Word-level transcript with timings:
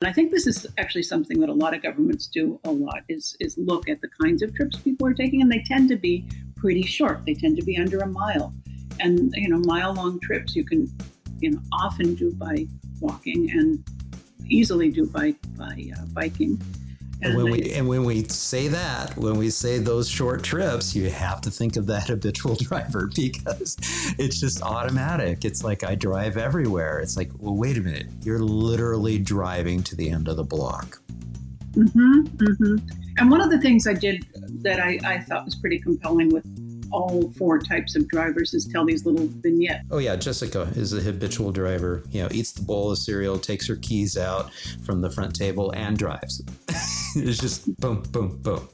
And 0.00 0.08
I 0.08 0.12
think 0.12 0.30
this 0.30 0.46
is 0.46 0.64
actually 0.78 1.02
something 1.02 1.40
that 1.40 1.48
a 1.48 1.52
lot 1.52 1.74
of 1.74 1.82
governments 1.82 2.28
do 2.28 2.60
a 2.64 2.70
lot 2.70 3.00
is 3.08 3.36
is 3.40 3.58
look 3.58 3.88
at 3.88 4.00
the 4.00 4.08
kinds 4.22 4.42
of 4.42 4.54
trips 4.54 4.78
people 4.78 5.08
are 5.08 5.14
taking 5.14 5.42
and 5.42 5.50
they 5.50 5.62
tend 5.66 5.88
to 5.88 5.96
be 5.96 6.24
pretty 6.56 6.82
short. 6.82 7.24
They 7.26 7.34
tend 7.34 7.56
to 7.56 7.64
be 7.64 7.76
under 7.76 7.98
a 7.98 8.06
mile. 8.06 8.54
And 9.00 9.32
you 9.34 9.48
know, 9.48 9.58
mile 9.58 9.94
long 9.94 10.20
trips 10.20 10.54
you 10.54 10.64
can 10.64 10.86
you 11.40 11.50
know 11.50 11.60
often 11.72 12.14
do 12.14 12.32
by 12.32 12.66
walking 13.00 13.50
and 13.50 13.84
easily 14.48 14.88
do 14.90 15.04
by 15.04 15.34
by 15.56 15.90
uh, 15.98 16.04
biking. 16.12 16.60
And 17.20 17.36
when 17.36 17.50
we 17.50 17.72
and 17.72 17.88
when 17.88 18.04
we 18.04 18.22
say 18.28 18.68
that, 18.68 19.16
when 19.16 19.36
we 19.36 19.50
say 19.50 19.78
those 19.78 20.08
short 20.08 20.44
trips, 20.44 20.94
you 20.94 21.10
have 21.10 21.40
to 21.42 21.50
think 21.50 21.76
of 21.76 21.86
that 21.86 22.08
habitual 22.08 22.54
driver 22.54 23.10
because 23.16 23.76
it's 24.18 24.38
just 24.38 24.62
automatic. 24.62 25.44
It's 25.44 25.64
like 25.64 25.82
I 25.82 25.94
drive 25.94 26.36
everywhere. 26.36 27.00
It's 27.00 27.16
like, 27.16 27.30
well, 27.38 27.56
wait 27.56 27.76
a 27.76 27.80
minute, 27.80 28.06
you're 28.22 28.38
literally 28.38 29.18
driving 29.18 29.82
to 29.84 29.96
the 29.96 30.10
end 30.10 30.28
of 30.28 30.36
the 30.36 30.44
block. 30.44 31.00
Mm-hmm, 31.72 32.22
mm-hmm. 32.22 32.76
And 33.18 33.30
one 33.30 33.40
of 33.40 33.50
the 33.50 33.60
things 33.60 33.86
I 33.86 33.94
did 33.94 34.24
that 34.62 34.80
I, 34.80 34.98
I 35.04 35.18
thought 35.18 35.44
was 35.44 35.56
pretty 35.56 35.80
compelling 35.80 36.30
with 36.30 36.44
all 36.90 37.30
four 37.32 37.58
types 37.58 37.96
of 37.96 38.08
drivers 38.08 38.54
is 38.54 38.66
tell 38.66 38.84
these 38.84 39.04
little 39.04 39.26
vignettes. 39.26 39.84
Oh 39.90 39.98
yeah, 39.98 40.16
Jessica 40.16 40.72
is 40.74 40.92
a 40.92 41.00
habitual 41.00 41.52
driver. 41.52 42.02
You 42.10 42.22
know, 42.22 42.28
eats 42.30 42.52
the 42.52 42.62
bowl 42.62 42.90
of 42.90 42.98
cereal, 42.98 43.38
takes 43.38 43.66
her 43.68 43.76
keys 43.76 44.16
out 44.16 44.52
from 44.84 45.00
the 45.00 45.10
front 45.10 45.34
table, 45.34 45.70
and 45.72 45.96
drives. 45.96 46.42
it's 47.16 47.38
just 47.38 47.74
boom, 47.80 48.02
boom, 48.10 48.38
boom. 48.42 48.68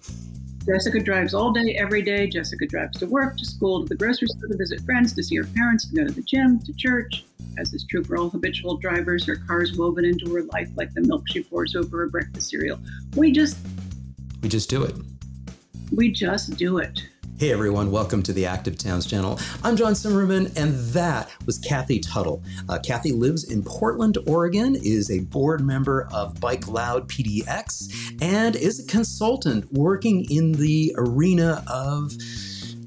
Jessica 0.66 1.00
drives 1.00 1.34
all 1.34 1.52
day, 1.52 1.76
every 1.78 2.00
day. 2.00 2.26
Jessica 2.26 2.66
drives 2.66 2.98
to 2.98 3.06
work, 3.06 3.36
to 3.36 3.44
school, 3.44 3.82
to 3.82 3.88
the 3.88 3.96
grocery 3.96 4.28
store, 4.28 4.48
to 4.48 4.56
visit 4.56 4.80
friends, 4.80 5.12
to 5.12 5.22
see 5.22 5.36
her 5.36 5.44
parents, 5.44 5.86
to 5.88 5.94
go 5.94 6.06
to 6.06 6.12
the 6.12 6.22
gym, 6.22 6.58
to 6.60 6.72
church. 6.72 7.24
As 7.58 7.72
is 7.74 7.84
true 7.84 8.02
for 8.02 8.16
all 8.16 8.30
habitual 8.30 8.78
drivers, 8.78 9.26
her 9.26 9.36
car 9.36 9.62
is 9.62 9.76
woven 9.76 10.04
into 10.04 10.32
her 10.34 10.42
life 10.44 10.70
like 10.76 10.92
the 10.94 11.02
milk 11.02 11.24
she 11.28 11.42
pours 11.42 11.76
over 11.76 11.98
her 11.98 12.08
breakfast 12.08 12.48
cereal. 12.50 12.78
We 13.14 13.30
just. 13.30 13.58
We 14.42 14.48
just 14.48 14.70
do 14.70 14.82
it. 14.84 14.94
We 15.92 16.10
just 16.10 16.56
do 16.56 16.78
it. 16.78 17.02
Hey 17.36 17.50
everyone, 17.50 17.90
welcome 17.90 18.22
to 18.22 18.32
the 18.32 18.46
Active 18.46 18.78
Towns 18.78 19.06
channel. 19.06 19.40
I'm 19.64 19.74
John 19.74 19.94
Simmerman, 19.94 20.56
and 20.56 20.72
that 20.92 21.28
was 21.46 21.58
Kathy 21.58 21.98
Tuttle. 21.98 22.44
Uh, 22.68 22.78
Kathy 22.78 23.10
lives 23.10 23.50
in 23.50 23.64
Portland, 23.64 24.16
Oregon, 24.28 24.76
is 24.76 25.10
a 25.10 25.18
board 25.18 25.60
member 25.60 26.06
of 26.12 26.38
Bike 26.40 26.68
Loud 26.68 27.08
PDX, 27.08 28.22
and 28.22 28.54
is 28.54 28.78
a 28.78 28.86
consultant 28.86 29.72
working 29.72 30.30
in 30.30 30.52
the 30.52 30.94
arena 30.96 31.64
of 31.66 32.12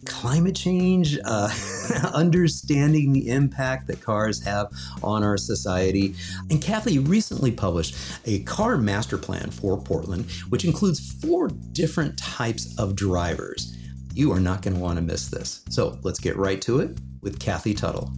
climate 0.05 0.55
change, 0.55 1.19
uh, 1.25 1.49
understanding 2.13 3.11
the 3.11 3.27
impact 3.27 3.87
that 3.87 3.99
cars 4.01 4.41
have 4.45 4.71
on 5.03 5.25
our 5.25 5.35
society. 5.35 6.15
And 6.49 6.61
Kathy 6.61 6.99
recently 6.99 7.51
published 7.51 7.97
a 8.25 8.39
car 8.43 8.77
master 8.77 9.17
plan 9.17 9.51
for 9.51 9.77
Portland, 9.77 10.31
which 10.47 10.63
includes 10.63 11.11
four 11.21 11.49
different 11.73 12.17
types 12.17 12.73
of 12.79 12.95
drivers. 12.95 13.77
You 14.17 14.31
are 14.31 14.39
not 14.39 14.63
going 14.63 14.73
to 14.73 14.79
want 14.79 14.95
to 14.95 15.03
miss 15.03 15.27
this. 15.27 15.61
So 15.69 15.99
let's 16.01 16.19
get 16.19 16.35
right 16.37 16.59
to 16.63 16.79
it 16.79 16.97
with 17.21 17.39
Kathy 17.39 17.75
Tuttle. 17.75 18.11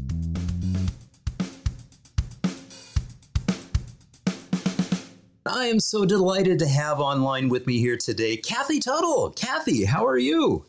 I 5.46 5.66
am 5.66 5.82
so 5.82 6.06
delighted 6.06 6.58
to 6.60 6.68
have 6.70 7.02
online 7.02 7.50
with 7.50 7.68
me 7.68 7.80
here 7.80 7.98
today 7.98 8.38
Kathy 8.38 8.80
Tuttle. 8.80 9.32
Kathy, 9.32 9.84
how 9.84 10.06
are 10.06 10.18
you? 10.18 10.66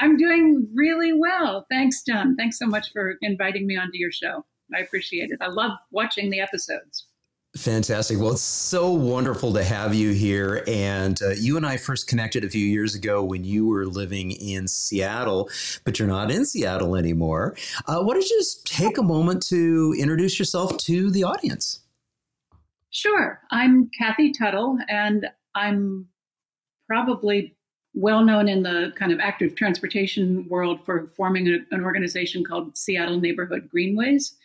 I'm 0.00 0.16
doing 0.16 0.66
really 0.74 1.12
well. 1.12 1.64
Thanks, 1.70 2.02
John. 2.02 2.34
Thanks 2.34 2.58
so 2.58 2.66
much 2.66 2.90
for 2.90 3.14
inviting 3.22 3.68
me 3.68 3.76
onto 3.76 3.98
your 3.98 4.10
show. 4.10 4.44
I 4.74 4.80
appreciate 4.80 5.30
it. 5.30 5.38
I 5.40 5.46
love 5.46 5.78
watching 5.92 6.30
the 6.30 6.40
episodes. 6.40 7.06
Fantastic. 7.56 8.18
Well, 8.18 8.32
it's 8.32 8.42
so 8.42 8.90
wonderful 8.90 9.52
to 9.52 9.62
have 9.62 9.94
you 9.94 10.10
here. 10.10 10.64
And 10.66 11.20
uh, 11.22 11.30
you 11.30 11.56
and 11.56 11.64
I 11.64 11.76
first 11.76 12.08
connected 12.08 12.42
a 12.44 12.50
few 12.50 12.66
years 12.66 12.96
ago 12.96 13.22
when 13.22 13.44
you 13.44 13.66
were 13.66 13.86
living 13.86 14.32
in 14.32 14.66
Seattle, 14.66 15.48
but 15.84 15.98
you're 15.98 16.08
not 16.08 16.32
in 16.32 16.44
Seattle 16.44 16.96
anymore. 16.96 17.56
Uh, 17.86 18.02
why 18.02 18.14
don't 18.14 18.28
you 18.28 18.38
just 18.38 18.66
take 18.66 18.98
a 18.98 19.02
moment 19.02 19.40
to 19.46 19.94
introduce 19.96 20.36
yourself 20.36 20.76
to 20.78 21.12
the 21.12 21.22
audience? 21.22 21.80
Sure. 22.90 23.40
I'm 23.52 23.88
Kathy 23.96 24.32
Tuttle, 24.32 24.78
and 24.88 25.26
I'm 25.54 26.06
probably 26.88 27.56
well 27.94 28.24
known 28.24 28.48
in 28.48 28.64
the 28.64 28.92
kind 28.96 29.12
of 29.12 29.20
active 29.20 29.54
transportation 29.54 30.48
world 30.48 30.84
for 30.84 31.06
forming 31.16 31.46
a, 31.46 31.58
an 31.70 31.84
organization 31.84 32.42
called 32.42 32.76
Seattle 32.76 33.20
Neighborhood 33.20 33.68
Greenways 33.70 34.36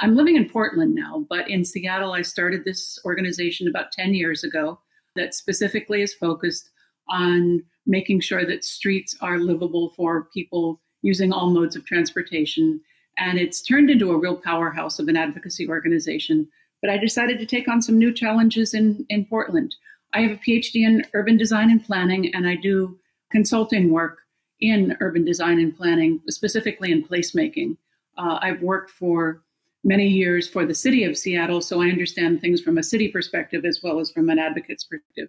I'm 0.00 0.16
living 0.16 0.36
in 0.36 0.48
Portland 0.48 0.94
now, 0.94 1.26
but 1.28 1.48
in 1.48 1.64
Seattle, 1.64 2.12
I 2.12 2.22
started 2.22 2.64
this 2.64 2.98
organization 3.04 3.68
about 3.68 3.92
10 3.92 4.14
years 4.14 4.42
ago 4.42 4.80
that 5.14 5.34
specifically 5.34 6.02
is 6.02 6.14
focused 6.14 6.70
on 7.08 7.62
making 7.86 8.20
sure 8.20 8.46
that 8.46 8.64
streets 8.64 9.16
are 9.20 9.38
livable 9.38 9.90
for 9.90 10.28
people 10.32 10.80
using 11.02 11.32
all 11.32 11.50
modes 11.50 11.76
of 11.76 11.84
transportation. 11.84 12.80
And 13.18 13.38
it's 13.38 13.62
turned 13.62 13.90
into 13.90 14.10
a 14.10 14.18
real 14.18 14.36
powerhouse 14.36 14.98
of 14.98 15.08
an 15.08 15.16
advocacy 15.16 15.68
organization. 15.68 16.48
But 16.80 16.90
I 16.90 16.98
decided 16.98 17.38
to 17.38 17.46
take 17.46 17.68
on 17.68 17.82
some 17.82 17.98
new 17.98 18.12
challenges 18.12 18.74
in, 18.74 19.04
in 19.10 19.26
Portland. 19.26 19.74
I 20.14 20.22
have 20.22 20.32
a 20.32 20.40
PhD 20.40 20.86
in 20.86 21.04
urban 21.12 21.36
design 21.36 21.70
and 21.70 21.84
planning, 21.84 22.34
and 22.34 22.46
I 22.46 22.56
do 22.56 22.98
consulting 23.30 23.90
work 23.90 24.20
in 24.60 24.96
urban 25.00 25.24
design 25.24 25.58
and 25.58 25.76
planning, 25.76 26.20
specifically 26.28 26.90
in 26.90 27.04
placemaking. 27.04 27.76
Uh, 28.16 28.38
I've 28.40 28.62
worked 28.62 28.90
for 28.90 29.42
many 29.84 30.08
years 30.08 30.48
for 30.48 30.64
the 30.64 30.74
city 30.74 31.04
of 31.04 31.16
Seattle, 31.16 31.60
so 31.60 31.82
I 31.82 31.88
understand 31.88 32.40
things 32.40 32.60
from 32.60 32.78
a 32.78 32.82
city 32.82 33.08
perspective 33.08 33.64
as 33.64 33.80
well 33.82 34.00
as 34.00 34.10
from 34.10 34.30
an 34.30 34.38
advocate's 34.38 34.84
perspective. 34.84 35.28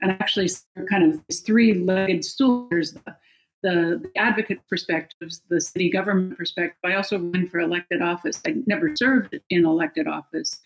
And 0.00 0.12
actually, 0.12 0.48
kind 0.88 1.12
of 1.12 1.20
these 1.26 1.40
three-legged 1.40 2.24
stools: 2.24 2.92
the, 2.92 3.16
the, 3.62 4.00
the 4.02 4.10
advocate 4.16 4.60
perspectives, 4.68 5.42
the 5.48 5.60
city 5.60 5.90
government 5.90 6.38
perspective. 6.38 6.78
I 6.84 6.94
also 6.94 7.18
run 7.18 7.48
for 7.48 7.58
elected 7.58 8.02
office. 8.02 8.40
I 8.46 8.54
never 8.66 8.94
served 8.94 9.36
in 9.50 9.66
elected 9.66 10.06
office, 10.06 10.60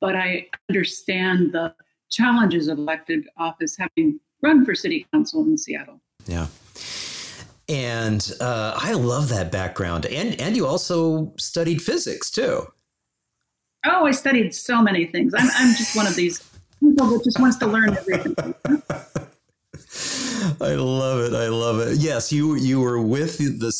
but 0.00 0.16
I 0.16 0.46
understand 0.70 1.52
the 1.52 1.74
challenges 2.10 2.68
of 2.68 2.78
elected 2.78 3.28
office, 3.36 3.76
having 3.76 4.20
run 4.40 4.64
for 4.64 4.74
city 4.74 5.06
council 5.12 5.42
in 5.42 5.58
Seattle. 5.58 6.00
Yeah. 6.26 6.46
And 7.68 8.32
uh, 8.40 8.74
I 8.76 8.92
love 8.92 9.28
that 9.28 9.52
background. 9.52 10.06
And 10.06 10.40
and 10.40 10.56
you 10.56 10.66
also 10.66 11.34
studied 11.36 11.82
physics 11.82 12.30
too. 12.30 12.66
Oh, 13.86 14.06
I 14.06 14.10
studied 14.10 14.54
so 14.54 14.82
many 14.82 15.06
things. 15.06 15.34
I'm, 15.36 15.48
I'm 15.54 15.76
just 15.76 15.94
one 15.94 16.06
of 16.06 16.16
these 16.16 16.42
people 16.80 17.06
that 17.06 17.24
just 17.24 17.38
wants 17.38 17.58
to 17.58 17.66
learn 17.66 17.96
everything. 17.96 18.54
I 20.60 20.74
love 20.74 21.20
it. 21.20 21.34
I 21.34 21.48
love 21.48 21.80
it. 21.80 21.98
Yes, 21.98 22.32
you 22.32 22.54
you 22.54 22.80
were 22.80 23.00
with 23.00 23.38
the 23.60 23.72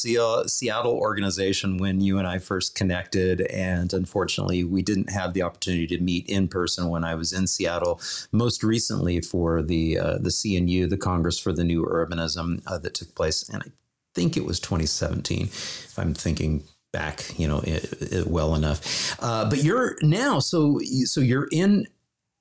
Seattle 0.47 0.93
organization 0.93 1.79
when 1.79 2.01
you 2.01 2.19
and 2.19 2.27
I 2.27 2.39
first 2.39 2.75
connected, 2.75 3.43
and 3.43 3.93
unfortunately, 3.93 4.65
we 4.65 4.83
didn't 4.83 5.11
have 5.11 5.35
the 5.35 5.43
opportunity 5.43 5.87
to 5.89 5.99
meet 6.03 6.29
in 6.29 6.49
person 6.49 6.89
when 6.89 7.05
I 7.05 7.15
was 7.15 7.33
in 7.33 7.47
Seattle. 7.47 8.01
Most 8.33 8.63
recently, 8.63 9.21
for 9.21 9.63
the 9.63 9.99
uh, 9.99 10.19
the 10.19 10.31
CNU, 10.31 10.89
the 10.89 10.97
Congress 10.97 11.39
for 11.39 11.53
the 11.53 11.65
New 11.65 11.85
Urbanism, 11.85 12.63
uh, 12.67 12.79
that 12.79 12.95
took 12.95 13.15
place, 13.15 13.49
and 13.49 13.63
I 13.63 13.71
think 14.15 14.37
it 14.37 14.45
was 14.45 14.61
2017. 14.61 15.45
If 15.45 15.99
I'm 15.99 16.15
thinking 16.15 16.65
back, 16.93 17.39
you 17.39 17.47
know, 17.47 17.61
it, 17.61 17.93
it 18.01 18.27
well 18.27 18.55
enough. 18.55 19.17
Uh, 19.21 19.49
but 19.49 19.63
you're 19.63 19.97
now 20.03 20.39
so 20.39 20.81
so 21.05 21.21
you're 21.21 21.49
in 21.53 21.87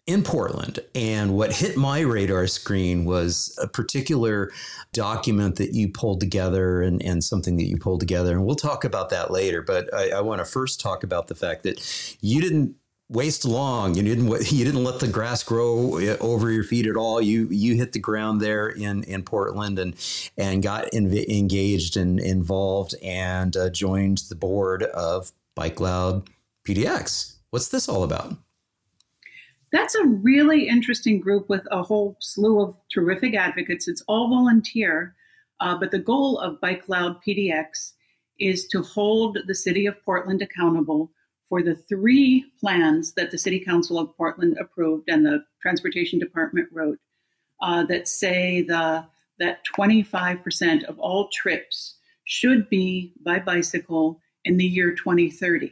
in 0.07 0.23
Portland. 0.23 0.79
And 0.95 1.35
what 1.35 1.53
hit 1.53 1.77
my 1.77 1.99
radar 1.99 2.47
screen 2.47 3.05
was 3.05 3.57
a 3.61 3.67
particular 3.67 4.51
document 4.93 5.57
that 5.57 5.73
you 5.73 5.89
pulled 5.89 6.21
together 6.21 6.81
and, 6.81 7.03
and 7.03 7.23
something 7.23 7.57
that 7.57 7.65
you 7.65 7.77
pulled 7.77 7.99
together. 7.99 8.31
And 8.31 8.45
we'll 8.45 8.55
talk 8.55 8.85
about 8.85 9.09
that 9.09 9.29
later. 9.29 9.61
But 9.61 9.93
I, 9.93 10.11
I 10.11 10.21
want 10.21 10.39
to 10.39 10.45
first 10.45 10.79
talk 10.79 11.03
about 11.03 11.27
the 11.27 11.35
fact 11.35 11.63
that 11.63 12.17
you 12.21 12.41
didn't 12.41 12.75
waste 13.09 13.45
long. 13.45 13.95
You 13.95 14.03
didn't 14.03 14.27
you 14.51 14.65
didn't 14.65 14.83
let 14.83 14.99
the 14.99 15.07
grass 15.07 15.43
grow 15.43 15.97
eh, 15.97 16.17
over 16.21 16.51
your 16.51 16.63
feet 16.63 16.87
at 16.87 16.95
all. 16.95 17.21
You 17.21 17.47
you 17.49 17.75
hit 17.75 17.91
the 17.91 17.99
ground 17.99 18.41
there 18.41 18.69
in 18.69 19.03
in 19.03 19.23
Portland 19.23 19.77
and 19.77 19.93
and 20.37 20.63
got 20.63 20.93
engaged 20.93 21.97
and 21.97 22.19
involved 22.19 22.95
and 23.03 23.55
uh, 23.55 23.69
joined 23.69 24.19
the 24.29 24.35
board 24.35 24.83
of 24.83 25.31
Bike 25.55 25.79
Loud 25.79 26.29
PDX. 26.65 27.35
What's 27.49 27.69
this 27.69 27.87
all 27.87 28.03
about? 28.03 28.37
That's 29.71 29.95
a 29.95 30.05
really 30.05 30.67
interesting 30.67 31.19
group 31.19 31.49
with 31.49 31.67
a 31.71 31.83
whole 31.83 32.15
slew 32.19 32.61
of 32.61 32.75
terrific 32.91 33.35
advocates. 33.35 33.87
It's 33.87 34.03
all 34.07 34.29
volunteer, 34.29 35.15
uh, 35.59 35.77
but 35.77 35.91
the 35.91 35.99
goal 35.99 36.39
of 36.39 36.61
Bike 36.61 36.87
Loud 36.87 37.17
PDX 37.21 37.93
is 38.39 38.67
to 38.67 38.81
hold 38.81 39.39
the 39.45 39.55
city 39.55 39.85
of 39.85 40.01
Portland 40.05 40.41
accountable 40.41 41.11
for 41.49 41.61
the 41.61 41.75
three 41.75 42.45
plans 42.59 43.13
that 43.13 43.31
the 43.31 43.37
City 43.37 43.59
Council 43.59 43.99
of 43.99 44.15
Portland 44.15 44.57
approved 44.59 45.09
and 45.09 45.25
the 45.25 45.43
Transportation 45.61 46.19
Department 46.19 46.67
wrote 46.71 46.99
uh, 47.61 47.83
that 47.85 48.07
say 48.07 48.61
the 48.61 49.05
that 49.39 49.59
25% 49.77 50.83
of 50.85 50.97
all 50.97 51.29
trips 51.31 51.97
should 52.25 52.67
be 52.69 53.13
by 53.23 53.39
bicycle 53.39 54.19
in 54.45 54.57
the 54.57 54.65
year 54.65 54.95
2030 54.95 55.71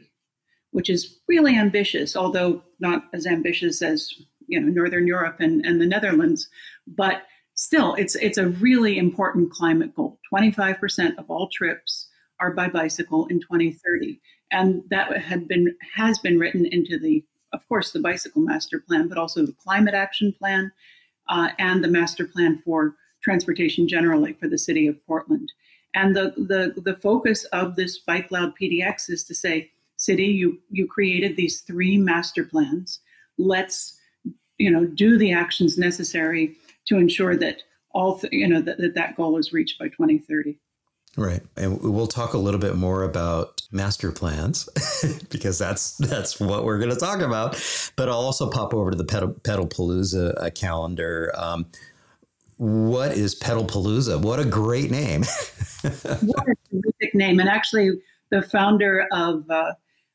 which 0.76 0.90
is 0.90 1.20
really 1.26 1.56
ambitious, 1.56 2.14
although 2.14 2.62
not 2.80 3.04
as 3.14 3.26
ambitious 3.26 3.80
as 3.80 4.12
you 4.46 4.60
know 4.60 4.68
Northern 4.68 5.06
Europe 5.06 5.36
and, 5.40 5.64
and 5.64 5.80
the 5.80 5.86
Netherlands, 5.86 6.50
but 6.86 7.22
still, 7.54 7.94
it's 7.94 8.14
it's 8.16 8.36
a 8.36 8.48
really 8.48 8.98
important 8.98 9.50
climate 9.50 9.96
goal. 9.96 10.20
Twenty 10.28 10.50
five 10.50 10.78
percent 10.78 11.18
of 11.18 11.30
all 11.30 11.48
trips 11.48 12.10
are 12.40 12.52
by 12.52 12.68
bicycle 12.68 13.26
in 13.28 13.40
2030, 13.40 14.20
and 14.52 14.82
that 14.90 15.16
had 15.16 15.48
been 15.48 15.74
has 15.94 16.18
been 16.18 16.38
written 16.38 16.66
into 16.66 16.98
the, 16.98 17.24
of 17.54 17.66
course, 17.68 17.92
the 17.92 18.00
bicycle 18.00 18.42
master 18.42 18.78
plan, 18.78 19.08
but 19.08 19.16
also 19.16 19.46
the 19.46 19.56
climate 19.64 19.94
action 19.94 20.30
plan 20.38 20.70
uh, 21.30 21.48
and 21.58 21.82
the 21.82 21.88
master 21.88 22.26
plan 22.26 22.60
for 22.62 22.96
transportation 23.24 23.88
generally 23.88 24.34
for 24.34 24.46
the 24.46 24.58
city 24.58 24.86
of 24.86 25.06
Portland. 25.06 25.50
And 25.94 26.14
the 26.14 26.34
the 26.36 26.78
the 26.82 26.96
focus 26.96 27.44
of 27.46 27.76
this 27.76 27.96
Bike 27.96 28.30
Loud 28.30 28.52
PDX 28.60 29.08
is 29.08 29.24
to 29.24 29.34
say, 29.34 29.70
city, 29.96 30.26
you 30.26 30.58
you 30.70 30.86
created 30.86 31.36
these 31.36 31.60
three 31.60 31.98
master 31.98 32.44
plans. 32.44 33.00
Let's 33.38 33.98
you 34.58 34.70
know 34.70 34.86
do 34.86 35.18
the 35.18 35.32
actions 35.32 35.78
necessary 35.78 36.56
to 36.86 36.96
ensure 36.96 37.36
that 37.36 37.62
all 37.90 38.18
th- 38.18 38.32
you 38.32 38.46
know 38.46 38.60
that, 38.60 38.78
that 38.78 38.94
that 38.94 39.16
goal 39.16 39.38
is 39.38 39.52
reached 39.52 39.78
by 39.78 39.88
2030. 39.88 40.58
Right. 41.16 41.40
And 41.56 41.80
we'll 41.80 42.06
talk 42.06 42.34
a 42.34 42.38
little 42.38 42.60
bit 42.60 42.76
more 42.76 43.02
about 43.02 43.62
master 43.72 44.12
plans 44.12 44.68
because 45.30 45.58
that's 45.58 45.96
that's 45.96 46.38
what 46.38 46.64
we're 46.64 46.78
going 46.78 46.90
to 46.90 46.96
talk 46.96 47.20
about. 47.20 47.58
But 47.96 48.10
I'll 48.10 48.16
also 48.16 48.50
pop 48.50 48.74
over 48.74 48.90
to 48.90 48.96
the 48.96 49.04
Pedal, 49.04 49.66
Palooza 49.66 50.34
uh, 50.36 50.50
calendar. 50.50 51.32
Um, 51.34 51.66
what 52.58 53.12
is 53.12 53.34
Pedal 53.34 53.64
Palooza? 53.64 54.20
What 54.20 54.40
a 54.40 54.44
great 54.44 54.90
name. 54.90 55.22
what 55.82 56.48
a 56.48 56.54
terrific 56.70 57.14
name. 57.14 57.40
And 57.40 57.48
actually, 57.48 57.92
the 58.30 58.42
founder 58.42 59.06
of, 59.10 59.48
uh, 59.50 59.72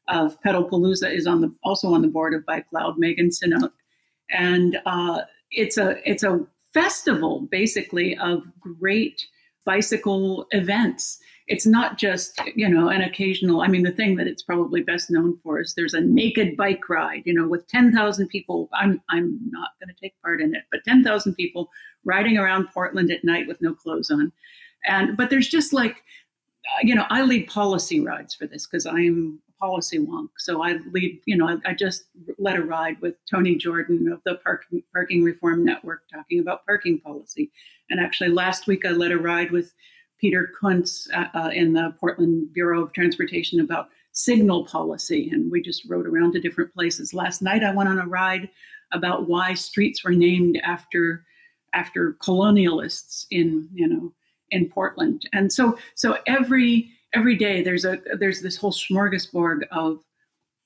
of 0.08 0.40
Pedal 0.42 0.70
Palooza 0.70 1.14
is 1.14 1.28
on 1.28 1.42
the, 1.42 1.54
also 1.64 1.94
on 1.94 2.02
the 2.02 2.08
board 2.08 2.34
of 2.34 2.46
Bike 2.46 2.66
Loud, 2.72 2.98
Megan 2.98 3.30
Sinnock. 3.30 3.72
And 4.30 4.80
uh, 4.86 5.22
it's 5.52 5.78
a 5.78 5.98
it's 6.10 6.24
a 6.24 6.40
festival 6.74 7.42
basically 7.52 8.18
of 8.18 8.44
great 8.60 9.26
bicycle 9.66 10.48
events. 10.52 11.20
It's 11.48 11.66
not 11.66 11.98
just, 11.98 12.40
you 12.56 12.70
know, 12.70 12.88
an 12.90 13.02
occasional. 13.02 13.62
I 13.62 13.68
mean, 13.68 13.84
the 13.84 13.92
thing 13.92 14.16
that 14.16 14.28
it's 14.28 14.42
probably 14.42 14.82
best 14.82 15.12
known 15.12 15.38
for 15.44 15.60
is 15.60 15.74
there's 15.76 15.94
a 15.94 16.02
naked 16.02 16.56
bike 16.56 16.88
ride, 16.88 17.24
you 17.26 17.34
know, 17.34 17.48
with 17.48 17.68
10,000 17.68 18.28
people. 18.28 18.70
I'm, 18.74 19.02
I'm 19.10 19.38
not 19.50 19.72
going 19.80 19.94
to 19.94 20.02
take 20.02 20.20
part 20.22 20.42
in 20.42 20.56
it, 20.56 20.64
but 20.72 20.84
10,000 20.86 21.36
people 21.36 21.70
riding 22.06 22.38
around 22.38 22.70
Portland 22.74 23.12
at 23.12 23.24
night 23.24 23.48
with 23.48 23.62
no 23.62 23.74
clothes 23.74 24.10
on. 24.10 24.32
And, 24.88 25.18
but 25.18 25.30
there's 25.30 25.50
just 25.50 25.74
like, 25.74 26.04
you 26.84 26.96
know, 26.96 27.06
I 27.10 27.24
lead 27.24 27.48
policy 27.48 28.00
rides 28.00 28.34
for 28.34 28.48
this 28.48 28.66
because 28.66 28.86
I 28.86 29.00
am 29.00 29.40
policy 29.62 30.00
wonk. 30.00 30.30
So 30.38 30.64
I 30.64 30.80
lead, 30.92 31.22
you 31.26 31.38
know, 31.38 31.48
I, 31.48 31.58
I, 31.70 31.74
just 31.74 32.06
led 32.40 32.58
a 32.58 32.64
ride 32.64 33.00
with 33.00 33.16
Tony 33.30 33.56
Jordan 33.56 34.12
of 34.12 34.22
the 34.26 34.36
Parking, 34.44 34.82
Parking 34.92 35.24
Reform 35.24 35.64
Network 35.64 36.02
talking 36.12 36.40
about 36.40 36.66
parking 36.66 37.00
policy. 37.00 37.52
And 37.90 38.00
actually, 38.00 38.32
last 38.32 38.68
week 38.68 38.86
I 38.86 38.90
led 38.90 39.12
a 39.12 39.18
ride 39.18 39.52
with 39.52 39.74
Peter 40.20 40.52
Koonce 40.60 41.08
uh, 41.14 41.28
uh, 41.38 41.50
in 41.54 41.74
the 41.74 41.96
Portland 42.00 42.52
Bureau 42.54 42.84
of 42.84 42.92
Transportation 42.94 43.60
about 43.60 43.90
signal 44.14 44.66
policy. 44.66 45.30
And 45.32 45.52
we 45.52 45.62
just 45.62 45.88
rode 45.88 46.08
around 46.08 46.34
to 46.34 46.42
different 46.42 46.74
places. 46.74 47.14
Last 47.14 47.42
night 47.42 47.64
I 47.64 47.74
went 47.74 47.90
on 47.90 48.00
a 48.00 48.08
ride 48.08 48.50
about 48.92 49.28
why 49.28 49.54
streets 49.54 50.04
were 50.04 50.12
named 50.12 50.60
after 50.64 51.24
after 51.74 52.18
colonialists 52.22 53.26
in 53.32 53.70
you 53.74 53.88
know 53.88 54.12
in 54.50 54.70
Portland. 54.70 55.28
And 55.32 55.52
so 55.54 55.78
so 55.96 56.18
every 56.28 56.92
every 57.14 57.36
day 57.36 57.62
there's 57.62 57.86
a 57.86 58.00
there's 58.20 58.42
this 58.42 58.58
whole 58.58 58.72
smorgasbord 58.72 59.64
of 59.72 60.00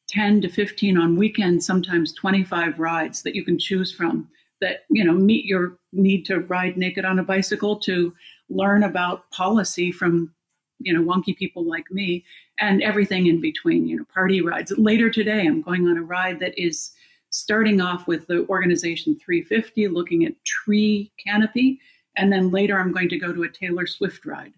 10 0.10 0.42
to 0.42 0.50
15 0.50 0.98
on 0.98 1.16
weekends 1.16 1.66
sometimes 1.66 2.14
25 2.14 2.80
rides 2.80 3.24
that 3.24 3.36
you 3.36 3.44
can 3.44 3.58
choose 3.58 3.92
from 3.92 4.28
that 4.62 4.86
you 4.90 5.04
know 5.04 5.14
meet 5.14 5.46
your 5.46 5.78
need 5.92 6.26
to 6.26 6.40
ride 6.42 6.78
naked 6.78 7.06
on 7.06 7.20
a 7.20 7.24
bicycle 7.24 7.78
to 7.78 8.14
learn 8.50 8.84
about 8.84 9.30
policy 9.32 9.92
from 9.92 10.34
you 10.80 10.94
know 10.94 11.02
wonky 11.02 11.36
people 11.36 11.64
like 11.64 11.90
me 11.92 12.24
and 12.60 12.84
everything 12.84 13.28
in 13.28 13.42
between 13.42 13.88
you 13.88 13.98
know 13.98 14.06
party 14.14 14.42
rides. 14.42 14.72
Later 14.78 15.10
today 15.10 15.46
i'm 15.48 15.62
going 15.62 15.88
on 15.88 15.98
a 15.98 16.04
ride 16.04 16.40
that 16.40 16.58
is 16.58 16.92
starting 17.32 17.82
off 17.82 18.08
with 18.08 18.28
the 18.28 18.48
organization 18.48 19.18
350 19.20 19.88
looking 19.90 20.26
at 20.26 20.34
tree 20.46 21.12
canopy 21.24 21.80
and 22.16 22.32
then 22.32 22.52
later 22.52 22.80
i'm 22.80 22.92
going 22.92 23.10
to 23.10 23.18
go 23.18 23.34
to 23.34 23.44
a 23.44 23.50
taylor 23.50 23.86
swift 23.86 24.26
ride 24.26 24.54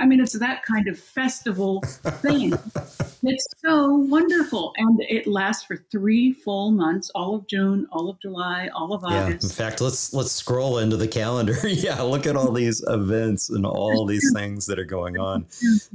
I 0.00 0.06
mean, 0.06 0.20
it's 0.20 0.32
that 0.38 0.64
kind 0.64 0.88
of 0.88 0.98
festival 0.98 1.82
thing. 1.82 2.52
it's 3.22 3.46
so 3.64 3.94
wonderful. 3.94 4.72
And 4.78 5.00
it 5.02 5.26
lasts 5.26 5.64
for 5.64 5.76
three 5.76 6.32
full 6.32 6.70
months, 6.70 7.10
all 7.14 7.34
of 7.36 7.46
June, 7.46 7.86
all 7.92 8.08
of 8.08 8.18
July, 8.20 8.68
all 8.74 8.92
of 8.92 9.04
August. 9.04 9.44
Yeah. 9.44 9.50
In 9.50 9.54
fact, 9.54 9.80
let's 9.80 10.12
let's 10.14 10.32
scroll 10.32 10.78
into 10.78 10.96
the 10.96 11.08
calendar. 11.08 11.56
yeah, 11.68 12.00
look 12.00 12.26
at 12.26 12.34
all 12.34 12.50
these 12.52 12.82
events 12.86 13.50
and 13.50 13.66
all 13.66 14.06
these 14.06 14.32
things 14.34 14.66
that 14.66 14.78
are 14.78 14.84
going 14.84 15.18
on. 15.18 15.46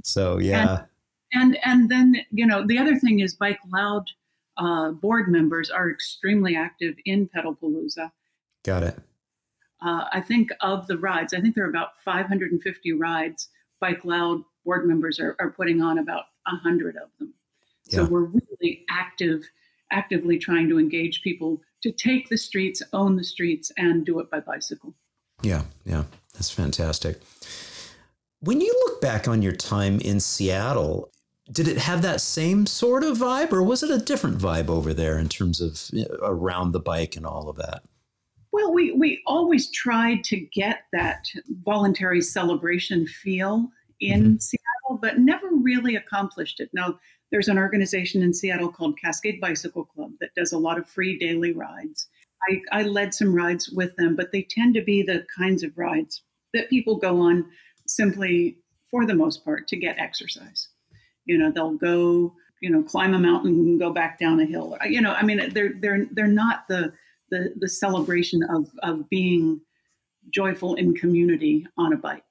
So 0.03 0.37
yeah. 0.37 0.69
And 0.69 0.85
and, 1.33 1.57
and 1.65 1.89
then, 1.89 2.15
you 2.31 2.45
know, 2.45 2.65
the 2.65 2.77
other 2.77 2.95
thing 2.95 3.19
is 3.19 3.35
Bike 3.35 3.59
Loud 3.73 4.09
uh, 4.57 4.91
board 4.91 5.27
members 5.27 5.69
are 5.69 5.89
extremely 5.89 6.55
active 6.55 6.95
in 7.05 7.27
Pedalpalooza. 7.27 8.11
Got 8.63 8.83
it. 8.83 8.99
Uh, 9.81 10.05
I 10.13 10.21
think 10.21 10.49
of 10.61 10.87
the 10.87 10.97
rides, 10.97 11.33
I 11.33 11.41
think 11.41 11.55
there 11.55 11.65
are 11.65 11.69
about 11.69 11.99
550 12.03 12.93
rides 12.93 13.49
Bike 13.79 14.03
Loud 14.03 14.43
board 14.63 14.87
members 14.87 15.19
are, 15.19 15.35
are 15.39 15.51
putting 15.51 15.81
on 15.81 15.99
about 15.99 16.23
a 16.47 16.55
hundred 16.55 16.95
of 16.97 17.09
them. 17.19 17.33
Yeah. 17.87 17.97
So 17.97 18.05
we're 18.05 18.25
really 18.25 18.85
active, 18.89 19.43
actively 19.91 20.37
trying 20.37 20.69
to 20.69 20.79
engage 20.79 21.21
people 21.21 21.61
to 21.83 21.91
take 21.91 22.29
the 22.29 22.37
streets, 22.37 22.81
own 22.93 23.15
the 23.15 23.23
streets, 23.23 23.71
and 23.77 24.05
do 24.05 24.19
it 24.19 24.29
by 24.31 24.39
bicycle. 24.39 24.95
Yeah, 25.41 25.63
yeah, 25.85 26.05
that's 26.33 26.49
fantastic. 26.49 27.21
When 28.39 28.61
you 28.61 28.73
look 28.85 29.01
back 29.01 29.27
on 29.27 29.41
your 29.41 29.55
time 29.55 29.99
in 29.99 30.19
Seattle, 30.19 31.11
did 31.51 31.67
it 31.67 31.77
have 31.77 32.01
that 32.01 32.21
same 32.21 32.65
sort 32.65 33.03
of 33.03 33.17
vibe, 33.17 33.53
or 33.53 33.61
was 33.61 33.83
it 33.83 33.91
a 33.91 34.03
different 34.03 34.39
vibe 34.39 34.69
over 34.69 34.93
there 34.93 35.19
in 35.19 35.29
terms 35.29 35.61
of 35.61 35.79
around 36.23 36.71
the 36.71 36.79
bike 36.79 37.15
and 37.15 37.25
all 37.25 37.49
of 37.49 37.57
that? 37.57 37.83
Well, 38.55 38.71
we, 38.71 38.93
we 38.93 39.21
always 39.27 39.69
tried 39.69 40.23
to 40.25 40.37
get 40.37 40.85
that 40.93 41.27
voluntary 41.65 42.21
celebration 42.21 43.05
feel 43.05 43.69
in 43.99 44.23
mm-hmm. 44.23 44.37
Seattle, 44.37 44.97
but 45.01 45.19
never 45.19 45.49
really 45.49 45.97
accomplished 45.97 46.61
it. 46.61 46.69
Now, 46.71 46.97
there's 47.31 47.49
an 47.49 47.57
organization 47.57 48.23
in 48.23 48.33
Seattle 48.33 48.71
called 48.71 48.97
Cascade 48.97 49.41
Bicycle 49.41 49.83
Club 49.83 50.11
that 50.21 50.33
does 50.37 50.53
a 50.53 50.57
lot 50.57 50.77
of 50.77 50.87
free 50.87 51.19
daily 51.19 51.51
rides. 51.51 52.07
I, 52.49 52.61
I 52.71 52.83
led 52.83 53.13
some 53.13 53.35
rides 53.35 53.71
with 53.71 53.93
them, 53.97 54.15
but 54.15 54.31
they 54.31 54.47
tend 54.49 54.75
to 54.75 54.81
be 54.81 55.03
the 55.03 55.25
kinds 55.37 55.61
of 55.61 55.77
rides 55.77 56.21
that 56.53 56.69
people 56.69 56.95
go 56.95 57.19
on 57.19 57.45
simply, 57.87 58.59
for 58.89 59.05
the 59.05 59.15
most 59.15 59.43
part, 59.43 59.67
to 59.67 59.75
get 59.75 59.99
exercise. 59.99 60.69
You 61.25 61.37
know, 61.37 61.51
they'll 61.51 61.73
go, 61.73 62.33
you 62.61 62.69
know, 62.69 62.83
climb 62.83 63.15
a 63.15 63.19
mountain 63.19 63.51
and 63.51 63.79
go 63.81 63.91
back 63.91 64.17
down 64.17 64.39
a 64.39 64.45
hill. 64.45 64.77
You 64.87 65.01
know, 65.01 65.11
I 65.11 65.23
mean, 65.23 65.51
they're 65.51 65.73
they're 65.73 66.05
they're 66.09 66.27
not 66.27 66.69
the 66.69 66.93
the, 67.29 67.53
the 67.57 67.67
celebration 67.67 68.43
of, 68.43 68.69
of 68.83 69.09
being 69.09 69.61
joyful 70.31 70.75
in 70.75 70.93
community 70.95 71.67
on 71.77 71.93
a 71.93 71.97
bike. 71.97 72.23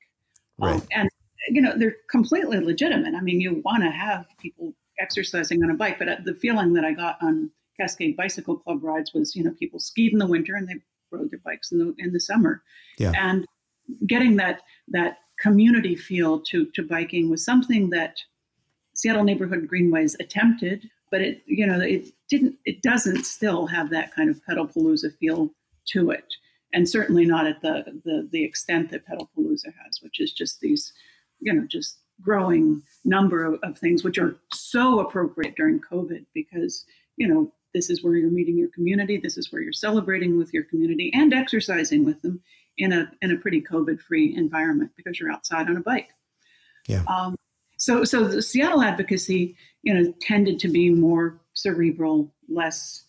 Right. 0.58 0.74
Um, 0.74 0.86
and, 0.92 1.10
you 1.48 1.60
know, 1.60 1.76
they're 1.76 1.96
completely 2.10 2.60
legitimate. 2.60 3.14
I 3.14 3.20
mean, 3.20 3.40
you 3.40 3.60
want 3.64 3.82
to 3.82 3.90
have 3.90 4.26
people 4.38 4.72
exercising 4.98 5.62
on 5.62 5.70
a 5.70 5.74
bike, 5.74 5.98
but 5.98 6.08
uh, 6.08 6.16
the 6.24 6.34
feeling 6.34 6.72
that 6.74 6.84
I 6.84 6.92
got 6.92 7.18
on 7.22 7.50
Cascade 7.78 8.16
Bicycle 8.16 8.56
Club 8.56 8.82
rides 8.82 9.12
was, 9.12 9.34
you 9.34 9.42
know, 9.42 9.50
people 9.58 9.80
skied 9.80 10.12
in 10.12 10.18
the 10.18 10.26
winter 10.26 10.54
and 10.54 10.68
they 10.68 10.76
rode 11.10 11.30
their 11.30 11.40
bikes 11.44 11.72
in 11.72 11.78
the 11.78 11.94
in 11.98 12.12
the 12.12 12.20
summer. 12.20 12.62
Yeah. 12.98 13.12
And 13.16 13.44
getting 14.06 14.36
that 14.36 14.62
that 14.88 15.18
community 15.38 15.96
feel 15.96 16.40
to 16.40 16.66
to 16.66 16.82
biking 16.82 17.30
was 17.30 17.44
something 17.44 17.90
that 17.90 18.16
Seattle 18.94 19.24
Neighborhood 19.24 19.66
Greenways 19.66 20.16
attempted, 20.20 20.88
but 21.14 21.20
it 21.20 21.44
you 21.46 21.64
know 21.64 21.78
it 21.80 22.08
didn't 22.28 22.56
it 22.64 22.82
doesn't 22.82 23.22
still 23.22 23.68
have 23.68 23.88
that 23.88 24.12
kind 24.12 24.28
of 24.28 24.40
pedalpalooza 24.48 25.16
feel 25.18 25.48
to 25.86 26.10
it. 26.10 26.24
And 26.72 26.88
certainly 26.88 27.24
not 27.24 27.46
at 27.46 27.62
the 27.62 27.84
the, 28.04 28.28
the 28.32 28.42
extent 28.42 28.90
that 28.90 29.06
pedalpalooza 29.06 29.70
has 29.84 30.00
which 30.02 30.18
is 30.18 30.32
just 30.32 30.60
these 30.60 30.92
you 31.38 31.54
know 31.54 31.68
just 31.70 32.00
growing 32.20 32.82
number 33.04 33.44
of, 33.44 33.60
of 33.62 33.78
things 33.78 34.02
which 34.02 34.18
are 34.18 34.34
so 34.52 34.98
appropriate 34.98 35.54
during 35.54 35.80
covid 35.80 36.24
because 36.34 36.84
you 37.16 37.28
know 37.28 37.52
this 37.74 37.90
is 37.90 38.02
where 38.02 38.16
you're 38.16 38.30
meeting 38.30 38.58
your 38.58 38.70
community 38.74 39.16
this 39.16 39.38
is 39.38 39.52
where 39.52 39.62
you're 39.62 39.72
celebrating 39.72 40.36
with 40.36 40.52
your 40.52 40.64
community 40.64 41.12
and 41.14 41.32
exercising 41.32 42.04
with 42.04 42.20
them 42.22 42.40
in 42.78 42.92
a 42.92 43.08
in 43.22 43.30
a 43.30 43.36
pretty 43.36 43.60
covid 43.60 44.00
free 44.00 44.34
environment 44.36 44.90
because 44.96 45.20
you're 45.20 45.30
outside 45.30 45.68
on 45.68 45.76
a 45.76 45.80
bike. 45.80 46.08
Yeah. 46.88 47.04
Um, 47.06 47.36
so 47.76 48.04
so 48.04 48.24
the 48.24 48.42
seattle 48.42 48.82
advocacy 48.82 49.56
you 49.84 49.94
know 49.94 50.12
tended 50.20 50.58
to 50.60 50.68
be 50.68 50.90
more 50.90 51.40
cerebral, 51.54 52.32
less 52.48 53.04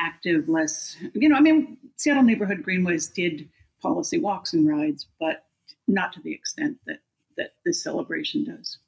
active, 0.00 0.48
less, 0.48 0.96
you 1.14 1.28
know, 1.28 1.36
I 1.36 1.40
mean, 1.40 1.76
Seattle 1.96 2.22
Neighborhood 2.22 2.62
Greenways 2.62 3.08
did 3.08 3.48
policy 3.80 4.18
walks 4.18 4.52
and 4.52 4.66
rides, 4.66 5.06
but 5.20 5.44
not 5.86 6.12
to 6.14 6.20
the 6.22 6.32
extent 6.32 6.78
that, 6.86 6.98
that 7.36 7.52
this 7.64 7.82
celebration 7.82 8.44
does. 8.44 8.78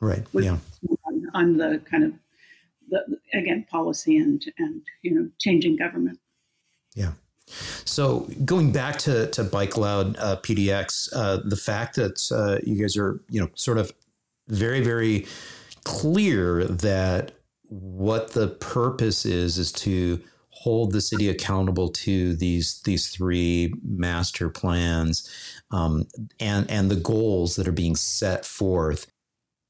Right. 0.00 0.24
yeah. 0.32 0.58
On, 1.06 1.30
on, 1.34 1.56
the 1.56 1.80
kind 1.90 2.04
of, 2.04 2.12
the, 2.88 3.18
again, 3.32 3.66
policy 3.70 4.16
and, 4.16 4.42
and, 4.58 4.82
you 5.02 5.14
know, 5.14 5.28
changing 5.38 5.76
government. 5.76 6.18
Yeah. 6.94 7.12
So 7.46 8.28
going 8.44 8.72
back 8.72 8.98
to 9.00 9.30
to 9.32 9.44
Bike 9.44 9.76
Loud 9.76 10.16
uh, 10.16 10.36
PDX, 10.36 11.10
uh, 11.14 11.40
the 11.44 11.56
fact 11.56 11.96
that 11.96 12.18
uh, 12.32 12.58
you 12.66 12.80
guys 12.80 12.96
are 12.96 13.20
you 13.28 13.38
know 13.38 13.50
sort 13.54 13.76
of 13.76 13.92
very 14.48 14.80
very 14.80 15.26
clear 15.84 16.64
that 16.64 17.32
what 17.68 18.32
the 18.32 18.48
purpose 18.48 19.24
is 19.24 19.58
is 19.58 19.72
to 19.72 20.20
hold 20.50 20.92
the 20.92 21.00
city 21.00 21.28
accountable 21.28 21.88
to 21.88 22.34
these 22.36 22.80
these 22.82 23.08
three 23.08 23.74
master 23.82 24.48
plans 24.48 25.28
um, 25.70 26.06
and 26.40 26.70
and 26.70 26.90
the 26.90 26.96
goals 26.96 27.56
that 27.56 27.68
are 27.68 27.72
being 27.72 27.96
set 27.96 28.46
forth. 28.46 29.06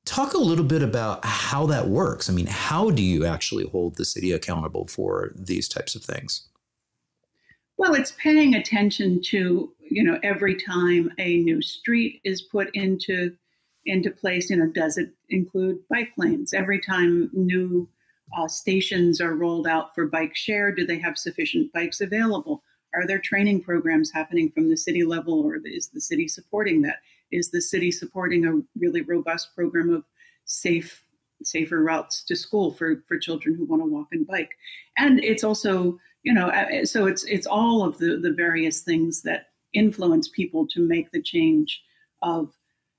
Talk 0.05 0.35
a 0.35 0.39
little 0.39 0.65
bit 0.65 0.83
about 0.83 1.25
how 1.25 1.67
that 1.67 1.89
works. 1.89 2.29
I 2.29 2.35
mean, 2.35 2.47
how 2.47 2.91
do 2.91 3.03
you 3.03 3.25
actually 3.25 3.67
hold 3.67 3.97
the 3.97 4.05
city 4.05 4.33
accountable 4.33 4.87
for 4.87 5.33
these 5.35 5.67
types 5.67 5.95
of 5.95 6.05
things? 6.05 6.47
Well, 7.79 7.95
it's 7.95 8.13
paying 8.13 8.55
attention 8.55 9.23
to 9.31 9.73
you 9.81 10.05
know 10.05 10.19
every 10.23 10.55
time 10.55 11.11
a 11.19 11.39
new 11.39 11.61
street 11.63 12.21
is 12.25 12.43
put 12.43 12.69
into 12.75 13.35
into 13.87 14.11
place. 14.11 14.51
You 14.51 14.57
know, 14.57 14.67
does 14.69 14.99
it 14.99 15.11
include 15.29 15.79
bike 15.89 16.13
lanes? 16.17 16.55
Every 16.55 16.81
time 16.81 17.31
new 17.33 17.89
uh, 18.37 18.49
stations 18.49 19.21
are 19.21 19.35
rolled 19.35 19.67
out 19.67 19.95
for 19.95 20.07
bike 20.07 20.35
share? 20.35 20.73
Do 20.73 20.87
they 20.87 20.99
have 20.99 21.19
sufficient 21.19 21.73
bikes 21.73 22.01
available? 22.01 22.63
Are 22.95 23.07
there 23.07 23.19
training 23.19 23.63
programs 23.63 24.13
happening 24.13 24.51
from 24.51 24.69
the 24.69 24.77
city 24.77 25.05
level, 25.05 25.41
or 25.41 25.59
is 25.65 25.89
the 25.89 26.01
city 26.01 26.29
supporting 26.29 26.83
that? 26.83 26.99
Is 27.33 27.51
the 27.51 27.61
city 27.61 27.91
supporting 27.91 28.45
a 28.45 28.61
really 28.79 29.03
robust 29.03 29.55
program 29.55 29.91
of 29.91 30.05
safe, 30.45 31.03
safer 31.43 31.83
routes 31.83 32.23
to 32.25 32.37
school 32.37 32.73
for 32.73 33.03
for 33.09 33.19
children 33.19 33.57
who 33.57 33.65
want 33.65 33.83
to 33.83 33.87
walk 33.87 34.09
and 34.13 34.27
bike? 34.27 34.51
And 34.97 35.23
it's 35.25 35.43
also, 35.43 35.99
you 36.23 36.33
know, 36.33 36.51
so 36.85 37.07
it's 37.07 37.25
it's 37.25 37.47
all 37.47 37.85
of 37.85 37.99
the 37.99 38.17
the 38.17 38.33
various 38.33 38.83
things 38.83 39.23
that 39.23 39.49
influence 39.73 40.29
people 40.29 40.67
to 40.69 40.81
make 40.81 41.11
the 41.11 41.23
change 41.23 41.83
of 42.23 42.53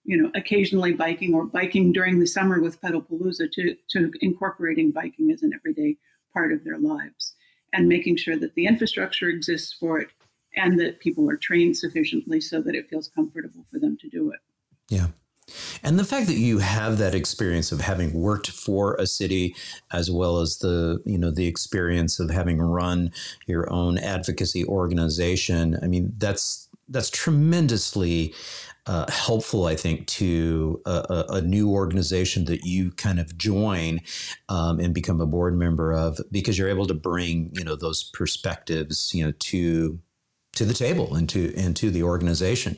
you 0.06 0.16
know, 0.16 0.32
occasionally 0.36 0.94
biking 0.94 1.34
or 1.34 1.46
biking 1.46 1.92
during 1.92 2.20
the 2.20 2.28
summer 2.28 2.62
with 2.62 2.80
Pedalpalooza 2.82 3.52
to, 3.52 3.76
to 3.90 4.12
incorporating 4.22 4.92
biking 4.92 5.32
as 5.32 5.42
an 5.42 5.52
everyday 5.54 5.98
part 6.34 6.54
of 6.54 6.64
their 6.64 6.78
lives 6.78 7.36
and 7.74 7.90
making 7.90 8.16
sure 8.16 8.38
that 8.38 8.56
the 8.56 8.68
infrastructure 8.68 9.28
exists 9.30 9.74
for 9.74 10.00
it 10.00 10.10
and 10.56 10.80
that 10.80 11.00
people 11.00 11.30
are 11.30 11.38
trained 11.38 11.76
sufficiently 11.76 12.40
so 12.40 12.62
that 12.62 12.76
it 12.76 12.88
feels 12.90 13.08
comfortable 13.10 13.66
for 13.72 13.80
them 13.80 13.98
to 14.00 14.08
do 14.08 14.32
it. 14.32 14.40
Yeah. 14.90 15.08
And 15.84 16.00
the 16.00 16.04
fact 16.04 16.28
that 16.28 16.38
you 16.38 16.58
have 16.60 16.98
that 16.98 17.14
experience 17.14 17.72
of 17.72 17.82
having 17.82 18.14
worked 18.14 18.50
for 18.50 18.96
a 18.96 19.06
city 19.06 19.56
as 19.92 20.10
well 20.10 20.40
as 20.40 20.58
the, 20.58 21.02
you 21.06 21.20
know, 21.20 21.30
the 21.30 21.46
experience 21.46 22.20
of 22.20 22.32
having 22.32 22.60
run 22.60 23.12
your 23.46 23.72
own 23.72 23.98
advocacy 24.00 24.66
organization, 24.66 25.78
I 25.84 25.88
mean, 25.88 26.14
that's 26.18 26.68
that's 26.88 27.10
tremendously 27.10 28.34
uh, 28.88 29.10
helpful, 29.10 29.66
I 29.66 29.76
think, 29.76 30.06
to 30.08 30.80
a, 30.86 31.26
a, 31.30 31.42
new 31.42 31.72
organization 31.72 32.46
that 32.46 32.66
you 32.66 32.92
kind 32.92 33.20
of 33.20 33.36
join 33.36 34.02
um, 34.48 34.80
and 34.80 34.94
become 34.94 35.20
a 35.20 35.26
board 35.26 35.58
member 35.58 35.92
of, 35.92 36.20
because 36.32 36.60
you're 36.60 36.70
able 36.70 36.86
to 36.88 36.94
bring 36.94 37.50
you 37.54 37.64
know 37.64 37.76
those 37.76 38.04
perspectives 38.04 39.12
you 39.14 39.26
know 39.26 39.34
to 39.40 40.00
to 40.54 40.66
the 40.66 40.74
table 40.74 41.16
and 41.16 41.28
to 41.30 41.52
and 41.58 41.76
to 41.78 41.90
the 41.90 42.04
organization. 42.04 42.78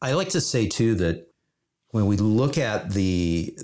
I 0.00 0.12
like 0.12 0.30
to 0.30 0.40
say 0.40 0.66
too 0.66 0.94
that 0.96 1.28
when 1.90 2.06
we 2.06 2.16
look 2.16 2.56
at 2.56 2.90
the 2.92 3.56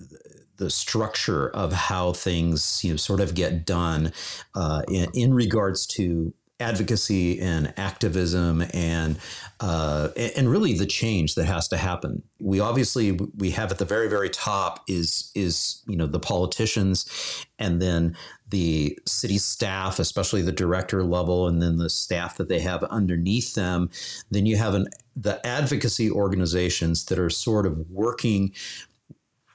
the 0.58 0.70
structure 0.70 1.48
of 1.48 1.72
how 1.72 2.12
things 2.12 2.84
you 2.84 2.90
know 2.90 2.96
sort 2.96 3.20
of 3.20 3.34
get 3.34 3.64
done 3.64 4.12
uh, 4.54 4.82
in, 4.88 5.08
in 5.14 5.34
regards 5.34 5.86
to 5.86 6.34
advocacy 6.60 7.40
and 7.40 7.72
activism 7.76 8.64
and 8.72 9.18
uh, 9.60 10.08
and 10.16 10.50
really 10.50 10.72
the 10.74 10.86
change 10.86 11.34
that 11.34 11.44
has 11.44 11.68
to 11.68 11.76
happen. 11.76 12.22
We 12.40 12.60
obviously 12.60 13.12
we 13.36 13.50
have 13.50 13.70
at 13.70 13.78
the 13.78 13.84
very 13.84 14.08
very 14.08 14.30
top 14.30 14.82
is 14.88 15.30
is 15.34 15.82
you 15.86 15.96
know 15.96 16.06
the 16.06 16.20
politicians, 16.20 17.44
and 17.58 17.80
then 17.80 18.16
the 18.48 18.98
city 19.06 19.38
staff, 19.38 19.98
especially 19.98 20.42
the 20.42 20.52
director 20.52 21.02
level, 21.04 21.46
and 21.46 21.62
then 21.62 21.76
the 21.76 21.90
staff 21.90 22.36
that 22.36 22.48
they 22.48 22.60
have 22.60 22.82
underneath 22.84 23.54
them. 23.54 23.90
Then 24.30 24.46
you 24.46 24.56
have 24.56 24.74
an 24.74 24.86
the 25.16 25.44
advocacy 25.46 26.10
organizations 26.10 27.04
that 27.06 27.18
are 27.18 27.30
sort 27.30 27.66
of 27.66 27.90
working 27.90 28.52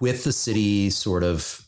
with 0.05 0.23
the 0.23 0.31
city 0.31 0.87
sort 0.91 1.23
of 1.23 1.65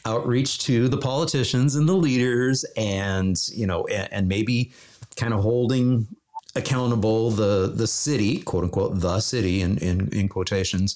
outreach 0.06 0.60
to 0.60 0.88
the 0.88 0.96
politicians 0.96 1.74
and 1.74 1.88
the 1.88 1.92
leaders 1.92 2.64
and 2.76 3.48
you 3.48 3.66
know 3.66 3.84
and, 3.88 4.08
and 4.12 4.28
maybe 4.28 4.72
kind 5.16 5.34
of 5.34 5.40
holding 5.40 6.06
accountable 6.54 7.32
the 7.32 7.72
the 7.74 7.88
city 7.88 8.42
quote 8.42 8.62
unquote 8.62 9.00
the 9.00 9.18
city 9.18 9.60
in, 9.60 9.76
in 9.78 10.08
in 10.12 10.28
quotations. 10.28 10.90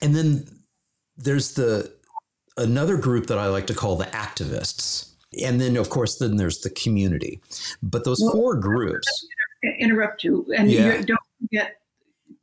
And 0.00 0.12
then 0.12 0.44
there's 1.16 1.54
the 1.54 1.92
another 2.56 2.96
group 2.96 3.28
that 3.28 3.38
i 3.38 3.46
like 3.46 3.68
to 3.68 3.74
call 3.74 3.94
the 3.94 4.06
activists. 4.06 5.12
And 5.40 5.60
then 5.60 5.76
of 5.76 5.88
course 5.88 6.16
then 6.16 6.36
there's 6.36 6.62
the 6.62 6.70
community. 6.70 7.40
But 7.80 8.04
those 8.04 8.20
well, 8.20 8.32
four 8.32 8.56
groups 8.56 9.06
interrupt 9.78 10.24
you. 10.24 10.52
And 10.58 10.68
yeah. 10.68 10.96
you 10.96 11.04
don't 11.04 11.28
forget 11.40 11.76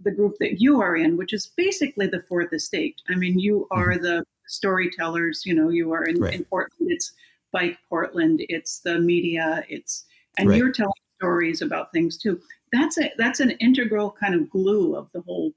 the 0.10 0.16
group 0.16 0.38
that 0.40 0.60
you 0.60 0.82
are 0.82 0.96
in, 0.96 1.18
which 1.18 1.34
is 1.34 1.52
basically 1.56 2.08
the 2.08 2.22
fourth 2.24 2.52
estate. 2.54 2.96
I 3.10 3.16
mean, 3.16 3.40
you 3.40 3.68
are 3.72 3.90
mm-hmm. 3.90 4.04
the 4.04 4.24
storytellers, 4.48 5.44
you 5.46 5.54
know, 5.54 5.70
you 5.70 5.92
are 5.94 6.04
in, 6.04 6.20
right. 6.20 6.34
in, 6.34 6.44
Portland, 6.46 6.92
it's 6.92 7.14
Bike 7.52 7.78
Portland, 7.90 8.42
it's 8.50 8.80
the 8.80 9.00
media, 9.00 9.64
it's, 9.70 10.06
and 10.38 10.50
right. 10.50 10.58
you're 10.58 10.72
telling 10.72 10.92
stories 11.20 11.62
about 11.62 11.92
things 11.92 12.18
too. 12.18 12.40
That's 12.72 12.98
a, 12.98 13.12
that's 13.18 13.40
an 13.40 13.52
integral 13.52 14.16
kind 14.20 14.34
of 14.34 14.50
glue 14.50 14.96
of 14.96 15.10
the 15.14 15.22
whole, 15.22 15.52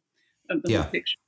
of 0.50 0.62
the 0.62 0.72
yeah. 0.72 0.82
whole 0.82 0.90
picture 0.90 1.18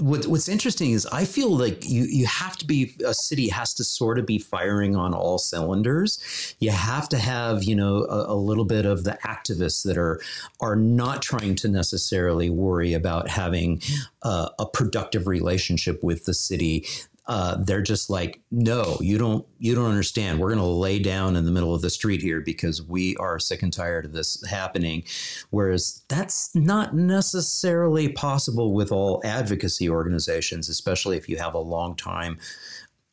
what, 0.00 0.26
what's 0.26 0.48
interesting 0.48 0.92
is 0.92 1.06
I 1.06 1.24
feel 1.24 1.50
like 1.50 1.88
you 1.88 2.04
you 2.04 2.26
have 2.26 2.56
to 2.58 2.66
be 2.66 2.94
a 3.04 3.14
city 3.14 3.48
has 3.48 3.74
to 3.74 3.84
sort 3.84 4.18
of 4.18 4.26
be 4.26 4.38
firing 4.38 4.96
on 4.96 5.12
all 5.14 5.38
cylinders. 5.38 6.54
You 6.60 6.70
have 6.70 7.08
to 7.10 7.18
have 7.18 7.62
you 7.62 7.76
know 7.76 8.06
a, 8.08 8.32
a, 8.32 8.34
little 8.34 8.64
bit 8.64 8.86
of 8.86 9.04
the 9.04 9.18
activists 9.24 9.84
that 9.84 9.98
are 9.98 10.20
are 10.60 10.76
not 10.76 11.22
trying 11.22 11.54
to 11.56 11.68
necessarily 11.68 12.48
worry 12.50 12.94
about 12.94 13.28
having 13.28 13.82
uh, 14.22 14.48
a 14.58 14.66
productive 14.66 15.26
relationship 15.26 16.02
with 16.02 16.24
the 16.24 16.34
city 16.34 16.86
uh, 17.28 17.56
they're 17.56 17.82
just 17.82 18.08
like, 18.08 18.40
no, 18.50 18.96
you 19.00 19.18
don't, 19.18 19.44
you 19.58 19.74
don't 19.74 19.90
understand. 19.90 20.38
We're 20.38 20.54
going 20.54 20.58
to 20.58 20.64
lay 20.64 20.98
down 20.98 21.34
in 21.34 21.44
the 21.44 21.50
middle 21.50 21.74
of 21.74 21.82
the 21.82 21.90
street 21.90 22.22
here 22.22 22.40
because 22.40 22.82
we 22.82 23.16
are 23.16 23.38
sick 23.38 23.62
and 23.62 23.72
tired 23.72 24.04
of 24.04 24.12
this 24.12 24.44
happening. 24.46 25.02
Whereas 25.50 26.04
that's 26.08 26.54
not 26.54 26.94
necessarily 26.94 28.08
possible 28.08 28.72
with 28.72 28.92
all 28.92 29.20
advocacy 29.24 29.90
organizations, 29.90 30.68
especially 30.68 31.16
if 31.16 31.28
you 31.28 31.36
have 31.36 31.54
a 31.54 31.58
long 31.58 31.96
time 31.96 32.38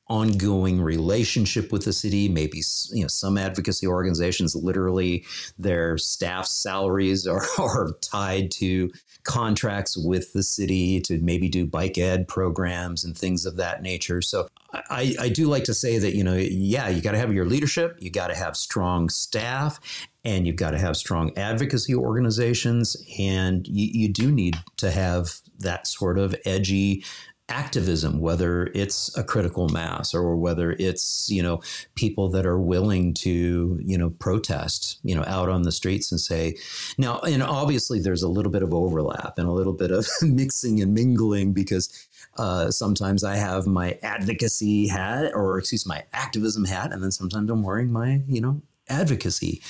ongoing 0.07 0.81
relationship 0.81 1.71
with 1.71 1.85
the 1.85 1.93
city. 1.93 2.27
Maybe 2.27 2.61
you 2.91 3.03
know 3.03 3.07
some 3.07 3.37
advocacy 3.37 3.87
organizations 3.87 4.55
literally 4.55 5.25
their 5.57 5.97
staff 5.97 6.45
salaries 6.45 7.25
are, 7.27 7.45
are 7.57 7.93
tied 8.01 8.51
to 8.51 8.91
contracts 9.23 9.97
with 9.97 10.33
the 10.33 10.43
city 10.43 10.99
to 11.01 11.19
maybe 11.19 11.47
do 11.47 11.65
bike 11.65 11.97
ed 11.97 12.27
programs 12.27 13.03
and 13.03 13.17
things 13.17 13.45
of 13.45 13.55
that 13.57 13.81
nature. 13.81 14.21
So 14.21 14.47
I, 14.73 15.15
I 15.19 15.29
do 15.29 15.47
like 15.47 15.63
to 15.65 15.73
say 15.73 15.97
that 15.99 16.15
you 16.15 16.23
know 16.23 16.35
yeah 16.35 16.89
you 16.89 17.01
got 17.01 17.13
to 17.13 17.19
have 17.19 17.33
your 17.33 17.45
leadership, 17.45 17.97
you 17.99 18.11
got 18.11 18.27
to 18.27 18.35
have 18.35 18.57
strong 18.57 19.09
staff, 19.09 19.79
and 20.25 20.45
you've 20.45 20.57
got 20.57 20.71
to 20.71 20.79
have 20.79 20.97
strong 20.97 21.31
advocacy 21.37 21.95
organizations, 21.95 22.97
and 23.17 23.67
you, 23.67 23.89
you 23.93 24.09
do 24.11 24.31
need 24.31 24.57
to 24.77 24.91
have 24.91 25.39
that 25.59 25.87
sort 25.87 26.17
of 26.17 26.35
edgy 26.45 27.03
activism, 27.49 28.19
whether 28.19 28.71
it's 28.73 29.15
a 29.17 29.23
critical 29.23 29.67
mass 29.69 30.13
or 30.13 30.35
whether 30.35 30.71
it's, 30.79 31.29
you 31.29 31.43
know, 31.43 31.61
people 31.95 32.29
that 32.29 32.45
are 32.45 32.59
willing 32.59 33.13
to, 33.13 33.79
you 33.83 33.97
know, 33.97 34.09
protest, 34.11 34.99
you 35.03 35.13
know, 35.13 35.23
out 35.27 35.49
on 35.49 35.63
the 35.63 35.71
streets 35.71 36.11
and 36.11 36.21
say, 36.21 36.55
now, 36.97 37.19
and 37.19 37.43
obviously 37.43 37.99
there's 37.99 38.23
a 38.23 38.29
little 38.29 38.51
bit 38.51 38.63
of 38.63 38.73
overlap 38.73 39.37
and 39.37 39.47
a 39.47 39.51
little 39.51 39.73
bit 39.73 39.91
of 39.91 40.07
mixing 40.21 40.81
and 40.81 40.93
mingling 40.93 41.53
because 41.53 42.07
uh, 42.37 42.71
sometimes 42.71 43.23
I 43.23 43.35
have 43.35 43.67
my 43.67 43.97
advocacy 44.01 44.87
hat 44.87 45.31
or 45.35 45.59
excuse 45.59 45.85
my 45.85 46.03
activism 46.13 46.65
hat, 46.65 46.91
and 46.91 47.03
then 47.03 47.11
sometimes 47.11 47.49
I'm 47.49 47.61
wearing 47.61 47.91
my, 47.91 48.21
you 48.27 48.41
know, 48.41 48.61
advocacy. 48.89 49.61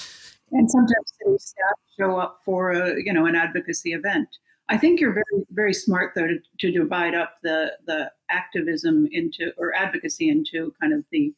And 0.51 0.69
sometimes 0.69 1.13
city 1.19 1.37
staff 1.39 1.77
show 1.99 2.17
up 2.17 2.39
for 2.45 2.71
a, 2.71 3.03
you 3.03 3.11
know, 3.11 3.25
an 3.25 3.35
advocacy 3.35 3.93
event. 3.93 4.29
I 4.69 4.77
think 4.77 4.99
you're 4.99 5.13
very 5.13 5.45
very 5.51 5.73
smart 5.73 6.13
though 6.15 6.27
to, 6.27 6.39
to 6.59 6.71
divide 6.71 7.15
up 7.15 7.35
the 7.43 7.73
the 7.85 8.11
activism 8.29 9.07
into 9.11 9.51
or 9.57 9.75
advocacy 9.75 10.29
into 10.29 10.73
kind 10.81 10.93
of 10.93 11.03
the 11.11 11.33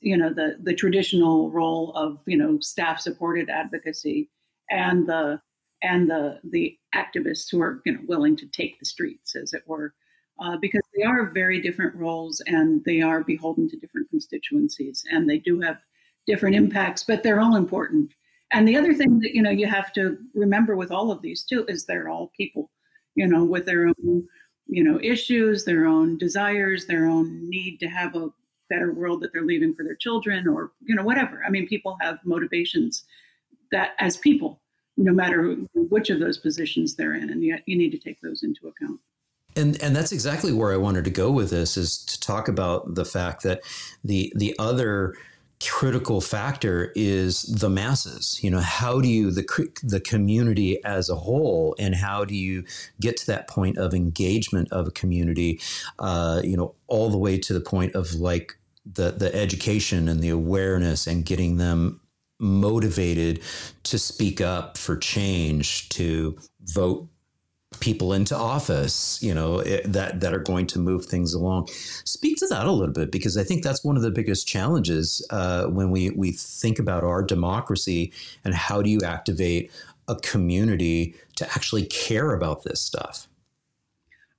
you 0.00 0.16
know 0.16 0.32
the 0.32 0.56
the 0.62 0.74
traditional 0.74 1.50
role 1.50 1.92
of 1.94 2.20
you 2.26 2.36
know 2.36 2.58
staff 2.60 3.00
supported 3.00 3.48
advocacy 3.48 4.28
and 4.70 5.06
the 5.06 5.40
and 5.82 6.10
the 6.10 6.40
the 6.50 6.76
activists 6.94 7.50
who 7.50 7.60
are 7.62 7.80
you 7.84 7.92
know 7.92 8.00
willing 8.08 8.36
to 8.36 8.46
take 8.46 8.78
the 8.78 8.86
streets 8.86 9.36
as 9.36 9.52
it 9.52 9.62
were 9.66 9.94
uh, 10.40 10.56
because 10.56 10.82
they 10.96 11.02
are 11.04 11.30
very 11.30 11.60
different 11.60 11.94
roles 11.94 12.40
and 12.46 12.84
they 12.84 13.00
are 13.00 13.22
beholden 13.24 13.68
to 13.68 13.76
different 13.76 14.08
constituencies 14.10 15.04
and 15.10 15.28
they 15.28 15.38
do 15.38 15.60
have 15.60 15.78
different 16.26 16.56
impacts 16.56 17.04
but 17.04 17.22
they're 17.22 17.40
all 17.40 17.56
important 17.56 18.12
And 18.50 18.66
the 18.66 18.76
other 18.76 18.94
thing 18.94 19.18
that 19.20 19.34
you 19.34 19.42
know 19.42 19.50
you 19.50 19.66
have 19.66 19.92
to 19.94 20.18
remember 20.34 20.76
with 20.76 20.90
all 20.90 21.10
of 21.10 21.22
these 21.22 21.44
too 21.44 21.64
is 21.68 21.84
they're 21.84 22.08
all 22.08 22.32
people, 22.36 22.70
you 23.14 23.26
know, 23.26 23.44
with 23.44 23.66
their 23.66 23.88
own 23.88 24.26
you 24.66 24.84
know 24.84 24.98
issues, 25.02 25.64
their 25.64 25.86
own 25.86 26.18
desires, 26.18 26.86
their 26.86 27.06
own 27.06 27.48
need 27.48 27.78
to 27.80 27.88
have 27.88 28.14
a 28.14 28.30
better 28.70 28.92
world 28.92 29.22
that 29.22 29.32
they're 29.32 29.42
leaving 29.42 29.74
for 29.74 29.84
their 29.84 29.96
children, 29.96 30.48
or 30.48 30.72
you 30.82 30.94
know 30.94 31.04
whatever. 31.04 31.42
I 31.46 31.50
mean, 31.50 31.66
people 31.66 31.96
have 32.00 32.18
motivations 32.24 33.04
that 33.70 33.92
as 33.98 34.16
people, 34.16 34.60
no 34.96 35.12
matter 35.12 35.56
which 35.74 36.10
of 36.10 36.20
those 36.20 36.38
positions 36.38 36.96
they're 36.96 37.14
in, 37.14 37.30
and 37.30 37.42
you, 37.42 37.58
you 37.66 37.76
need 37.76 37.90
to 37.90 37.98
take 37.98 38.20
those 38.20 38.42
into 38.42 38.68
account. 38.68 39.00
And 39.56 39.82
and 39.82 39.94
that's 39.94 40.12
exactly 40.12 40.52
where 40.52 40.72
I 40.72 40.76
wanted 40.76 41.04
to 41.04 41.10
go 41.10 41.30
with 41.30 41.50
this 41.50 41.76
is 41.76 41.98
to 42.06 42.20
talk 42.20 42.48
about 42.48 42.94
the 42.94 43.04
fact 43.04 43.42
that 43.42 43.62
the 44.04 44.32
the 44.36 44.54
other 44.58 45.14
critical 45.60 46.20
factor 46.20 46.92
is 46.94 47.42
the 47.42 47.68
masses. 47.68 48.38
You 48.42 48.50
know 48.50 48.60
how 48.60 49.00
do 49.00 49.08
you 49.08 49.30
the 49.30 49.68
the 49.82 50.00
community 50.00 50.82
as 50.84 51.08
a 51.08 51.16
whole 51.16 51.74
and 51.78 51.94
how 51.94 52.24
do 52.24 52.34
you 52.34 52.64
get 53.00 53.16
to 53.18 53.26
that 53.26 53.48
point 53.48 53.78
of 53.78 53.94
engagement 53.94 54.72
of 54.72 54.86
a 54.86 54.90
community 54.90 55.60
uh, 55.98 56.40
you 56.44 56.56
know 56.56 56.74
all 56.86 57.10
the 57.10 57.18
way 57.18 57.38
to 57.38 57.52
the 57.52 57.60
point 57.60 57.94
of 57.94 58.14
like 58.14 58.56
the 58.86 59.10
the 59.10 59.34
education 59.34 60.08
and 60.08 60.20
the 60.20 60.28
awareness 60.28 61.06
and 61.06 61.24
getting 61.24 61.56
them 61.56 62.00
motivated 62.40 63.40
to 63.82 63.98
speak 63.98 64.40
up 64.40 64.78
for 64.78 64.96
change 64.96 65.88
to 65.88 66.38
vote 66.62 67.08
people 67.80 68.12
into 68.12 68.36
office, 68.36 69.18
you 69.22 69.34
know, 69.34 69.58
it, 69.58 69.90
that 69.92 70.20
that 70.20 70.34
are 70.34 70.38
going 70.40 70.66
to 70.68 70.78
move 70.78 71.06
things 71.06 71.34
along. 71.34 71.68
Speak 72.04 72.36
to 72.38 72.46
that 72.48 72.66
a 72.66 72.72
little 72.72 72.92
bit 72.92 73.10
because 73.10 73.36
I 73.36 73.44
think 73.44 73.62
that's 73.62 73.84
one 73.84 73.96
of 73.96 74.02
the 74.02 74.10
biggest 74.10 74.46
challenges 74.46 75.26
uh, 75.30 75.66
when 75.66 75.90
we 75.90 76.10
we 76.10 76.32
think 76.32 76.78
about 76.78 77.04
our 77.04 77.22
democracy 77.22 78.12
and 78.44 78.54
how 78.54 78.82
do 78.82 78.90
you 78.90 79.00
activate 79.04 79.70
a 80.08 80.16
community 80.16 81.14
to 81.36 81.46
actually 81.46 81.84
care 81.86 82.32
about 82.32 82.64
this 82.64 82.80
stuff. 82.80 83.28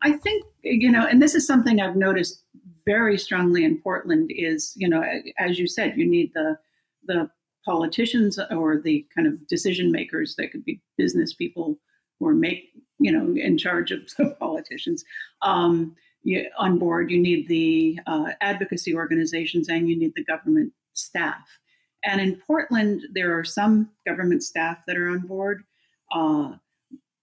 I 0.02 0.14
think 0.14 0.46
you 0.64 0.92
know, 0.92 1.06
and 1.06 1.22
this 1.22 1.36
is 1.36 1.46
something 1.46 1.80
I've 1.80 1.96
noticed 1.96 2.44
very 2.86 3.18
strongly 3.18 3.64
in 3.64 3.80
Portland 3.82 4.32
is 4.34 4.74
you 4.76 4.90
know, 4.90 5.04
as 5.38 5.60
you 5.60 5.68
said, 5.68 5.98
you 5.98 6.10
need 6.10 6.32
the 6.34 6.58
the 7.06 7.30
politicians 7.66 8.40
or 8.52 8.80
the 8.82 9.06
kind 9.14 9.28
of 9.28 9.48
decision 9.48 9.92
makers 9.92 10.36
that 10.38 10.52
could 10.52 10.64
be 10.66 10.82
business 10.98 11.34
people 11.34 11.78
or 12.20 12.34
make 12.34 12.72
you 13.00 13.12
know 13.12 13.34
in 13.36 13.58
charge 13.58 13.92
of 13.92 14.02
the 14.18 14.36
politicians 14.40 15.04
um, 15.42 15.96
you, 16.24 16.50
on 16.58 16.78
board. 16.78 17.12
You 17.12 17.20
need 17.20 17.48
the 17.48 18.00
uh, 18.08 18.32
advocacy 18.42 18.96
organizations 18.96 19.70
and 19.70 19.90
you 19.90 19.98
need 19.98 20.14
the 20.16 20.24
government 20.24 20.74
staff. 20.94 21.60
And 22.04 22.22
in 22.22 22.36
Portland, 22.36 23.04
there 23.12 23.38
are 23.38 23.44
some 23.44 23.90
government 24.06 24.44
staff 24.44 24.86
that 24.88 24.98
are 24.98 25.10
on 25.10 25.20
board. 25.20 25.64
Uh, 26.12 26.54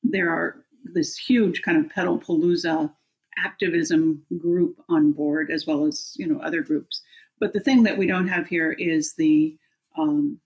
there 0.03 0.31
are 0.31 0.65
this 0.85 1.17
huge 1.17 1.63
kind 1.63 1.79
of 1.79 1.91
pedal 1.91 2.19
palooza 2.19 2.93
activism 3.39 4.23
group 4.39 4.83
on 4.89 5.13
board, 5.13 5.51
as 5.51 5.67
well 5.67 5.87
as 5.87 6.15
you 6.17 6.27
know 6.27 6.41
other 6.41 6.63
groups. 6.63 7.03
But 7.41 7.53
the 7.53 7.61
thing 7.61 7.83
that 7.83 7.99
we 7.99 8.07
don't 8.07 8.29
have 8.29 8.47
here 8.47 8.73
is 8.73 9.15
the 9.15 9.57
um, 9.99 10.39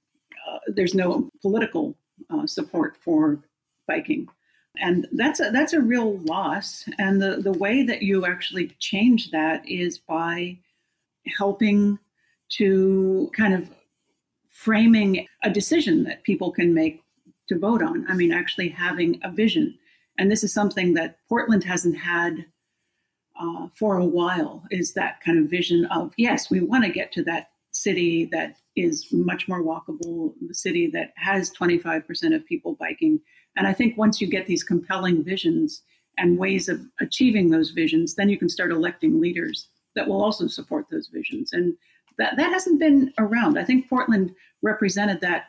uh, 0.48 0.58
there's 0.68 0.94
no 0.94 1.30
political 1.42 1.96
uh, 2.30 2.46
support 2.46 2.96
for 3.04 3.40
biking 3.86 4.28
and 4.76 5.06
that's 5.12 5.40
a, 5.40 5.50
that's 5.50 5.72
a 5.72 5.80
real 5.80 6.18
loss. 6.20 6.88
And 6.98 7.20
the, 7.20 7.36
the 7.36 7.52
way 7.52 7.82
that 7.82 8.02
you 8.02 8.24
actually 8.26 8.68
change 8.78 9.30
that 9.30 9.68
is 9.68 9.98
by 9.98 10.58
helping 11.36 11.98
to 12.50 13.30
kind 13.36 13.54
of 13.54 13.70
framing 14.48 15.26
a 15.42 15.50
decision 15.50 16.04
that 16.04 16.22
people 16.22 16.50
can 16.50 16.74
make 16.74 17.02
to 17.48 17.58
vote 17.58 17.82
on. 17.82 18.06
I 18.08 18.14
mean, 18.14 18.32
actually 18.32 18.68
having 18.68 19.20
a 19.24 19.30
vision. 19.30 19.76
And 20.18 20.30
this 20.30 20.44
is 20.44 20.52
something 20.52 20.94
that 20.94 21.18
Portland 21.28 21.64
hasn't 21.64 21.96
had 21.96 22.44
uh, 23.40 23.68
for 23.74 23.96
a 23.96 24.04
while 24.04 24.62
is 24.70 24.92
that 24.94 25.20
kind 25.24 25.38
of 25.38 25.50
vision 25.50 25.86
of, 25.86 26.12
yes, 26.16 26.50
we 26.50 26.60
want 26.60 26.84
to 26.84 26.90
get 26.90 27.10
to 27.12 27.24
that 27.24 27.50
city 27.72 28.26
that 28.26 28.56
is 28.76 29.06
much 29.12 29.48
more 29.48 29.62
walkable, 29.62 30.34
the 30.46 30.54
city 30.54 30.88
that 30.88 31.12
has 31.16 31.50
25% 31.52 32.34
of 32.34 32.44
people 32.46 32.74
biking 32.74 33.20
and 33.60 33.66
I 33.68 33.74
think 33.74 33.98
once 33.98 34.22
you 34.22 34.26
get 34.26 34.46
these 34.46 34.64
compelling 34.64 35.22
visions 35.22 35.82
and 36.16 36.38
ways 36.38 36.70
of 36.70 36.80
achieving 36.98 37.50
those 37.50 37.72
visions, 37.72 38.14
then 38.14 38.30
you 38.30 38.38
can 38.38 38.48
start 38.48 38.70
electing 38.70 39.20
leaders 39.20 39.68
that 39.94 40.08
will 40.08 40.24
also 40.24 40.46
support 40.46 40.86
those 40.90 41.08
visions. 41.08 41.52
And 41.52 41.76
that, 42.16 42.38
that 42.38 42.50
hasn't 42.50 42.80
been 42.80 43.12
around. 43.18 43.58
I 43.58 43.64
think 43.64 43.86
Portland 43.86 44.34
represented 44.62 45.20
that 45.20 45.48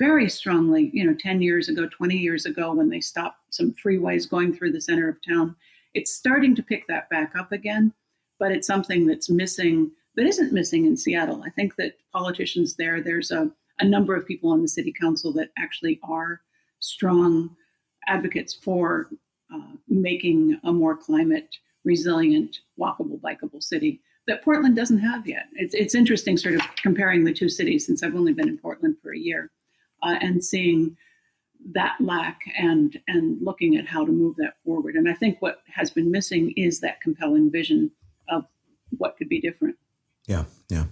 very 0.00 0.28
strongly, 0.28 0.90
you 0.92 1.06
know, 1.06 1.14
10 1.16 1.40
years 1.40 1.68
ago, 1.68 1.86
20 1.86 2.16
years 2.16 2.46
ago, 2.46 2.72
when 2.72 2.88
they 2.88 2.98
stopped 2.98 3.38
some 3.50 3.72
freeways 3.74 4.28
going 4.28 4.52
through 4.52 4.72
the 4.72 4.80
center 4.80 5.08
of 5.08 5.24
town. 5.24 5.54
It's 5.94 6.12
starting 6.12 6.56
to 6.56 6.64
pick 6.64 6.88
that 6.88 7.08
back 7.10 7.36
up 7.38 7.52
again, 7.52 7.92
but 8.40 8.50
it's 8.50 8.66
something 8.66 9.06
that's 9.06 9.30
missing, 9.30 9.88
that 10.16 10.26
isn't 10.26 10.52
missing 10.52 10.86
in 10.86 10.96
Seattle. 10.96 11.44
I 11.46 11.50
think 11.50 11.76
that 11.76 11.96
politicians 12.12 12.74
there, 12.74 13.00
there's 13.00 13.30
a, 13.30 13.48
a 13.78 13.84
number 13.84 14.16
of 14.16 14.26
people 14.26 14.50
on 14.50 14.62
the 14.62 14.68
city 14.68 14.92
council 14.92 15.32
that 15.34 15.50
actually 15.56 16.00
are 16.02 16.40
strong 16.82 17.54
advocates 18.08 18.52
for 18.52 19.08
uh, 19.54 19.72
making 19.88 20.58
a 20.64 20.72
more 20.72 20.96
climate 20.96 21.48
resilient, 21.84 22.58
walkable, 22.78 23.20
bikeable 23.20 23.62
city 23.62 24.00
that 24.26 24.44
Portland 24.44 24.76
doesn't 24.76 24.98
have 24.98 25.26
yet. 25.26 25.46
It's, 25.54 25.74
it's 25.74 25.94
interesting 25.94 26.36
sort 26.36 26.54
of 26.56 26.62
comparing 26.76 27.24
the 27.24 27.32
two 27.32 27.48
cities 27.48 27.86
since 27.86 28.02
I've 28.02 28.14
only 28.14 28.32
been 28.32 28.48
in 28.48 28.58
Portland 28.58 28.96
for 29.02 29.12
a 29.12 29.18
year 29.18 29.50
uh, 30.02 30.16
and 30.20 30.44
seeing 30.44 30.96
that 31.74 31.94
lack 32.00 32.40
and 32.58 32.98
and 33.06 33.40
looking 33.40 33.76
at 33.76 33.86
how 33.86 34.04
to 34.04 34.10
move 34.10 34.34
that 34.36 34.54
forward. 34.64 34.96
And 34.96 35.08
I 35.08 35.14
think 35.14 35.40
what 35.40 35.62
has 35.72 35.90
been 35.90 36.10
missing 36.10 36.52
is 36.56 36.80
that 36.80 37.00
compelling 37.00 37.52
vision 37.52 37.92
of 38.28 38.44
what 38.98 39.16
could 39.16 39.28
be 39.28 39.40
different. 39.40 39.76
Yeah, 40.26 40.44
yeah. 40.68 40.86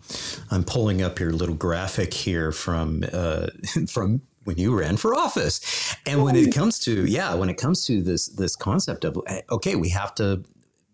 I'm 0.51 0.65
pulling 0.65 1.03
up 1.03 1.19
your 1.19 1.33
little 1.33 1.57
graphic 1.57 2.15
here 2.15 2.53
from 2.53 3.05
uh, 3.13 3.49
from 3.89 4.23
when 4.45 4.59
you 4.59 4.77
ran 4.77 4.97
for 4.97 5.15
office. 5.15 5.97
And 6.07 6.23
when 6.23 6.37
it 6.37 6.55
comes 6.55 6.79
to 6.81 7.05
yeah, 7.07 7.35
when 7.35 7.49
it 7.49 7.57
comes 7.57 7.85
to 7.87 8.03
this 8.03 8.27
this 8.29 8.57
concept 8.57 9.05
of 9.05 9.19
eh, 9.27 9.43
okay, 9.51 9.77
we 9.77 9.91
have 9.91 10.15
to 10.17 10.45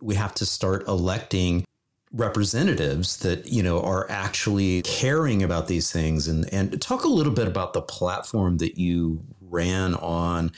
we 0.00 0.14
have 0.14 0.34
to 0.34 0.46
start 0.46 0.86
electing 0.88 1.64
representatives 2.12 3.18
that 3.18 3.46
you 3.46 3.62
know 3.62 3.80
are 3.82 4.08
actually 4.10 4.82
caring 4.82 5.42
about 5.42 5.68
these 5.68 5.90
things. 5.90 6.28
And 6.28 6.52
and 6.52 6.80
talk 6.80 7.04
a 7.04 7.08
little 7.08 7.32
bit 7.32 7.46
about 7.46 7.72
the 7.72 7.82
platform 7.82 8.58
that 8.58 8.78
you 8.78 9.22
ran 9.40 9.94
on. 9.94 10.52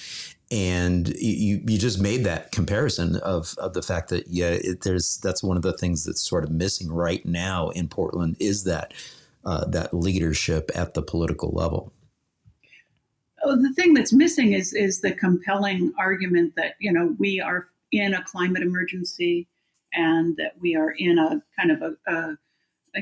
And 0.51 1.09
you 1.19 1.63
you 1.67 1.77
just 1.77 2.01
made 2.01 2.25
that 2.25 2.53
comparison 2.53 3.17
of 3.17 3.55
of 3.59 3.75
the 3.75 3.83
fact 3.83 4.09
that 4.09 4.29
yeah 4.29 4.49
it, 4.49 4.81
there's 4.81 5.19
that's 5.19 5.43
one 5.43 5.59
of 5.59 5.63
the 5.63 5.77
things 5.77 6.05
that's 6.05 6.23
sort 6.23 6.43
of 6.43 6.51
missing 6.51 6.91
right 6.91 7.25
now 7.27 7.69
in 7.69 7.87
Portland 7.87 8.39
is 8.41 8.65
that 8.65 8.95
uh, 9.45 9.67
that 9.67 9.93
leadership 9.93 10.71
at 10.75 10.95
the 10.95 11.03
political 11.03 11.51
level 11.51 11.93
the 13.45 13.73
thing 13.75 13.95
that's 13.95 14.13
missing 14.13 14.53
is 14.53 14.73
is 14.75 15.01
the 15.01 15.13
compelling 15.13 15.93
argument 15.99 16.55
that 16.57 16.75
you 16.81 16.93
know 16.93 17.15
we 17.19 17.41
are 17.41 17.67
in 17.93 18.15
a 18.15 18.25
climate 18.25 18.63
emergency 18.63 19.47
and 19.95 20.37
that 20.37 20.53
we 20.61 20.77
are 20.77 20.91
in 20.93 21.19
a 21.19 21.43
kind 21.59 21.71
of 21.71 21.83
a, 21.83 22.13
a, 22.13 22.37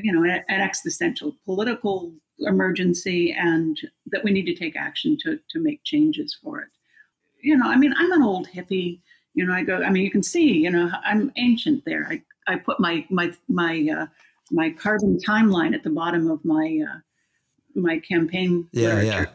you 0.01 0.11
know 0.11 0.23
an, 0.23 0.43
an, 0.47 0.61
existential 0.61 1.35
political 1.45 2.11
emergency 2.39 3.33
and 3.33 3.79
that 4.07 4.23
we 4.23 4.31
need 4.31 4.45
to 4.45 4.55
take 4.55 4.75
action 4.75 5.17
to 5.21 5.39
to 5.49 5.59
make 5.59 5.83
changes 5.83 6.37
for 6.41 6.61
it. 6.61 6.69
You 7.41 7.57
know 7.57 7.69
i 7.69 7.75
mean 7.75 7.93
i'm 7.97 8.11
an 8.11 8.23
old 8.23 8.47
hippie. 8.47 8.99
You 9.33 9.45
know 9.45 9.53
i 9.53 9.63
go 9.63 9.83
i 9.83 9.89
mean 9.89 10.03
you 10.03 10.11
can 10.11 10.23
see 10.23 10.53
you 10.53 10.69
know 10.69 10.91
i'm 11.03 11.31
ancient 11.37 11.83
there. 11.85 12.07
I 12.09 12.21
i 12.47 12.57
put 12.57 12.79
my 12.79 13.05
my 13.09 13.31
my 13.47 13.87
uh, 13.95 14.07
my 14.51 14.69
carbon 14.71 15.17
timeline 15.17 15.73
at 15.73 15.83
the 15.83 15.89
bottom 15.89 16.29
of 16.29 16.43
my 16.45 16.79
uh, 16.89 16.99
my 17.75 17.99
campaign 17.99 18.67
yeah 18.71 18.95
literature. 18.95 19.07
yeah 19.07 19.25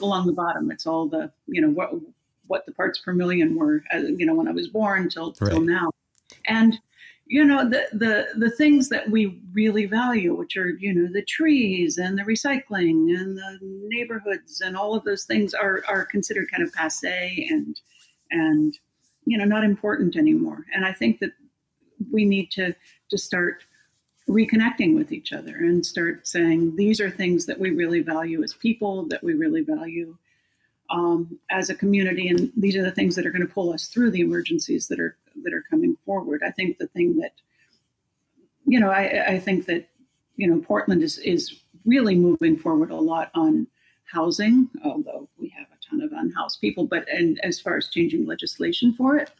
along 0.00 0.26
the 0.26 0.32
bottom. 0.32 0.70
It's 0.70 0.86
all 0.86 1.06
the 1.06 1.30
you 1.46 1.60
know 1.60 1.70
what 1.70 1.90
what 2.46 2.66
the 2.66 2.72
parts 2.72 2.98
per 2.98 3.12
million 3.12 3.56
were 3.56 3.82
uh, 3.94 3.98
you 3.98 4.26
know 4.26 4.34
when 4.34 4.48
I 4.48 4.52
was 4.52 4.68
born 4.68 5.08
till 5.08 5.34
right. 5.40 5.50
till 5.50 5.60
now, 5.60 5.90
and 6.46 6.78
you 7.26 7.44
know 7.44 7.68
the 7.68 7.86
the 7.92 8.28
the 8.36 8.50
things 8.50 8.88
that 8.90 9.10
we 9.10 9.40
really 9.52 9.86
value, 9.86 10.34
which 10.34 10.56
are 10.56 10.70
you 10.70 10.92
know 10.92 11.10
the 11.12 11.24
trees 11.24 11.98
and 11.98 12.18
the 12.18 12.22
recycling 12.22 13.16
and 13.18 13.36
the 13.36 13.58
neighborhoods 13.62 14.60
and 14.60 14.76
all 14.76 14.94
of 14.94 15.04
those 15.04 15.24
things 15.24 15.54
are 15.54 15.82
are 15.88 16.04
considered 16.04 16.50
kind 16.50 16.62
of 16.62 16.72
passe 16.72 17.48
and 17.50 17.80
and 18.30 18.78
you 19.24 19.38
know 19.38 19.44
not 19.44 19.64
important 19.64 20.16
anymore. 20.16 20.64
And 20.74 20.84
I 20.84 20.92
think 20.92 21.20
that 21.20 21.32
we 22.12 22.24
need 22.24 22.50
to 22.52 22.74
to 23.10 23.18
start 23.18 23.64
reconnecting 24.28 24.94
with 24.94 25.12
each 25.12 25.32
other 25.32 25.56
and 25.56 25.84
start 25.84 26.26
saying 26.26 26.76
these 26.76 27.00
are 27.00 27.10
things 27.10 27.46
that 27.46 27.58
we 27.58 27.70
really 27.70 28.00
value 28.00 28.42
as 28.42 28.54
people, 28.54 29.06
that 29.08 29.22
we 29.22 29.34
really 29.34 29.60
value 29.60 30.16
um, 30.90 31.38
as 31.50 31.70
a 31.70 31.74
community, 31.74 32.28
and 32.28 32.52
these 32.56 32.76
are 32.76 32.82
the 32.82 32.90
things 32.90 33.16
that 33.16 33.26
are 33.26 33.30
going 33.30 33.46
to 33.46 33.52
pull 33.52 33.72
us 33.72 33.88
through 33.88 34.10
the 34.10 34.20
emergencies 34.20 34.88
that 34.88 35.00
are 35.00 35.16
that 35.42 35.52
are 35.52 35.64
coming 35.68 35.96
forward. 36.04 36.42
I 36.46 36.50
think 36.50 36.78
the 36.78 36.86
thing 36.88 37.18
that 37.18 37.32
you 38.66 38.80
know, 38.80 38.90
I, 38.90 39.34
I 39.34 39.38
think 39.38 39.66
that 39.66 39.88
you 40.36 40.46
know 40.46 40.60
Portland 40.60 41.02
is 41.02 41.18
is 41.18 41.62
really 41.84 42.14
moving 42.14 42.56
forward 42.56 42.90
a 42.90 42.96
lot 42.96 43.30
on 43.34 43.66
housing, 44.04 44.68
although 44.84 45.28
we 45.38 45.48
have 45.50 45.66
a 45.66 45.90
ton 45.90 46.02
of 46.02 46.12
unhoused 46.12 46.60
people, 46.60 46.86
but 46.86 47.08
and 47.08 47.40
as 47.42 47.60
far 47.60 47.76
as 47.76 47.88
changing 47.88 48.26
legislation 48.26 48.92
for 48.92 49.16
it, 49.16 49.30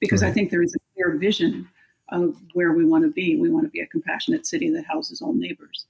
because 0.00 0.22
right. 0.22 0.30
I 0.30 0.32
think 0.32 0.50
there 0.50 0.62
is 0.62 0.74
a 0.74 0.78
clear 0.94 1.16
vision 1.16 1.68
of 2.10 2.36
where 2.52 2.72
we 2.72 2.84
want 2.84 3.04
to 3.04 3.10
be. 3.10 3.36
We 3.36 3.50
want 3.50 3.64
to 3.64 3.70
be 3.70 3.80
a 3.80 3.86
compassionate 3.86 4.46
city 4.46 4.70
that 4.70 4.84
houses 4.84 5.22
all 5.22 5.32
neighbors 5.32 5.86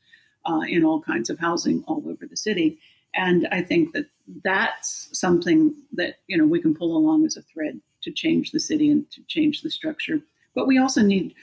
uh, 0.47 0.61
in 0.69 0.85
all 0.85 1.01
kinds 1.01 1.31
of 1.31 1.39
housing 1.39 1.85
all 1.87 2.03
over 2.07 2.27
the 2.27 2.37
city. 2.37 2.79
And 3.15 3.47
I 3.53 3.63
think 3.63 3.93
that 3.93 4.07
that's 4.43 5.09
something 5.13 5.75
that 5.93 6.17
you 6.29 6.39
know 6.39 6.47
we 6.47 6.61
can 6.61 6.75
pull 6.75 6.97
along 6.97 7.27
as 7.27 7.37
a 7.37 7.43
thread 7.43 7.81
to 8.03 8.11
change 8.11 8.51
the 8.51 8.61
city 8.61 8.91
and 8.91 9.11
to 9.11 9.23
change 9.27 9.63
the 9.63 9.71
structure. 9.71 10.21
But 10.55 10.67
we 10.67 10.79
also 10.79 11.03
need 11.03 11.35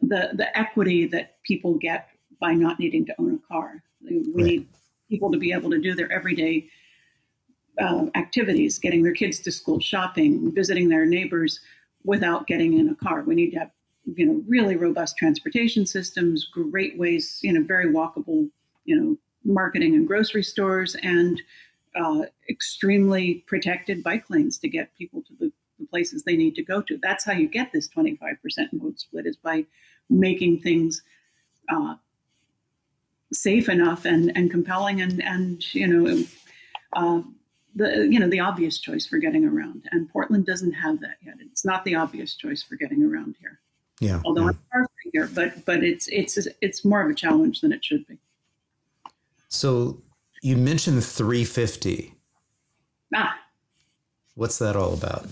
the 0.00 0.30
the 0.34 0.56
equity 0.56 1.06
that 1.08 1.42
people 1.42 1.74
get 1.74 2.08
by 2.40 2.52
not 2.52 2.78
needing 2.78 3.06
to 3.06 3.14
own 3.18 3.40
a 3.42 3.52
car. 3.52 3.82
We 4.02 4.18
right. 4.18 4.44
need 4.44 4.68
people 5.08 5.32
to 5.32 5.38
be 5.38 5.52
able 5.52 5.70
to 5.70 5.78
do 5.78 5.94
their 5.94 6.12
everyday 6.12 6.68
uh, 7.80 8.06
activities, 8.14 8.78
getting 8.78 9.02
their 9.02 9.12
kids 9.12 9.40
to 9.40 9.52
school, 9.52 9.80
shopping, 9.80 10.52
visiting 10.54 10.88
their 10.88 11.06
neighbors 11.06 11.60
without 12.04 12.46
getting 12.46 12.78
in 12.78 12.88
a 12.88 12.94
car. 12.94 13.22
We 13.22 13.34
need 13.34 13.50
to 13.52 13.58
have 13.58 13.70
you 14.14 14.26
know 14.26 14.42
really 14.46 14.76
robust 14.76 15.16
transportation 15.16 15.84
systems, 15.84 16.46
great 16.46 16.98
ways, 16.98 17.40
you 17.42 17.52
know, 17.52 17.62
very 17.62 17.86
walkable, 17.86 18.48
you 18.84 18.98
know, 18.98 19.16
marketing 19.44 19.94
and 19.94 20.06
grocery 20.06 20.42
stores, 20.42 20.96
and 21.02 21.40
uh, 21.96 22.22
extremely 22.48 23.44
protected 23.46 24.02
bike 24.02 24.28
lanes 24.30 24.58
to 24.58 24.68
get 24.68 24.94
people 24.96 25.22
to 25.22 25.32
the, 25.40 25.52
the 25.78 25.86
places 25.86 26.22
they 26.22 26.36
need 26.36 26.54
to 26.54 26.62
go 26.62 26.80
to. 26.82 26.98
That's 27.02 27.24
how 27.24 27.32
you 27.32 27.48
get 27.48 27.72
this 27.72 27.88
25% 27.88 28.38
mode 28.72 28.98
split 28.98 29.26
is 29.26 29.36
by 29.36 29.64
making 30.08 30.60
things 30.60 31.02
uh, 31.68 31.96
safe 33.32 33.68
enough 33.68 34.04
and, 34.04 34.36
and 34.36 34.50
compelling 34.50 35.00
and, 35.00 35.22
and 35.22 35.74
you 35.74 35.86
know 35.86 36.24
uh, 36.92 37.22
the 37.74 38.08
you 38.08 38.20
know 38.20 38.28
the 38.28 38.40
obvious 38.40 38.78
choice 38.78 39.04
for 39.04 39.18
getting 39.18 39.44
around. 39.44 39.84
And 39.90 40.08
portland 40.08 40.46
doesn't 40.46 40.72
have 40.72 41.00
that 41.00 41.16
yet. 41.24 41.34
It's 41.40 41.64
not 41.64 41.84
the 41.84 41.96
obvious 41.96 42.36
choice 42.36 42.62
for 42.62 42.76
getting 42.76 43.02
around 43.02 43.36
here 43.40 43.58
yeah 44.00 44.20
although 44.24 44.42
yeah. 44.42 44.48
i'm 44.48 44.58
far 44.70 44.86
here 45.12 45.28
but 45.34 45.64
but 45.64 45.82
it's 45.82 46.08
it's 46.08 46.38
it's 46.60 46.84
more 46.84 47.02
of 47.02 47.10
a 47.10 47.14
challenge 47.14 47.60
than 47.60 47.72
it 47.72 47.84
should 47.84 48.06
be. 48.06 48.18
So 49.48 50.02
you 50.42 50.56
mentioned 50.56 51.04
350 51.04 52.14
ah. 53.14 53.38
What's 54.34 54.58
that 54.58 54.76
all 54.76 54.92
about? 54.92 55.26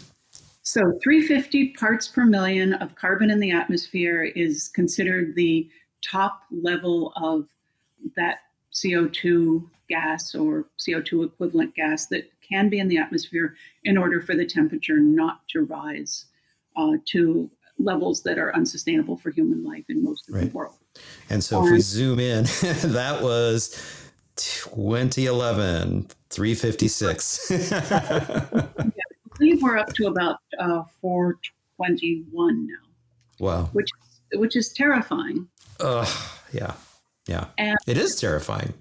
So 0.62 0.81
350 1.03 1.74
parts 1.74 2.09
per 2.09 2.24
million 2.24 2.74
of 2.74 2.94
carbon 2.94 3.31
in 3.31 3.38
the 3.38 3.50
atmosphere 3.50 4.24
is 4.24 4.68
considered 4.68 5.35
the 5.35 5.68
top 6.03 6.42
level 6.50 7.12
of 7.16 7.46
that 8.16 8.38
CO2 8.72 9.68
gas 9.88 10.35
or 10.35 10.66
CO2 10.79 11.27
equivalent 11.27 11.74
gas 11.74 12.07
that 12.07 12.31
can 12.40 12.70
be 12.70 12.79
in 12.79 12.88
the 12.88 12.96
atmosphere 12.96 13.57
in 13.85 13.98
order 13.98 14.22
for 14.22 14.35
the 14.35 14.46
temperature 14.46 14.98
not 14.98 15.46
to 15.48 15.64
rise 15.64 16.27
uh, 16.77 16.92
to 17.07 17.50
levels 17.79 18.23
that 18.23 18.39
are 18.39 18.55
unsustainable 18.55 19.17
for 19.17 19.31
human 19.31 19.65
life 19.65 19.85
in 19.89 20.03
most 20.03 20.29
of 20.29 20.35
right. 20.35 20.45
the 20.45 20.51
world. 20.51 20.77
And 21.31 21.43
so 21.43 21.61
um, 21.61 21.67
if 21.67 21.73
we 21.73 21.81
zoom 21.81 22.21
in, 22.21 22.45
that 22.93 23.21
was 23.23 23.71
2011, 24.37 26.09
356. 26.31 27.51
yeah, 27.51 27.81
I 27.83 29.39
believe 29.39 29.63
we're 29.63 29.77
up 29.77 29.93
to 29.95 30.07
about 30.07 30.39
uh, 30.59 30.85
421 31.01 32.67
now. 32.67 32.75
Wow. 33.39 33.71
Which, 33.73 33.89
which 34.35 34.57
is 34.57 34.73
terrifying. 34.73 35.49
Uh, 35.81 36.07
yeah. 36.53 36.75
Yeah. 37.27 37.47
And 37.59 37.79
it 37.87 37.97
is 37.97 38.17
terrifying. 38.17 38.75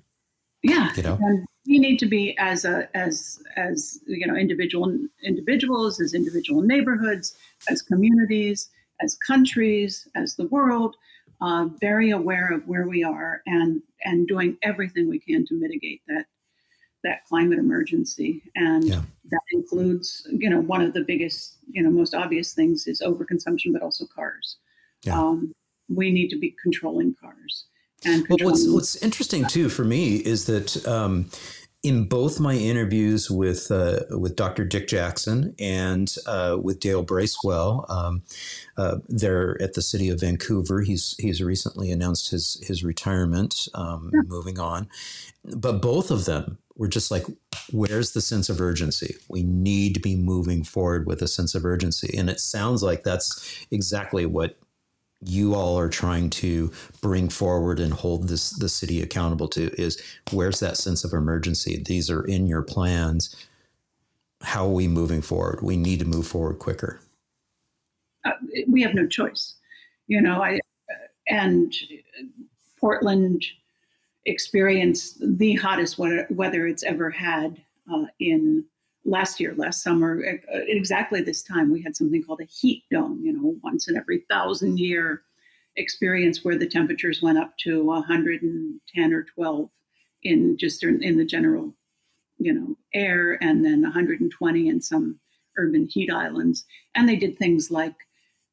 Yeah. 0.61 0.91
You 0.95 1.03
know, 1.03 1.17
and 1.21 1.45
we 1.67 1.79
need 1.79 1.97
to 1.99 2.05
be 2.05 2.37
as 2.37 2.65
a, 2.65 2.87
as, 2.95 3.41
as, 3.55 3.99
you 4.05 4.27
know, 4.27 4.35
individual 4.35 4.97
individuals, 5.23 5.99
as 5.99 6.13
individual 6.13 6.61
neighborhoods, 6.61 7.35
as 7.69 7.81
communities, 7.81 8.69
as 9.03 9.15
countries, 9.15 10.07
as 10.15 10.35
the 10.35 10.47
world, 10.47 10.95
uh, 11.41 11.67
very 11.79 12.11
aware 12.11 12.51
of 12.51 12.65
where 12.67 12.87
we 12.87 13.03
are 13.03 13.41
and, 13.45 13.81
and 14.05 14.27
doing 14.27 14.57
everything 14.61 15.09
we 15.09 15.19
can 15.19 15.45
to 15.45 15.53
mitigate 15.55 16.01
that, 16.07 16.25
that 17.03 17.25
climate 17.27 17.59
emergency. 17.59 18.41
And 18.55 18.85
yeah. 18.85 19.01
that 19.29 19.41
includes, 19.51 20.25
you 20.31 20.49
know, 20.49 20.61
one 20.61 20.81
of 20.81 20.93
the 20.93 21.03
biggest, 21.03 21.57
you 21.69 21.83
know, 21.83 21.89
most 21.89 22.15
obvious 22.15 22.53
things 22.53 22.87
is 22.87 23.01
overconsumption, 23.01 23.73
but 23.73 23.81
also 23.81 24.05
cars. 24.15 24.57
Yeah. 25.03 25.19
Um, 25.19 25.53
we 25.89 26.11
need 26.11 26.29
to 26.29 26.39
be 26.39 26.55
controlling 26.63 27.13
cars 27.19 27.65
and 28.05 28.27
well, 28.27 28.37
what's 28.41 28.67
what's 28.67 28.95
interesting 28.97 29.45
too 29.45 29.69
for 29.69 29.83
me 29.83 30.17
is 30.17 30.45
that 30.45 30.85
um, 30.87 31.29
in 31.83 32.05
both 32.07 32.39
my 32.39 32.53
interviews 32.53 33.29
with 33.29 33.69
uh, 33.69 33.99
with 34.11 34.37
Dr. 34.37 34.63
Dick 34.63 34.87
Jackson 34.87 35.53
and 35.59 36.15
uh, 36.25 36.57
with 36.59 36.79
Dale 36.79 37.03
Bracewell, 37.03 37.85
um, 37.89 38.23
uh, 38.77 38.99
they're 39.09 39.61
at 39.61 39.73
the 39.73 39.81
city 39.81 40.07
of 40.07 40.21
Vancouver. 40.21 40.81
He's 40.81 41.15
he's 41.19 41.43
recently 41.43 41.91
announced 41.91 42.31
his 42.31 42.63
his 42.65 42.85
retirement, 42.85 43.67
um, 43.73 44.11
yeah. 44.13 44.21
moving 44.25 44.59
on. 44.59 44.87
But 45.43 45.81
both 45.81 46.09
of 46.09 46.23
them 46.23 46.57
were 46.77 46.87
just 46.87 47.11
like, 47.11 47.25
"Where's 47.69 48.13
the 48.13 48.21
sense 48.21 48.47
of 48.47 48.61
urgency? 48.61 49.17
We 49.27 49.43
need 49.43 49.93
to 49.95 49.99
be 49.99 50.15
moving 50.15 50.63
forward 50.63 51.05
with 51.05 51.21
a 51.21 51.27
sense 51.27 51.53
of 51.53 51.65
urgency." 51.65 52.17
And 52.17 52.29
it 52.29 52.39
sounds 52.39 52.81
like 52.81 53.03
that's 53.03 53.65
exactly 53.71 54.25
what 54.25 54.57
you 55.25 55.55
all 55.55 55.77
are 55.77 55.89
trying 55.89 56.29
to 56.29 56.71
bring 57.01 57.29
forward 57.29 57.79
and 57.79 57.93
hold 57.93 58.27
this 58.27 58.51
the 58.51 58.69
city 58.69 59.01
accountable 59.01 59.47
to 59.49 59.69
is 59.81 60.01
where's 60.31 60.59
that 60.59 60.77
sense 60.77 61.03
of 61.03 61.13
emergency? 61.13 61.81
These 61.85 62.09
are 62.09 62.23
in 62.23 62.47
your 62.47 62.61
plans. 62.61 63.35
How 64.41 64.65
are 64.65 64.73
we 64.73 64.87
moving 64.87 65.21
forward? 65.21 65.61
We 65.61 65.77
need 65.77 65.99
to 65.99 66.05
move 66.05 66.27
forward 66.27 66.59
quicker. 66.59 66.99
Uh, 68.25 68.31
we 68.67 68.81
have 68.81 68.93
no 68.93 69.07
choice. 69.07 69.55
You 70.07 70.21
know 70.21 70.41
i 70.43 70.59
and 71.27 71.73
portland 72.79 73.43
experienced 74.25 75.17
the 75.21 75.55
hottest 75.55 75.97
weather 75.97 76.67
it's 76.67 76.83
ever 76.83 77.09
had 77.09 77.61
uh, 77.93 78.05
in 78.19 78.63
last 79.05 79.39
year, 79.39 79.53
last 79.57 79.83
summer, 79.83 80.23
at 80.23 80.39
exactly 80.67 81.21
this 81.21 81.43
time, 81.43 81.71
we 81.71 81.81
had 81.81 81.95
something 81.95 82.23
called 82.23 82.41
a 82.41 82.45
heat 82.45 82.83
dome, 82.91 83.21
you 83.23 83.33
know, 83.33 83.55
once 83.63 83.87
in 83.87 83.97
every 83.97 84.23
thousand 84.29 84.79
year 84.79 85.23
experience 85.75 86.43
where 86.43 86.57
the 86.57 86.67
temperatures 86.67 87.21
went 87.21 87.37
up 87.37 87.57
to 87.57 87.83
110 87.83 89.13
or 89.13 89.23
12 89.23 89.69
in 90.23 90.57
just 90.57 90.83
in 90.83 91.17
the 91.17 91.25
general, 91.25 91.73
you 92.37 92.53
know, 92.53 92.77
air, 92.93 93.37
and 93.41 93.65
then 93.65 93.81
120 93.81 94.67
in 94.67 94.81
some 94.81 95.19
urban 95.57 95.87
heat 95.89 96.11
islands. 96.11 96.65
And 96.95 97.07
they 97.09 97.15
did 97.15 97.37
things 97.37 97.71
like 97.71 97.95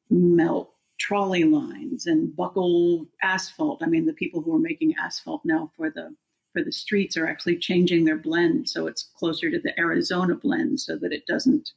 melt 0.09 0.73
trolley 0.99 1.43
lines 1.43 2.05
and 2.05 2.35
buckle 2.35 3.07
asphalt. 3.23 3.81
I 3.81 3.87
mean, 3.87 4.05
the 4.05 4.13
people 4.13 4.41
who 4.41 4.55
are 4.55 4.59
making 4.59 4.95
asphalt 4.99 5.41
now 5.45 5.71
for 5.75 5.89
the 5.89 6.13
for 6.53 6.63
the 6.63 6.71
streets 6.71 7.15
are 7.17 7.27
actually 7.27 7.57
changing 7.57 8.03
their 8.05 8.17
blend 8.17 8.67
so 8.67 8.87
it's 8.87 9.09
closer 9.17 9.49
to 9.49 9.59
the 9.59 9.77
Arizona 9.79 10.35
blend 10.35 10.79
so 10.79 10.97
that 10.97 11.13
it 11.13 11.25
doesn't 11.25 11.71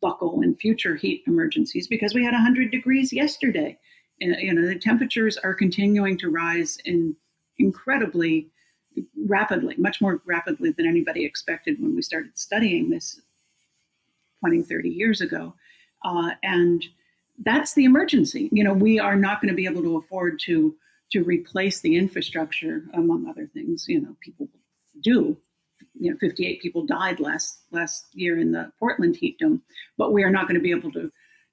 buckle 0.00 0.42
in 0.42 0.54
future 0.54 0.96
heat 0.96 1.22
emergencies 1.26 1.88
because 1.88 2.14
we 2.14 2.24
had 2.24 2.32
100 2.32 2.70
degrees 2.70 3.12
yesterday. 3.12 3.78
You 4.20 4.52
know, 4.52 4.66
the 4.66 4.78
temperatures 4.78 5.36
are 5.38 5.54
continuing 5.54 6.18
to 6.18 6.30
rise 6.30 6.78
in 6.84 7.16
incredibly 7.58 8.48
rapidly, 9.26 9.74
much 9.78 10.00
more 10.00 10.20
rapidly 10.26 10.72
than 10.72 10.86
anybody 10.86 11.24
expected 11.24 11.80
when 11.80 11.94
we 11.94 12.02
started 12.02 12.36
studying 12.36 12.90
this 12.90 13.20
20, 14.40 14.62
30 14.62 14.88
years 14.88 15.20
ago. 15.20 15.54
Uh, 16.04 16.30
and 16.42 16.84
that's 17.44 17.74
the 17.74 17.84
emergency. 17.84 18.48
You 18.52 18.64
know, 18.64 18.72
we 18.72 18.98
are 18.98 19.16
not 19.16 19.40
going 19.40 19.50
to 19.50 19.56
be 19.56 19.66
able 19.66 19.82
to 19.82 19.96
afford 19.96 20.40
to 20.40 20.74
to 21.12 21.22
replace 21.24 21.80
the 21.80 21.96
infrastructure, 21.96 22.84
among 22.94 23.28
other 23.28 23.46
things. 23.46 23.86
You 23.88 24.00
know, 24.00 24.16
people 24.20 24.48
do. 25.00 25.36
You 25.98 26.10
know, 26.10 26.16
58 26.18 26.60
people 26.60 26.84
died 26.86 27.20
last 27.20 27.60
last 27.70 28.06
year 28.12 28.38
in 28.38 28.52
the 28.52 28.72
Portland 28.78 29.16
heat 29.16 29.38
dome, 29.38 29.62
but 29.96 30.12
we 30.12 30.24
are 30.24 30.30
not 30.30 30.46
going 30.46 30.56
to 30.56 30.60
be 30.60 30.70
able 30.70 30.92
to 30.92 31.10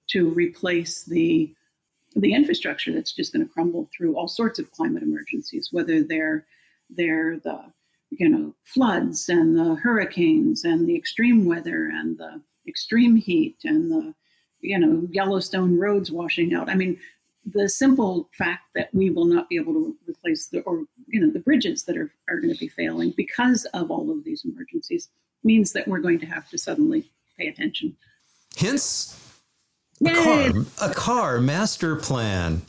to 0.08 0.30
replace 0.30 1.04
the 1.04 1.54
the 2.16 2.34
infrastructure 2.34 2.94
that's 2.94 3.14
just 3.14 3.34
going 3.34 3.46
to 3.46 3.54
crumble 3.54 3.90
through 3.96 4.16
all 4.16 4.28
sorts 4.28 4.58
of 4.58 4.72
climate 4.72 5.04
emergencies, 5.04 5.70
whether 5.72 6.02
they're 6.02 6.46
they're 6.90 7.40
the 7.40 7.62
you 8.12 8.30
know 8.30 8.54
floods 8.64 9.30
and 9.30 9.58
the 9.58 9.76
hurricanes 9.76 10.64
and 10.64 10.88
the 10.88 10.96
extreme 10.96 11.46
weather 11.46 11.90
and 11.94 12.18
the 12.18 12.42
extreme 12.68 13.16
heat 13.16 13.58
and 13.64 13.92
the 13.92 14.14
you 14.62 14.80
know 14.80 15.08
Yellowstone 15.12 15.78
roads 15.78 16.12
washing 16.12 16.54
out. 16.54 16.70
I 16.70 16.76
mean, 16.76 16.98
the 17.46 17.70
simple 17.70 18.30
fact 18.38 18.64
that 18.74 18.90
we 18.94 19.10
will 19.10 19.26
not 19.26 19.50
be 19.50 19.56
able 19.56 19.74
to 19.74 19.96
replace 20.08 20.48
the 20.48 20.62
or 20.62 20.86
you 21.08 21.20
know 21.20 21.32
the 21.32 21.40
bridges 21.40 21.84
that 21.86 21.96
are, 21.96 22.12
are 22.28 22.40
going 22.40 22.54
to 22.54 22.60
be 22.60 22.68
failing 22.68 23.12
because 23.16 23.66
of 23.66 23.92
all 23.92 24.10
of 24.12 24.24
these 24.24 24.44
emergencies 24.44 25.10
means 25.44 25.74
that 25.74 25.88
we're 25.88 26.00
going 26.00 26.20
to 26.20 26.26
have 26.26 26.50
to 26.50 26.58
suddenly 26.58 27.06
pay 27.38 27.48
attention. 27.48 27.96
Hence, 28.58 29.42
a 30.04 30.14
car, 30.14 30.52
a 30.82 30.94
car 30.94 31.40
master 31.40 31.96
plan. 31.96 32.64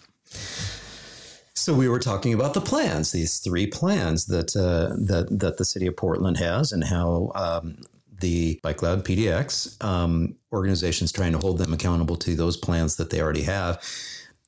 So 1.54 1.74
we 1.74 1.88
were 1.88 1.98
talking 1.98 2.34
about 2.34 2.54
the 2.54 2.60
plans, 2.60 3.12
these 3.12 3.38
three 3.38 3.66
plans 3.66 4.26
that 4.26 4.54
uh, 4.54 4.94
that 5.06 5.38
that 5.38 5.56
the 5.56 5.64
city 5.64 5.86
of 5.86 5.96
Portland 5.96 6.36
has, 6.36 6.70
and 6.70 6.84
how 6.84 7.32
um, 7.34 7.78
the 8.20 8.60
Bike 8.62 8.82
Loud 8.82 9.04
PDX 9.04 9.82
um, 9.82 10.36
organizations 10.52 11.12
trying 11.12 11.32
to 11.32 11.38
hold 11.38 11.58
them 11.58 11.72
accountable 11.72 12.16
to 12.16 12.34
those 12.34 12.56
plans 12.56 12.96
that 12.96 13.10
they 13.10 13.20
already 13.20 13.42
have. 13.42 13.82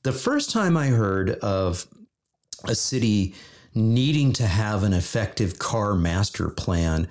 The 0.03 0.11
first 0.11 0.51
time 0.51 0.77
I 0.77 0.87
heard 0.87 1.31
of 1.31 1.87
a 2.65 2.75
city 2.75 3.35
needing 3.73 4.33
to 4.33 4.47
have 4.47 4.83
an 4.83 4.93
effective 4.93 5.59
car 5.59 5.95
master 5.95 6.49
plan, 6.49 7.07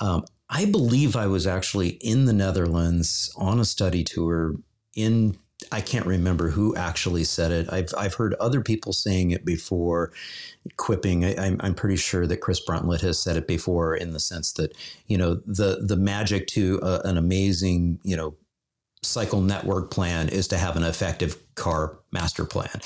um, 0.00 0.24
I 0.48 0.66
believe 0.66 1.16
I 1.16 1.26
was 1.26 1.46
actually 1.46 1.90
in 2.00 2.26
the 2.26 2.32
Netherlands 2.32 3.32
on 3.36 3.60
a 3.60 3.64
study 3.64 4.04
tour 4.04 4.56
in 4.94 5.36
I 5.72 5.80
can't 5.80 6.06
remember 6.06 6.50
who 6.50 6.74
actually 6.76 7.24
said 7.24 7.50
it. 7.50 7.72
I've 7.72 7.94
I've 7.96 8.14
heard 8.14 8.34
other 8.34 8.60
people 8.60 8.92
saying 8.92 9.30
it 9.30 9.44
before, 9.44 10.12
quipping. 10.76 11.24
I, 11.24 11.46
am 11.46 11.60
I'm 11.60 11.74
pretty 11.74 11.96
sure 11.96 12.26
that 12.26 12.38
Chris 12.38 12.60
Bruntlett 12.60 13.00
has 13.00 13.22
said 13.22 13.36
it 13.36 13.46
before 13.46 13.94
in 13.94 14.10
the 14.10 14.20
sense 14.20 14.52
that 14.54 14.76
you 15.06 15.16
know 15.16 15.40
the 15.46 15.78
the 15.80 15.96
magic 15.96 16.48
to 16.48 16.80
a, 16.82 17.00
an 17.04 17.16
amazing 17.16 18.00
you 18.02 18.16
know 18.16 18.34
cycle 19.06 19.40
network 19.40 19.90
plan 19.90 20.28
is 20.28 20.48
to 20.48 20.58
have 20.58 20.76
an 20.76 20.84
effective 20.84 21.36
car 21.54 21.98
master 22.12 22.44
plan. 22.44 22.80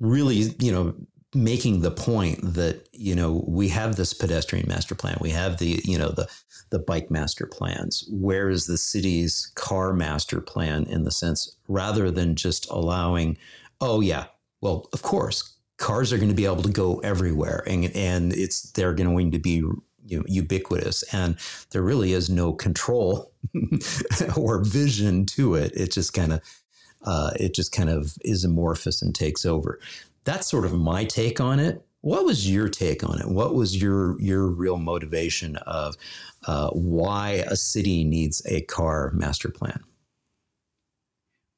Really, 0.00 0.54
you 0.58 0.72
know, 0.72 0.94
making 1.34 1.80
the 1.80 1.90
point 1.90 2.40
that 2.42 2.88
you 2.92 3.14
know 3.14 3.44
we 3.46 3.68
have 3.68 3.96
this 3.96 4.12
pedestrian 4.12 4.66
master 4.66 4.96
plan 4.96 5.16
we 5.20 5.30
have 5.30 5.58
the 5.58 5.80
you 5.84 5.96
know 5.96 6.08
the 6.08 6.28
the 6.70 6.78
bike 6.78 7.10
master 7.10 7.46
plans 7.46 8.04
where 8.10 8.50
is 8.50 8.66
the 8.66 8.76
city's 8.76 9.52
car 9.54 9.92
master 9.92 10.40
plan 10.40 10.84
in 10.86 11.04
the 11.04 11.10
sense 11.10 11.56
rather 11.68 12.10
than 12.10 12.34
just 12.34 12.68
allowing 12.70 13.36
oh 13.80 14.00
yeah 14.00 14.24
well 14.60 14.88
of 14.92 15.02
course 15.02 15.56
cars 15.76 16.12
are 16.12 16.18
going 16.18 16.28
to 16.28 16.34
be 16.34 16.46
able 16.46 16.62
to 16.62 16.70
go 16.70 16.98
everywhere 16.98 17.62
and 17.66 17.84
and 17.94 18.32
it's 18.32 18.70
they're 18.72 18.92
going 18.92 19.30
to 19.30 19.38
be 19.38 19.62
you 20.06 20.18
know, 20.18 20.24
ubiquitous 20.26 21.02
and 21.12 21.36
there 21.70 21.82
really 21.82 22.12
is 22.12 22.30
no 22.30 22.52
control 22.52 23.32
or 24.36 24.64
vision 24.64 25.26
to 25.26 25.54
it 25.54 25.72
it 25.74 25.92
just 25.92 26.12
kind 26.12 26.32
of 26.32 26.40
uh, 27.06 27.30
it 27.40 27.54
just 27.54 27.72
kind 27.72 27.88
of 27.88 28.18
is 28.22 28.44
amorphous 28.44 29.00
and 29.00 29.14
takes 29.14 29.46
over 29.46 29.78
that's 30.24 30.50
sort 30.50 30.64
of 30.64 30.78
my 30.78 31.04
take 31.04 31.40
on 31.40 31.58
it. 31.58 31.84
What 32.02 32.24
was 32.24 32.50
your 32.50 32.68
take 32.68 33.04
on 33.04 33.20
it? 33.20 33.28
What 33.28 33.54
was 33.54 33.80
your 33.80 34.20
your 34.20 34.46
real 34.46 34.78
motivation 34.78 35.56
of 35.56 35.96
uh, 36.46 36.70
why 36.70 37.44
a 37.46 37.56
city 37.56 38.04
needs 38.04 38.42
a 38.46 38.62
car 38.62 39.10
master 39.12 39.50
plan? 39.50 39.82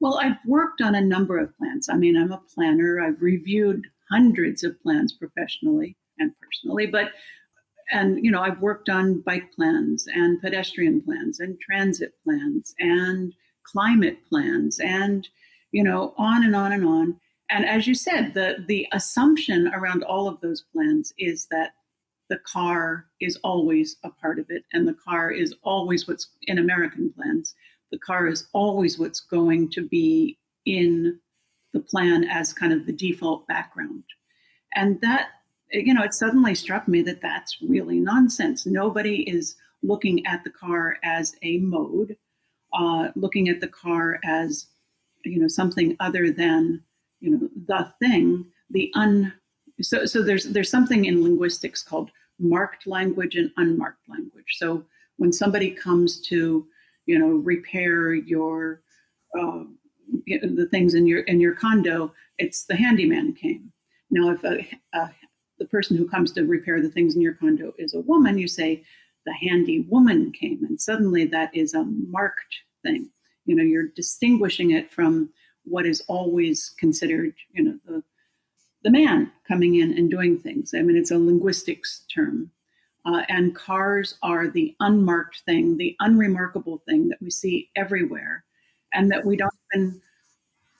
Well, 0.00 0.18
I've 0.18 0.38
worked 0.46 0.80
on 0.80 0.96
a 0.96 1.00
number 1.00 1.38
of 1.38 1.56
plans. 1.56 1.88
I 1.88 1.96
mean, 1.96 2.16
I'm 2.16 2.32
a 2.32 2.42
planner. 2.54 3.00
I've 3.00 3.22
reviewed 3.22 3.86
hundreds 4.10 4.64
of 4.64 4.80
plans 4.82 5.12
professionally 5.12 5.96
and 6.18 6.32
personally, 6.40 6.86
but 6.86 7.12
and 7.90 8.24
you 8.24 8.30
know, 8.30 8.42
I've 8.42 8.60
worked 8.60 8.88
on 8.88 9.20
bike 9.20 9.52
plans 9.54 10.06
and 10.12 10.40
pedestrian 10.40 11.00
plans 11.02 11.40
and 11.40 11.58
transit 11.60 12.12
plans 12.24 12.74
and 12.78 13.34
climate 13.64 14.18
plans 14.28 14.80
and 14.80 15.28
you 15.70 15.82
know, 15.82 16.14
on 16.18 16.44
and 16.44 16.54
on 16.54 16.72
and 16.72 16.84
on 16.84 17.16
and 17.52 17.66
as 17.66 17.86
you 17.86 17.94
said, 17.94 18.32
the 18.32 18.64
the 18.66 18.88
assumption 18.92 19.68
around 19.68 20.02
all 20.04 20.26
of 20.26 20.40
those 20.40 20.64
plans 20.72 21.12
is 21.18 21.46
that 21.50 21.72
the 22.30 22.38
car 22.38 23.06
is 23.20 23.38
always 23.44 23.96
a 24.04 24.10
part 24.10 24.38
of 24.38 24.46
it, 24.48 24.64
and 24.72 24.88
the 24.88 24.96
car 25.06 25.30
is 25.30 25.54
always 25.62 26.08
what's 26.08 26.30
in 26.42 26.58
American 26.58 27.12
plans. 27.12 27.54
The 27.90 27.98
car 27.98 28.26
is 28.26 28.48
always 28.54 28.98
what's 28.98 29.20
going 29.20 29.70
to 29.72 29.86
be 29.86 30.38
in 30.64 31.20
the 31.74 31.80
plan 31.80 32.24
as 32.24 32.54
kind 32.54 32.72
of 32.72 32.86
the 32.86 32.92
default 32.92 33.46
background, 33.48 34.04
and 34.74 34.98
that 35.02 35.28
you 35.72 35.94
know 35.94 36.02
it 36.02 36.14
suddenly 36.14 36.54
struck 36.54 36.86
me 36.88 37.02
that 37.02 37.20
that's 37.20 37.60
really 37.62 37.98
nonsense. 37.98 38.66
Nobody 38.66 39.28
is 39.28 39.56
looking 39.82 40.24
at 40.26 40.44
the 40.44 40.50
car 40.50 40.96
as 41.02 41.34
a 41.42 41.58
mode, 41.58 42.16
uh, 42.72 43.08
looking 43.16 43.48
at 43.48 43.60
the 43.60 43.68
car 43.68 44.20
as 44.24 44.66
you 45.24 45.38
know 45.38 45.48
something 45.48 45.96
other 46.00 46.30
than 46.30 46.82
you 47.20 47.30
know 47.30 47.48
the 47.66 47.92
thing 48.00 48.44
the 48.70 48.90
un 48.94 49.32
so 49.80 50.04
so 50.04 50.22
there's 50.22 50.46
there's 50.46 50.70
something 50.70 51.04
in 51.04 51.22
linguistics 51.22 51.82
called 51.82 52.10
marked 52.38 52.86
language 52.86 53.36
and 53.36 53.50
unmarked 53.56 54.08
language 54.08 54.56
so 54.56 54.84
when 55.16 55.32
somebody 55.32 55.70
comes 55.70 56.20
to 56.20 56.66
you 57.06 57.18
know 57.18 57.28
repair 57.28 58.14
your 58.14 58.82
uh, 59.38 59.62
the 60.26 60.68
things 60.70 60.94
in 60.94 61.06
your 61.06 61.20
in 61.20 61.40
your 61.40 61.54
condo 61.54 62.12
it's 62.38 62.64
the 62.64 62.76
handyman 62.76 63.32
came 63.32 63.72
now 64.10 64.30
if 64.30 64.42
a, 64.44 64.68
a, 64.94 65.10
the 65.62 65.68
person 65.68 65.96
who 65.96 66.08
comes 66.08 66.32
to 66.32 66.42
repair 66.42 66.82
the 66.82 66.90
things 66.90 67.14
in 67.14 67.22
your 67.22 67.34
condo 67.34 67.72
is 67.78 67.94
a 67.94 68.00
woman 68.00 68.36
you 68.36 68.48
say 68.48 68.82
the 69.24 69.34
handy 69.34 69.86
woman 69.88 70.32
came 70.32 70.64
and 70.64 70.80
suddenly 70.80 71.24
that 71.24 71.54
is 71.54 71.74
a 71.74 71.84
marked 71.84 72.56
thing 72.82 73.08
you 73.46 73.54
know 73.54 73.62
you're 73.62 73.88
distinguishing 73.88 74.72
it 74.72 74.90
from 74.90 75.28
what 75.64 75.86
is 75.86 76.02
always 76.08 76.70
considered, 76.78 77.34
you 77.52 77.64
know, 77.64 77.78
the 77.86 78.02
the 78.84 78.90
man 78.90 79.30
coming 79.46 79.76
in 79.76 79.96
and 79.96 80.10
doing 80.10 80.36
things. 80.36 80.74
I 80.76 80.82
mean, 80.82 80.96
it's 80.96 81.12
a 81.12 81.18
linguistics 81.18 82.04
term. 82.12 82.50
Uh, 83.04 83.22
and 83.28 83.54
cars 83.54 84.18
are 84.24 84.48
the 84.48 84.74
unmarked 84.80 85.42
thing, 85.44 85.76
the 85.76 85.94
unremarkable 86.00 86.82
thing 86.88 87.08
that 87.08 87.22
we 87.22 87.30
see 87.30 87.70
everywhere, 87.76 88.44
and 88.92 89.08
that 89.10 89.24
we 89.24 89.36
don't 89.36 89.54
even 89.72 90.00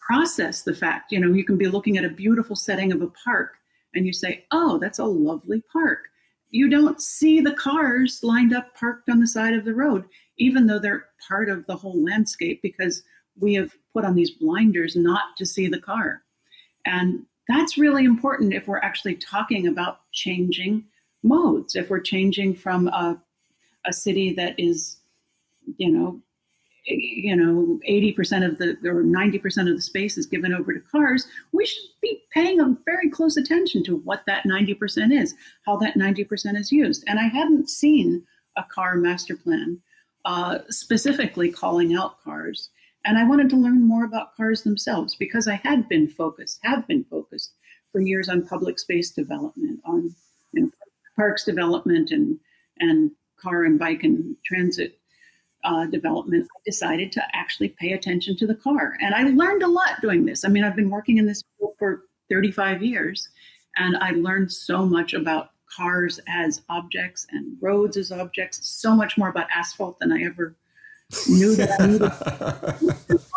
process 0.01 0.63
the 0.63 0.75
fact. 0.75 1.13
You 1.13 1.21
know, 1.21 1.33
you 1.33 1.45
can 1.45 1.57
be 1.57 1.69
looking 1.69 1.97
at 1.97 2.05
a 2.05 2.09
beautiful 2.09 2.57
setting 2.57 2.91
of 2.91 3.03
a 3.03 3.09
park 3.25 3.59
and 3.95 4.07
you 4.07 4.13
say, 4.13 4.45
oh, 4.53 4.79
that's 4.79 4.99
a 4.99 5.05
lovely 5.05 5.63
park. 5.73 6.09
You 6.51 6.69
don't 6.69 7.01
see 7.01 7.41
the 7.41 7.55
cars 7.55 8.21
lined 8.23 8.55
up 8.55 8.75
parked 8.75 9.09
on 9.09 9.21
the 9.21 9.27
side 9.27 9.55
of 9.55 9.65
the 9.65 9.75
road, 9.75 10.05
even 10.39 10.67
though 10.67 10.79
they're 10.79 11.07
part 11.27 11.49
of 11.49 11.67
the 11.67 11.77
whole 11.77 12.03
landscape 12.05 12.61
because 12.63 13.03
we 13.41 13.55
have 13.55 13.73
put 13.93 14.05
on 14.05 14.15
these 14.15 14.31
blinders 14.31 14.97
not 14.97 15.37
to 15.39 15.47
see 15.47 15.67
the 15.69 15.81
car. 15.81 16.23
And 16.85 17.25
that's 17.49 17.79
really 17.79 18.05
important 18.05 18.53
if 18.53 18.69
we're 18.69 18.79
actually 18.79 19.17
talking 19.17 19.67
about 19.67 20.01
changing 20.13 20.85
modes, 21.23 21.75
if 21.75 21.91
we're 21.91 22.01
changing 22.01 22.55
from 22.55 22.89
a, 22.89 23.21
a 23.87 23.93
city 23.93 24.35
that 24.35 24.55
is, 24.59 24.99
you 25.79 25.91
know, 25.91 26.21
you 26.85 27.37
know, 27.37 27.79
80% 27.89 28.45
of 28.47 28.59
the 28.59 28.77
or 28.89 29.05
90% 29.05 29.71
of 29.71 29.77
the 29.77 29.83
space 29.83 30.19
is 30.19 30.27
given 30.27 30.53
over 30.53 30.73
to 30.73 30.81
cars, 30.81 31.27
we 31.53 31.65
should 31.65 31.83
be 32.01 32.23
paying 32.33 32.61
a 32.61 32.77
very 32.85 33.09
close 33.11 33.37
attention 33.37 33.85
to 33.85 33.97
what 33.99 34.25
that 34.27 34.45
90% 34.45 35.13
is, 35.13 35.35
how 35.65 35.77
that 35.77 35.95
90% 35.95 36.57
is 36.57 36.73
used. 36.73 37.05
And 37.07 37.19
I 37.19 37.25
hadn't 37.25 37.69
seen 37.69 38.25
a 38.57 38.65
car 38.65 38.97
master 38.97 39.37
plan 39.37 39.81
uh, 40.25 40.59
specifically 40.69 41.51
calling 41.51 41.95
out 41.95 42.23
cars. 42.23 42.71
And 43.05 43.19
I 43.19 43.27
wanted 43.27 43.51
to 43.51 43.57
learn 43.57 43.87
more 43.87 44.05
about 44.05 44.37
cars 44.37 44.63
themselves 44.63 45.17
because 45.17 45.49
I 45.49 45.57
had 45.57 45.89
been 45.89 46.09
focused, 46.09 46.61
have 46.63 46.87
been 46.87 47.05
focused 47.05 47.55
for 47.91 48.01
years 48.01 48.29
on 48.29 48.47
public 48.47 48.79
space 48.79 49.11
development, 49.11 49.81
on 49.85 50.15
you 50.53 50.63
know, 50.63 50.71
parks 51.17 51.45
development, 51.45 52.11
and 52.11 52.39
and 52.79 53.11
car 53.41 53.65
and 53.65 53.79
bike 53.79 54.05
and 54.05 54.37
transit 54.45 55.01
uh, 55.65 55.87
development. 55.87 56.49
I 56.57 56.61
decided 56.65 57.13
to 57.13 57.23
actually 57.35 57.71
pay 57.71 57.93
attention 57.93 58.37
to 58.37 58.47
the 58.47 58.55
car, 58.55 58.97
and 59.01 59.15
I 59.15 59.25
learned 59.25 59.63
a 59.63 59.69
lot 59.69 60.01
doing 60.01 60.25
this. 60.25 60.45
I 60.45 60.49
mean, 60.49 60.65
I've 60.65 60.77
been 60.77 60.91
working 60.91 61.19
in 61.19 61.27
this 61.27 61.43
field 61.59 61.75
for 61.79 62.05
35 62.31 62.83
years, 62.83 63.29
and 63.77 63.97
I 63.97 64.11
learned 64.11 64.53
so 64.53 64.85
much 64.85 65.15
about 65.15 65.51
cars 65.75 66.21
as 66.29 66.63
objects 66.69 67.27
and 67.31 67.57
roads 67.61 67.97
as 67.97 68.13
objects, 68.13 68.69
so 68.69 68.95
much 68.95 69.17
more 69.17 69.29
about 69.29 69.47
asphalt 69.55 69.99
than 69.99 70.13
I 70.13 70.23
ever 70.25 70.55
knew 71.29 71.57
that 71.57 71.81
I 71.81 71.87
needed. 71.87 73.21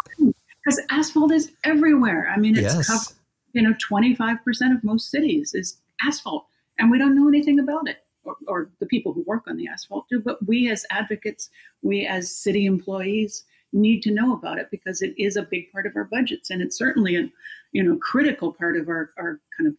Because 0.65 0.81
asphalt 0.89 1.31
is 1.31 1.51
everywhere. 1.63 2.27
I 2.33 2.39
mean, 2.39 2.57
it's 2.57 2.73
yes. 2.73 2.87
covered, 2.87 3.19
you 3.53 3.61
know, 3.61 3.75
25% 3.87 4.39
of 4.73 4.83
most 4.83 5.11
cities 5.11 5.53
is 5.53 5.77
asphalt, 6.01 6.47
and 6.79 6.89
we 6.89 6.97
don't 6.97 7.15
know 7.15 7.27
anything 7.27 7.59
about 7.59 7.87
it. 7.87 7.97
Or, 8.25 8.35
or 8.47 8.71
the 8.79 8.85
people 8.85 9.13
who 9.13 9.23
work 9.23 9.43
on 9.47 9.57
the 9.57 9.67
asphalt 9.67 10.07
do, 10.09 10.19
but 10.19 10.45
we 10.47 10.69
as 10.69 10.85
advocates, 10.89 11.49
we 11.81 12.05
as 12.05 12.35
city 12.35 12.65
employees 12.65 13.43
need 13.71 14.01
to 14.03 14.11
know 14.11 14.33
about 14.33 14.57
it 14.57 14.67
because 14.71 15.01
it 15.01 15.13
is 15.17 15.35
a 15.35 15.43
big 15.43 15.71
part 15.71 15.85
of 15.85 15.95
our 15.95 16.05
budgets 16.05 16.49
and 16.49 16.61
it's 16.61 16.77
certainly 16.77 17.15
a 17.17 17.29
you 17.73 17.83
know 17.83 17.97
critical 17.97 18.53
part 18.53 18.77
of 18.77 18.87
our, 18.87 19.11
our 19.17 19.39
kind 19.57 19.67
of 19.67 19.75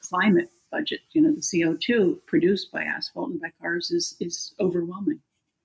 climate 0.00 0.48
budget. 0.70 1.00
You 1.12 1.22
know 1.22 1.32
the 1.32 1.40
co2 1.40 2.18
produced 2.26 2.70
by 2.72 2.84
asphalt 2.84 3.30
and 3.30 3.40
by 3.40 3.50
cars 3.60 3.90
is 3.90 4.16
is 4.20 4.54
overwhelming 4.60 5.20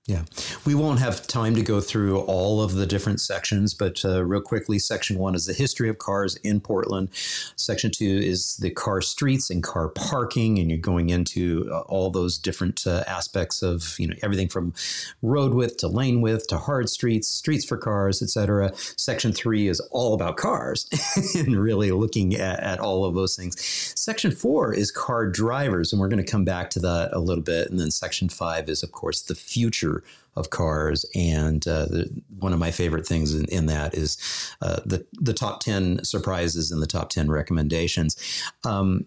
Yeah, 0.07 0.21
we 0.67 0.75
won't 0.75 0.99
have 0.99 1.25
time 1.25 1.55
to 1.55 1.63
go 1.63 1.81
through 1.81 2.19
all 2.19 2.61
of 2.61 2.75
the 2.75 2.85
different 2.85 3.19
sections, 3.19 3.73
but 3.73 4.05
uh, 4.05 4.23
real 4.23 4.39
quickly, 4.39 4.77
section 4.77 5.17
one 5.17 5.33
is 5.33 5.47
the 5.47 5.53
history 5.53 5.89
of 5.89 5.97
cars 5.97 6.35
in 6.43 6.59
Portland. 6.59 7.09
Section 7.55 7.89
two 7.89 8.21
is 8.23 8.55
the 8.57 8.69
car 8.69 9.01
streets 9.01 9.49
and 9.49 9.63
car 9.63 9.89
parking, 9.89 10.59
and 10.59 10.69
you're 10.69 10.77
going 10.77 11.09
into 11.09 11.67
uh, 11.71 11.79
all 11.87 12.11
those 12.11 12.37
different 12.37 12.85
uh, 12.85 13.03
aspects 13.07 13.63
of 13.63 13.95
you 13.97 14.07
know 14.07 14.13
everything 14.21 14.47
from 14.47 14.75
road 15.23 15.55
width 15.55 15.77
to 15.77 15.87
lane 15.87 16.21
width 16.21 16.45
to 16.49 16.59
hard 16.59 16.87
streets, 16.87 17.27
streets 17.27 17.65
for 17.65 17.75
cars, 17.75 18.21
etc. 18.21 18.73
Section 18.75 19.33
three 19.33 19.67
is 19.67 19.79
all 19.89 20.13
about 20.13 20.37
cars 20.37 20.87
and 21.35 21.55
really 21.55 21.89
looking 21.89 22.35
at, 22.35 22.59
at 22.59 22.79
all 22.79 23.05
of 23.05 23.15
those 23.15 23.35
things. 23.35 23.59
Section 23.95 24.29
four 24.29 24.71
is 24.71 24.91
car 24.91 25.25
drivers, 25.27 25.91
and 25.91 25.99
we're 25.99 26.09
going 26.09 26.23
to 26.23 26.31
come 26.31 26.45
back 26.45 26.69
to 26.69 26.79
that 26.81 27.09
a 27.11 27.17
little 27.17 27.43
bit, 27.43 27.71
and 27.71 27.79
then 27.79 27.89
section 27.89 28.29
five 28.29 28.69
is 28.69 28.83
of 28.83 28.91
course 28.91 29.23
the 29.23 29.33
future 29.33 29.94
of 30.35 30.49
cars. 30.49 31.05
And 31.15 31.67
uh, 31.67 31.85
the, 31.85 32.23
one 32.39 32.53
of 32.53 32.59
my 32.59 32.71
favorite 32.71 33.07
things 33.07 33.33
in, 33.33 33.45
in 33.45 33.65
that 33.67 33.93
is 33.93 34.17
uh, 34.61 34.81
the 34.85 35.05
the 35.13 35.33
top 35.33 35.59
ten 35.61 36.03
surprises 36.03 36.71
and 36.71 36.81
the 36.81 36.87
top 36.87 37.09
ten 37.09 37.29
recommendations. 37.29 38.15
Um, 38.63 39.05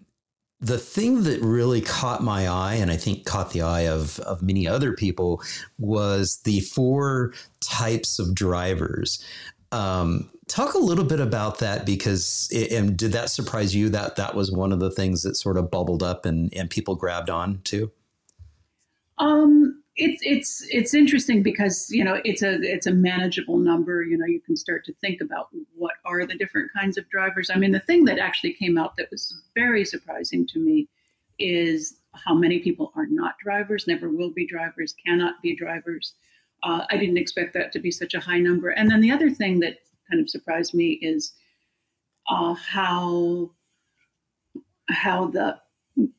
the 0.61 0.77
thing 0.77 1.23
that 1.23 1.41
really 1.41 1.81
caught 1.81 2.21
my 2.21 2.47
eye, 2.47 2.75
and 2.75 2.91
I 2.91 2.97
think 2.97 3.25
caught 3.25 3.51
the 3.51 3.61
eye 3.61 3.87
of, 3.87 4.19
of 4.19 4.41
many 4.41 4.67
other 4.67 4.91
people, 4.91 5.41
was 5.77 6.41
the 6.43 6.59
four 6.59 7.33
types 7.61 8.19
of 8.19 8.35
drivers. 8.35 9.23
Um, 9.71 10.29
talk 10.47 10.73
a 10.73 10.79
little 10.79 11.05
bit 11.05 11.21
about 11.21 11.59
that 11.59 11.85
because, 11.85 12.49
it, 12.51 12.71
and 12.73 12.97
did 12.97 13.13
that 13.13 13.29
surprise 13.29 13.73
you 13.73 13.87
that 13.89 14.17
that 14.17 14.35
was 14.35 14.51
one 14.51 14.73
of 14.73 14.79
the 14.79 14.91
things 14.91 15.21
that 15.21 15.35
sort 15.35 15.57
of 15.57 15.71
bubbled 15.71 16.03
up 16.03 16.25
and, 16.25 16.53
and 16.53 16.69
people 16.69 16.95
grabbed 16.95 17.29
on 17.29 17.61
to? 17.65 17.91
Um, 19.17 19.78
it's 19.99 20.21
it's 20.23 20.65
it's 20.69 20.93
interesting 20.93 21.43
because 21.43 21.89
you 21.91 22.03
know 22.03 22.21
it's 22.23 22.41
a 22.41 22.53
it's 22.61 22.87
a 22.87 22.93
manageable 22.93 23.57
number. 23.57 24.01
You 24.01 24.17
know 24.17 24.25
you 24.25 24.39
can 24.39 24.55
start 24.55 24.85
to 24.85 24.93
think 24.93 25.19
about 25.19 25.49
what 25.75 25.95
are 26.05 26.25
the 26.25 26.37
different 26.37 26.71
kinds 26.73 26.97
of 26.97 27.09
drivers. 27.09 27.49
I 27.53 27.57
mean 27.57 27.71
the 27.71 27.81
thing 27.81 28.05
that 28.05 28.17
actually 28.17 28.53
came 28.53 28.77
out 28.77 28.95
that 28.97 29.11
was 29.11 29.41
very 29.55 29.83
surprising 29.83 30.47
to 30.47 30.59
me 30.59 30.87
is 31.37 31.97
how 32.13 32.33
many 32.33 32.59
people 32.59 32.93
are 32.95 33.07
not 33.07 33.35
drivers 33.43 33.87
never 33.87 34.09
will 34.09 34.31
be 34.31 34.47
drivers 34.47 34.95
cannot 35.05 35.41
be 35.41 35.55
drivers. 35.55 36.13
Uh, 36.63 36.85
i 36.89 36.97
didn't 36.97 37.17
expect 37.17 37.53
that 37.53 37.71
to 37.71 37.79
be 37.79 37.91
such 37.91 38.13
a 38.13 38.19
high 38.19 38.39
number. 38.39 38.69
And 38.69 38.89
then 38.89 39.01
the 39.01 39.11
other 39.11 39.29
thing 39.29 39.59
that 39.61 39.77
kind 40.09 40.21
of 40.21 40.29
surprised 40.29 40.73
me 40.73 40.99
is 41.01 41.33
uh, 42.29 42.53
how 42.53 43.51
how 44.89 45.27
the 45.27 45.59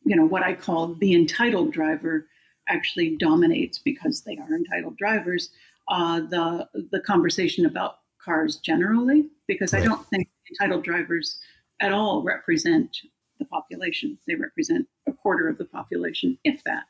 you 0.05 0.17
know 0.17 0.27
what 0.27 0.43
i 0.43 0.53
call 0.53 0.95
the 0.97 1.15
entitled 1.15 1.73
driver 1.73 2.27
actually 2.71 3.17
dominates 3.17 3.79
because 3.79 4.23
they 4.23 4.37
are 4.39 4.55
entitled 4.55 4.97
drivers 4.97 5.51
uh, 5.91 6.21
the 6.21 6.69
the 6.91 7.01
conversation 7.01 7.67
about 7.67 7.97
cars 8.25 8.57
generally 8.59 9.29
because 9.47 9.73
right. 9.73 9.83
I 9.83 9.87
don't 9.87 10.07
think 10.09 10.29
entitled 10.51 10.85
drivers 10.85 11.39
at 11.81 11.93
all 11.93 12.23
represent 12.23 12.97
the 13.39 13.45
population. 13.47 14.19
They 14.27 14.35
represent 14.35 14.87
a 15.07 15.13
quarter 15.13 15.49
of 15.49 15.59
the 15.59 15.65
population, 15.65 16.39
if 16.45 16.63
that. 16.65 16.85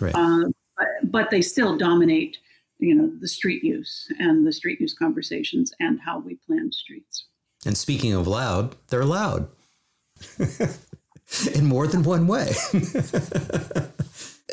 Right. 0.00 0.14
Uh, 0.14 0.44
but, 0.76 0.86
but 1.04 1.30
they 1.30 1.42
still 1.42 1.76
dominate, 1.76 2.38
you 2.78 2.94
know, 2.94 3.10
the 3.20 3.28
street 3.28 3.64
use 3.64 4.10
and 4.18 4.46
the 4.46 4.52
street 4.52 4.80
use 4.80 4.94
conversations 4.94 5.72
and 5.80 6.00
how 6.00 6.18
we 6.18 6.36
plan 6.46 6.70
streets. 6.72 7.26
And 7.64 7.76
speaking 7.76 8.12
of 8.12 8.26
loud, 8.26 8.76
they're 8.88 9.04
loud 9.04 9.48
in 11.54 11.66
more 11.66 11.86
than 11.86 12.04
one 12.04 12.26
way. 12.26 12.52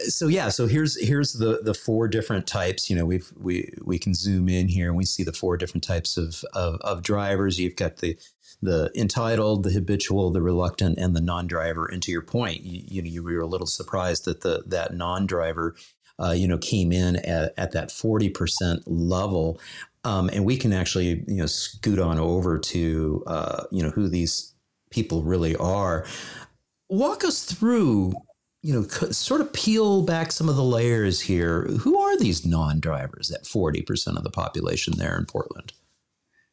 so 0.08 0.28
yeah, 0.28 0.50
so 0.50 0.68
here's 0.68 1.00
here's 1.00 1.34
the 1.34 1.62
the 1.64 1.74
four 1.74 2.08
different 2.08 2.48
types. 2.48 2.90
You 2.90 2.96
know, 2.96 3.06
we've 3.06 3.32
we 3.38 3.72
we 3.84 4.00
can 4.00 4.14
zoom 4.14 4.50
in 4.50 4.68
here 4.68 4.88
and 4.88 4.98
we 4.98 5.06
see 5.06 5.24
the 5.24 5.34
four 5.34 5.58
different 5.58 5.84
types 5.84 6.18
of 6.18 6.44
of, 6.54 6.80
of 6.82 7.04
drivers. 7.04 7.60
You've 7.60 7.76
got 7.76 7.98
the 7.98 8.18
the 8.62 8.92
entitled, 8.96 9.64
the 9.64 9.72
habitual, 9.72 10.32
the 10.32 10.42
reluctant, 10.42 10.98
and 10.98 11.16
the 11.16 11.22
non-driver. 11.22 11.86
And 11.86 12.02
to 12.04 12.12
your 12.12 12.22
point, 12.22 12.62
you, 12.62 12.82
you 12.88 13.02
know, 13.02 13.10
you 13.10 13.24
were 13.24 13.42
a 13.42 13.48
little 13.48 13.68
surprised 13.68 14.26
that 14.26 14.42
the 14.42 14.64
that 14.68 14.96
non-driver, 14.96 15.76
uh, 16.18 16.32
you 16.32 16.48
know, 16.48 16.58
came 16.58 16.92
in 16.92 17.18
at, 17.18 17.54
at 17.58 17.72
that 17.74 17.92
forty 17.92 18.30
percent 18.30 18.84
level. 18.88 19.60
Um, 20.06 20.30
and 20.34 20.44
we 20.44 20.58
can 20.58 20.74
actually, 20.74 21.24
you 21.28 21.38
know, 21.38 21.46
scoot 21.46 22.00
on 22.00 22.20
over 22.20 22.60
to, 22.60 23.24
uh, 23.26 23.64
you 23.72 23.82
know, 23.82 23.90
who 23.90 24.10
these 24.10 24.54
people 24.90 25.24
really 25.24 25.56
are. 25.56 26.06
Walk 26.90 27.24
us 27.24 27.46
through 27.46 28.14
you 28.64 28.74
know, 28.74 28.88
sort 28.88 29.42
of 29.42 29.52
peel 29.52 30.04
back 30.04 30.32
some 30.32 30.48
of 30.48 30.56
the 30.56 30.64
layers 30.64 31.20
here. 31.20 31.64
Who 31.82 32.00
are 32.00 32.18
these 32.18 32.46
non-drivers? 32.46 33.28
That 33.28 33.46
forty 33.46 33.82
percent 33.82 34.18
of 34.18 34.24
the 34.24 34.32
population 34.32 34.94
there 34.98 35.18
in 35.18 35.26
Portland. 35.26 35.74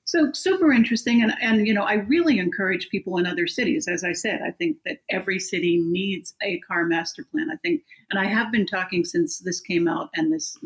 So 0.04 0.32
super 0.32 0.72
interesting, 0.72 1.22
and 1.22 1.32
and 1.40 1.68
you 1.68 1.72
know, 1.72 1.84
I 1.84 1.94
really 1.94 2.40
encourage 2.40 2.90
people 2.90 3.16
in 3.18 3.26
other 3.26 3.46
cities. 3.46 3.86
As 3.86 4.02
I 4.02 4.12
said, 4.12 4.42
I 4.42 4.50
think 4.50 4.78
that 4.84 4.98
every 5.08 5.38
city 5.38 5.78
needs 5.78 6.34
a 6.42 6.58
car 6.58 6.84
master 6.84 7.24
plan. 7.30 7.48
I 7.48 7.56
think, 7.56 7.82
and 8.10 8.18
I 8.18 8.26
have 8.26 8.50
been 8.50 8.66
talking 8.66 9.04
since 9.04 9.38
this 9.38 9.60
came 9.60 9.86
out, 9.86 10.10
and 10.16 10.32
this, 10.32 10.58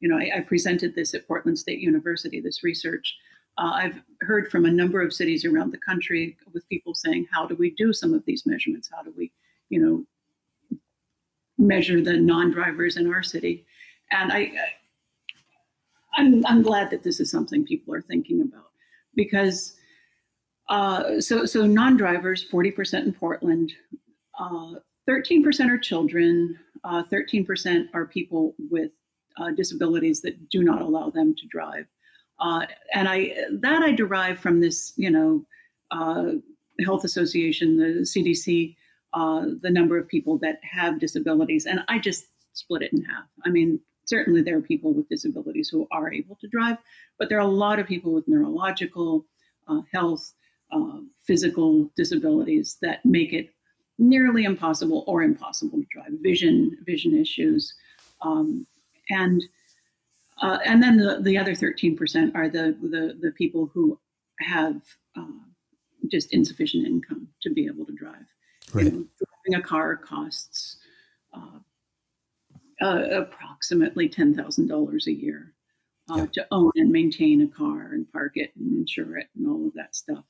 you 0.00 0.08
know, 0.10 0.18
I, 0.18 0.30
I 0.36 0.40
presented 0.40 0.94
this 0.94 1.14
at 1.14 1.26
Portland 1.26 1.58
State 1.58 1.80
University. 1.80 2.38
This 2.38 2.62
research. 2.62 3.16
Uh, 3.56 3.70
I've 3.72 4.02
heard 4.20 4.50
from 4.50 4.66
a 4.66 4.70
number 4.70 5.00
of 5.00 5.14
cities 5.14 5.46
around 5.46 5.72
the 5.72 5.78
country 5.78 6.36
with 6.52 6.68
people 6.68 6.94
saying, 6.94 7.28
"How 7.32 7.46
do 7.46 7.54
we 7.54 7.70
do 7.70 7.94
some 7.94 8.12
of 8.12 8.26
these 8.26 8.44
measurements? 8.44 8.90
How 8.94 9.02
do 9.02 9.14
we, 9.16 9.32
you 9.70 9.80
know, 9.80 10.04
measure 11.58 12.02
the 12.02 12.16
non-drivers 12.16 12.96
in 12.96 13.12
our 13.12 13.22
city. 13.22 13.66
And 14.10 14.32
I, 14.32 14.52
I'm, 16.14 16.44
I'm 16.46 16.62
glad 16.62 16.90
that 16.90 17.02
this 17.02 17.20
is 17.20 17.30
something 17.30 17.64
people 17.64 17.94
are 17.94 18.02
thinking 18.02 18.40
about 18.42 18.70
because 19.14 19.76
uh, 20.68 21.20
so 21.20 21.46
so 21.46 21.64
non-drivers, 21.64 22.48
40% 22.50 23.04
in 23.04 23.12
Portland, 23.12 23.72
uh, 24.38 24.74
13% 25.08 25.70
are 25.70 25.78
children, 25.78 26.58
uh, 26.84 27.04
13% 27.12 27.86
are 27.94 28.06
people 28.06 28.54
with 28.70 28.90
uh, 29.38 29.50
disabilities 29.50 30.22
that 30.22 30.48
do 30.48 30.64
not 30.64 30.82
allow 30.82 31.10
them 31.10 31.34
to 31.36 31.46
drive. 31.46 31.86
Uh, 32.40 32.66
and 32.92 33.08
I 33.08 33.34
that 33.60 33.82
I 33.82 33.92
derive 33.92 34.38
from 34.38 34.60
this, 34.60 34.92
you 34.96 35.10
know, 35.10 35.44
uh, 35.90 36.32
health 36.84 37.04
association, 37.04 37.76
the 37.76 38.02
CDC 38.02 38.76
uh, 39.16 39.46
the 39.62 39.70
number 39.70 39.96
of 39.96 40.06
people 40.06 40.36
that 40.36 40.60
have 40.62 41.00
disabilities. 41.00 41.64
And 41.64 41.80
I 41.88 41.98
just 41.98 42.26
split 42.52 42.82
it 42.82 42.92
in 42.92 43.02
half. 43.02 43.24
I 43.46 43.48
mean, 43.48 43.80
certainly 44.04 44.42
there 44.42 44.58
are 44.58 44.62
people 44.62 44.92
with 44.92 45.08
disabilities 45.08 45.70
who 45.70 45.88
are 45.90 46.12
able 46.12 46.36
to 46.36 46.48
drive, 46.48 46.76
but 47.18 47.30
there 47.30 47.38
are 47.38 47.48
a 47.48 47.60
lot 47.64 47.78
of 47.78 47.86
people 47.86 48.12
with 48.12 48.28
neurological, 48.28 49.24
uh, 49.68 49.80
health, 49.90 50.34
uh, 50.70 50.98
physical 51.26 51.90
disabilities 51.96 52.76
that 52.82 53.06
make 53.06 53.32
it 53.32 53.54
nearly 53.98 54.44
impossible 54.44 55.02
or 55.06 55.22
impossible 55.22 55.78
to 55.78 55.86
drive. 55.90 56.20
Vision, 56.20 56.76
vision 56.84 57.18
issues, 57.18 57.72
um, 58.20 58.66
and 59.08 59.42
uh, 60.42 60.58
and 60.66 60.82
then 60.82 60.98
the, 60.98 61.18
the 61.22 61.38
other 61.38 61.52
13% 61.52 62.34
are 62.34 62.50
the, 62.50 62.76
the, 62.82 63.16
the 63.18 63.30
people 63.38 63.70
who 63.72 63.98
have 64.40 64.82
uh, 65.16 65.24
just 66.10 66.30
insufficient 66.34 66.86
income 66.86 67.26
to 67.40 67.50
be 67.54 67.66
able 67.66 67.86
to 67.86 67.92
drive. 67.94 68.26
Right. 68.72 68.90
driving 68.90 69.54
a 69.54 69.62
car 69.62 69.96
costs 69.96 70.78
uh, 71.32 71.58
uh, 72.82 73.22
approximately 73.22 74.08
ten 74.08 74.34
thousand 74.34 74.68
dollars 74.68 75.06
a 75.06 75.12
year 75.12 75.54
uh, 76.10 76.16
yeah. 76.16 76.26
to 76.32 76.46
own 76.50 76.72
and 76.76 76.90
maintain 76.90 77.42
a 77.42 77.48
car 77.48 77.92
and 77.92 78.10
park 78.12 78.32
it 78.34 78.50
and 78.56 78.76
insure 78.76 79.18
it 79.18 79.28
and 79.36 79.46
all 79.48 79.66
of 79.66 79.74
that 79.74 79.94
stuff. 79.94 80.24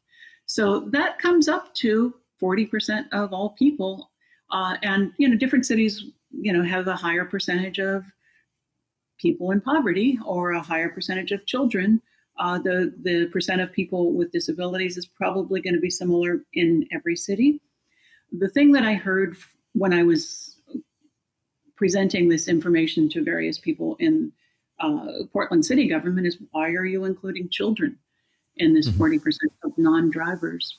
So 0.46 0.80
that 0.90 1.18
comes 1.18 1.48
up 1.48 1.74
to 1.76 2.14
forty 2.38 2.66
percent 2.66 3.08
of 3.12 3.32
all 3.32 3.50
people, 3.50 4.10
uh, 4.52 4.76
and 4.82 5.12
you 5.18 5.28
know 5.28 5.36
different 5.36 5.66
cities 5.66 6.04
you 6.30 6.52
know 6.52 6.62
have 6.62 6.86
a 6.88 6.96
higher 6.96 7.24
percentage 7.24 7.78
of 7.78 8.04
people 9.18 9.50
in 9.50 9.60
poverty 9.60 10.18
or 10.24 10.52
a 10.52 10.62
higher 10.62 10.90
percentage 10.90 11.32
of 11.32 11.46
children. 11.46 12.00
Uh, 12.38 12.58
the 12.58 12.94
the 13.02 13.26
percent 13.32 13.62
of 13.62 13.72
people 13.72 14.12
with 14.12 14.30
disabilities 14.30 14.96
is 14.98 15.06
probably 15.06 15.60
going 15.60 15.74
to 15.74 15.80
be 15.80 15.90
similar 15.90 16.44
in 16.52 16.86
every 16.92 17.16
city 17.16 17.60
the 18.32 18.48
thing 18.48 18.72
that 18.72 18.84
I 18.84 18.94
heard 18.94 19.36
when 19.72 19.92
I 19.92 20.02
was 20.02 20.60
presenting 21.76 22.28
this 22.28 22.48
information 22.48 23.08
to 23.10 23.22
various 23.22 23.58
people 23.58 23.96
in 24.00 24.32
uh, 24.80 25.06
Portland 25.32 25.64
city 25.64 25.88
government 25.88 26.26
is 26.26 26.38
why 26.50 26.70
are 26.70 26.84
you 26.84 27.04
including 27.04 27.48
children 27.50 27.98
in 28.56 28.74
this 28.74 28.88
mm-hmm. 28.88 29.02
40% 29.02 29.38
of 29.64 29.72
non 29.76 30.10
drivers? 30.10 30.78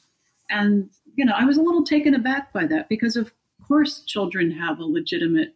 And, 0.49 0.89
you 1.15 1.25
know, 1.25 1.33
I 1.35 1.45
was 1.45 1.57
a 1.57 1.61
little 1.61 1.83
taken 1.83 2.15
aback 2.15 2.53
by 2.53 2.65
that 2.67 2.89
because, 2.89 3.15
of 3.15 3.31
course, 3.67 4.01
children 4.01 4.51
have 4.51 4.79
a 4.79 4.85
legitimate 4.85 5.55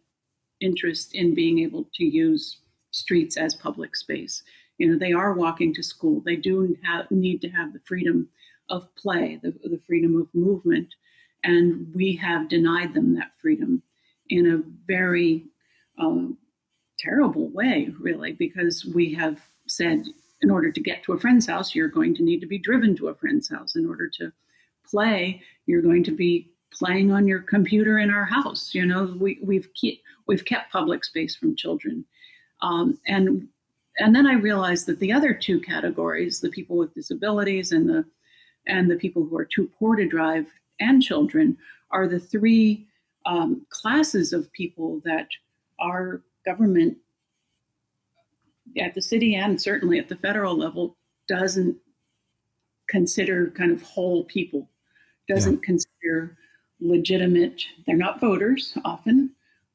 interest 0.60 1.14
in 1.14 1.34
being 1.34 1.60
able 1.60 1.88
to 1.94 2.04
use 2.04 2.58
streets 2.90 3.36
as 3.36 3.54
public 3.54 3.96
space. 3.96 4.42
You 4.78 4.90
know, 4.90 4.98
they 4.98 5.12
are 5.12 5.34
walking 5.34 5.74
to 5.74 5.82
school. 5.82 6.22
They 6.24 6.36
do 6.36 6.76
have, 6.84 7.10
need 7.10 7.40
to 7.42 7.48
have 7.48 7.72
the 7.72 7.80
freedom 7.86 8.28
of 8.68 8.94
play, 8.96 9.40
the, 9.42 9.52
the 9.64 9.80
freedom 9.86 10.20
of 10.20 10.28
movement. 10.34 10.94
And 11.44 11.92
we 11.94 12.14
have 12.16 12.48
denied 12.48 12.94
them 12.94 13.14
that 13.16 13.32
freedom 13.40 13.82
in 14.28 14.46
a 14.46 14.62
very 14.86 15.44
um, 15.98 16.38
terrible 16.98 17.48
way, 17.50 17.92
really, 17.98 18.32
because 18.32 18.84
we 18.84 19.12
have 19.14 19.40
said 19.66 20.04
in 20.40 20.50
order 20.50 20.70
to 20.72 20.80
get 20.80 21.02
to 21.04 21.12
a 21.12 21.20
friend's 21.20 21.46
house, 21.46 21.74
you're 21.74 21.88
going 21.88 22.14
to 22.16 22.22
need 22.22 22.40
to 22.40 22.46
be 22.46 22.58
driven 22.58 22.96
to 22.96 23.08
a 23.08 23.14
friend's 23.14 23.48
house. 23.48 23.76
In 23.76 23.86
order 23.86 24.08
to 24.18 24.32
play, 24.88 25.42
you're 25.66 25.82
going 25.82 26.04
to 26.04 26.12
be 26.12 26.50
playing 26.72 27.12
on 27.12 27.28
your 27.28 27.40
computer 27.40 27.98
in 27.98 28.10
our 28.10 28.24
house. 28.24 28.74
You 28.74 28.86
know, 28.86 29.16
we, 29.18 29.38
we've 29.42 29.68
keep, 29.74 30.02
we've 30.26 30.44
kept 30.44 30.72
public 30.72 31.04
space 31.04 31.36
from 31.36 31.56
children, 31.56 32.04
um, 32.60 32.98
and 33.06 33.48
and 33.98 34.16
then 34.16 34.26
I 34.26 34.34
realized 34.34 34.86
that 34.86 35.00
the 35.00 35.12
other 35.12 35.34
two 35.34 35.60
categories, 35.60 36.40
the 36.40 36.48
people 36.48 36.76
with 36.76 36.94
disabilities 36.94 37.72
and 37.72 37.88
the 37.88 38.04
and 38.66 38.90
the 38.90 38.96
people 38.96 39.24
who 39.24 39.36
are 39.36 39.44
too 39.44 39.70
poor 39.78 39.96
to 39.96 40.06
drive 40.06 40.46
and 40.82 41.02
children, 41.02 41.56
are 41.90 42.08
the 42.08 42.20
three 42.20 42.86
um, 43.26 43.64
classes 43.70 44.32
of 44.32 44.52
people 44.52 45.00
that 45.04 45.28
our 45.80 46.22
government 46.44 46.96
at 48.78 48.94
the 48.94 49.02
city 49.02 49.34
and 49.34 49.60
certainly 49.60 49.98
at 49.98 50.08
the 50.08 50.16
federal 50.16 50.56
level 50.56 50.96
doesn't 51.28 51.76
consider 52.88 53.50
kind 53.50 53.72
of 53.72 53.82
whole 53.82 54.24
people, 54.24 54.68
doesn't 55.28 55.60
yeah. 55.60 55.66
consider 55.66 56.36
legitimate. 56.80 57.62
They're 57.86 57.96
not 57.96 58.20
voters 58.20 58.76
often, 58.84 59.30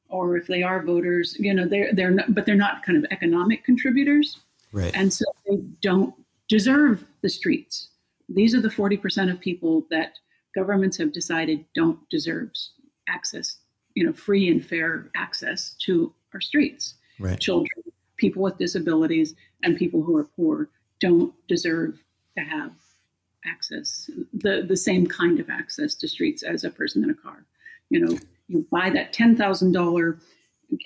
or 0.08 0.36
if 0.36 0.46
they 0.46 0.62
are 0.62 0.82
voters, 0.82 1.36
you 1.38 1.54
know, 1.54 1.66
they're 1.66 1.92
they're 1.92 2.10
not, 2.10 2.34
but 2.34 2.46
they're 2.46 2.54
not 2.54 2.84
kind 2.84 2.98
of 2.98 3.10
economic 3.10 3.64
contributors, 3.64 4.40
right? 4.72 4.94
And 4.94 5.12
so 5.12 5.24
they 5.46 5.56
don't 5.80 6.14
deserve 6.48 7.04
the 7.22 7.28
streets. 7.28 7.88
These 8.28 8.54
are 8.54 8.60
the 8.60 8.70
forty 8.70 8.96
percent 8.96 9.30
of 9.30 9.40
people 9.40 9.86
that 9.90 10.18
governments 10.58 10.96
have 10.96 11.12
decided 11.12 11.64
don't 11.74 11.98
deserve 12.10 12.50
access, 13.08 13.58
you 13.94 14.04
know, 14.04 14.12
free 14.12 14.50
and 14.50 14.64
fair 14.64 15.10
access 15.14 15.74
to 15.86 16.12
our 16.34 16.40
streets. 16.40 16.94
Right. 17.20 17.38
Children, 17.38 17.84
people 18.16 18.42
with 18.42 18.58
disabilities, 18.58 19.34
and 19.62 19.76
people 19.76 20.02
who 20.02 20.16
are 20.16 20.28
poor 20.36 20.68
don't 21.00 21.32
deserve 21.46 22.02
to 22.36 22.44
have 22.44 22.72
access, 23.46 24.10
the, 24.32 24.64
the 24.66 24.76
same 24.76 25.06
kind 25.06 25.38
of 25.40 25.48
access 25.48 25.94
to 25.94 26.08
streets 26.08 26.42
as 26.42 26.64
a 26.64 26.70
person 26.70 27.04
in 27.04 27.10
a 27.10 27.14
car. 27.14 27.44
You 27.90 28.00
know, 28.00 28.18
you 28.48 28.66
buy 28.70 28.90
that 28.90 29.14
$10,000 29.14 30.20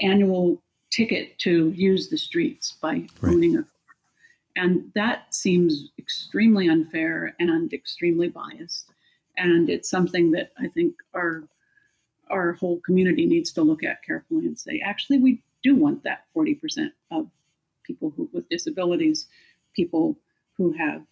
annual 0.00 0.62
ticket 0.90 1.38
to 1.38 1.70
use 1.70 2.08
the 2.10 2.18
streets 2.18 2.76
by 2.80 3.06
right. 3.20 3.32
owning 3.34 3.56
a 3.56 3.62
car. 3.62 3.68
And 4.54 4.92
that 4.94 5.34
seems 5.34 5.88
extremely 5.98 6.68
unfair 6.68 7.34
and 7.40 7.72
extremely 7.72 8.28
biased. 8.28 8.91
And 9.36 9.70
it's 9.70 9.88
something 9.88 10.30
that 10.32 10.52
I 10.58 10.68
think 10.68 10.94
our 11.14 11.44
our 12.30 12.54
whole 12.54 12.80
community 12.80 13.26
needs 13.26 13.52
to 13.52 13.62
look 13.62 13.84
at 13.84 14.02
carefully 14.02 14.46
and 14.46 14.58
say, 14.58 14.80
actually, 14.84 15.18
we 15.18 15.42
do 15.62 15.76
want 15.76 16.02
that 16.04 16.24
40% 16.34 16.90
of 17.10 17.28
people 17.84 18.12
who, 18.16 18.28
with 18.32 18.48
disabilities, 18.48 19.26
people 19.74 20.18
who 20.56 20.72
have, 20.72 21.02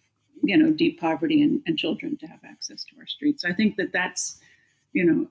you 0.43 0.57
know, 0.57 0.71
deep 0.71 0.99
poverty 0.99 1.43
and, 1.43 1.61
and 1.67 1.77
children 1.77 2.17
to 2.17 2.27
have 2.27 2.39
access 2.43 2.83
to 2.85 2.95
our 2.99 3.05
streets. 3.05 3.45
I 3.45 3.53
think 3.53 3.75
that 3.77 3.93
that's, 3.93 4.39
you 4.93 5.05
know, 5.05 5.27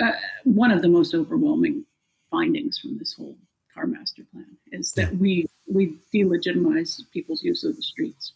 uh, 0.00 0.12
one 0.44 0.70
of 0.70 0.82
the 0.82 0.88
most 0.88 1.14
overwhelming 1.14 1.84
findings 2.30 2.78
from 2.78 2.98
this 2.98 3.12
whole 3.12 3.36
car 3.72 3.86
master 3.86 4.22
plan 4.32 4.46
is 4.72 4.92
that 4.92 5.12
yeah. 5.12 5.18
we 5.18 5.46
we 5.66 5.98
delegitimize 6.14 7.00
people's 7.12 7.42
use 7.42 7.64
of 7.64 7.76
the 7.76 7.82
streets. 7.82 8.32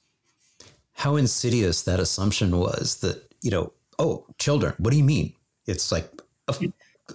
How 0.92 1.16
insidious 1.16 1.82
that 1.82 2.01
assumption 2.01 2.59
was 2.59 3.01
that 3.01 3.30
you 3.42 3.51
know, 3.51 3.72
oh, 4.01 4.26
children. 4.38 4.74
What 4.78 4.90
do 4.90 4.96
you 4.96 5.05
mean? 5.05 5.34
It's 5.66 5.92
like, 5.92 6.11
of, 6.48 6.61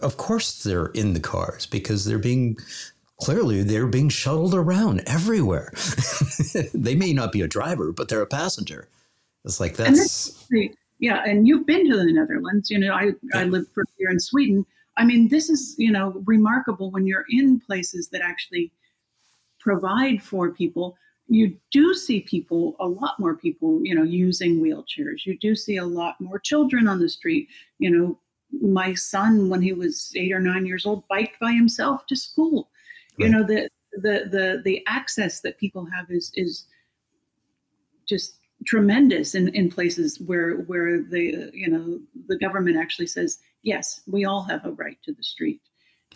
of 0.01 0.17
course 0.17 0.63
they're 0.63 0.87
in 0.87 1.13
the 1.13 1.19
cars 1.19 1.65
because 1.65 2.05
they're 2.05 2.19
being 2.19 2.57
clearly 3.17 3.63
they're 3.63 3.87
being 3.87 4.09
shuttled 4.09 4.53
around 4.53 5.01
everywhere. 5.05 5.73
they 6.73 6.95
may 6.95 7.13
not 7.13 7.31
be 7.31 7.41
a 7.41 7.47
driver, 7.47 7.91
but 7.91 8.07
they're 8.09 8.21
a 8.21 8.27
passenger. 8.27 8.87
It's 9.43 9.59
like 9.59 9.75
that's 9.75 10.47
yeah. 10.99 11.23
And 11.25 11.47
you've 11.47 11.65
been 11.65 11.89
to 11.89 11.97
the 11.97 12.11
Netherlands. 12.11 12.69
You 12.69 12.79
know, 12.79 12.93
I 12.93 13.03
yeah. 13.05 13.11
I 13.39 13.43
lived 13.43 13.73
for 13.73 13.81
a 13.81 13.85
year 13.97 14.09
in 14.09 14.19
Sweden. 14.19 14.65
I 14.97 15.05
mean, 15.05 15.27
this 15.29 15.49
is 15.49 15.75
you 15.77 15.91
know 15.91 16.21
remarkable 16.25 16.91
when 16.91 17.05
you're 17.05 17.25
in 17.29 17.59
places 17.59 18.09
that 18.09 18.21
actually 18.21 18.71
provide 19.59 20.21
for 20.21 20.51
people. 20.51 20.97
You 21.27 21.57
do 21.71 21.93
see 21.93 22.21
people, 22.21 22.75
a 22.79 22.87
lot 22.87 23.19
more 23.19 23.35
people, 23.35 23.79
you 23.83 23.95
know, 23.95 24.03
using 24.03 24.61
wheelchairs. 24.61 25.25
You 25.25 25.37
do 25.39 25.55
see 25.55 25.77
a 25.77 25.85
lot 25.85 26.19
more 26.21 26.39
children 26.39 26.87
on 26.87 26.99
the 26.99 27.09
street. 27.09 27.49
You 27.79 27.89
know, 27.89 28.19
my 28.61 28.93
son, 28.93 29.49
when 29.49 29.61
he 29.61 29.73
was 29.73 30.11
eight 30.15 30.31
or 30.31 30.39
nine 30.39 30.65
years 30.65 30.85
old, 30.85 31.07
biked 31.07 31.39
by 31.39 31.51
himself 31.51 32.05
to 32.07 32.15
school 32.15 32.69
you 33.17 33.29
know 33.29 33.43
the 33.43 33.69
the 33.91 34.27
the 34.29 34.61
the 34.63 34.83
access 34.87 35.41
that 35.41 35.57
people 35.57 35.85
have 35.85 36.09
is 36.09 36.31
is 36.35 36.65
just 38.07 38.39
tremendous 38.65 39.35
in, 39.35 39.49
in 39.49 39.69
places 39.69 40.19
where 40.21 40.57
where 40.63 41.01
the 41.01 41.49
you 41.53 41.69
know 41.69 41.99
the 42.27 42.37
government 42.37 42.77
actually 42.77 43.07
says 43.07 43.39
yes 43.63 44.01
we 44.07 44.25
all 44.25 44.43
have 44.43 44.65
a 44.65 44.71
right 44.71 44.97
to 45.03 45.13
the 45.13 45.23
street 45.23 45.61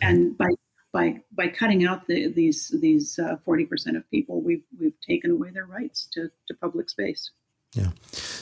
and 0.00 0.36
by 0.36 0.48
by 0.92 1.20
by 1.32 1.48
cutting 1.48 1.84
out 1.84 2.06
the, 2.06 2.28
these 2.28 2.68
these 2.80 3.18
uh, 3.18 3.36
forty 3.44 3.64
percent 3.64 3.96
of 3.96 4.08
people 4.10 4.40
we've 4.40 4.64
we've 4.78 5.00
taken 5.00 5.30
away 5.30 5.50
their 5.50 5.66
rights 5.66 6.06
to 6.12 6.30
to 6.48 6.54
public 6.54 6.88
space 6.88 7.30
yeah 7.74 7.90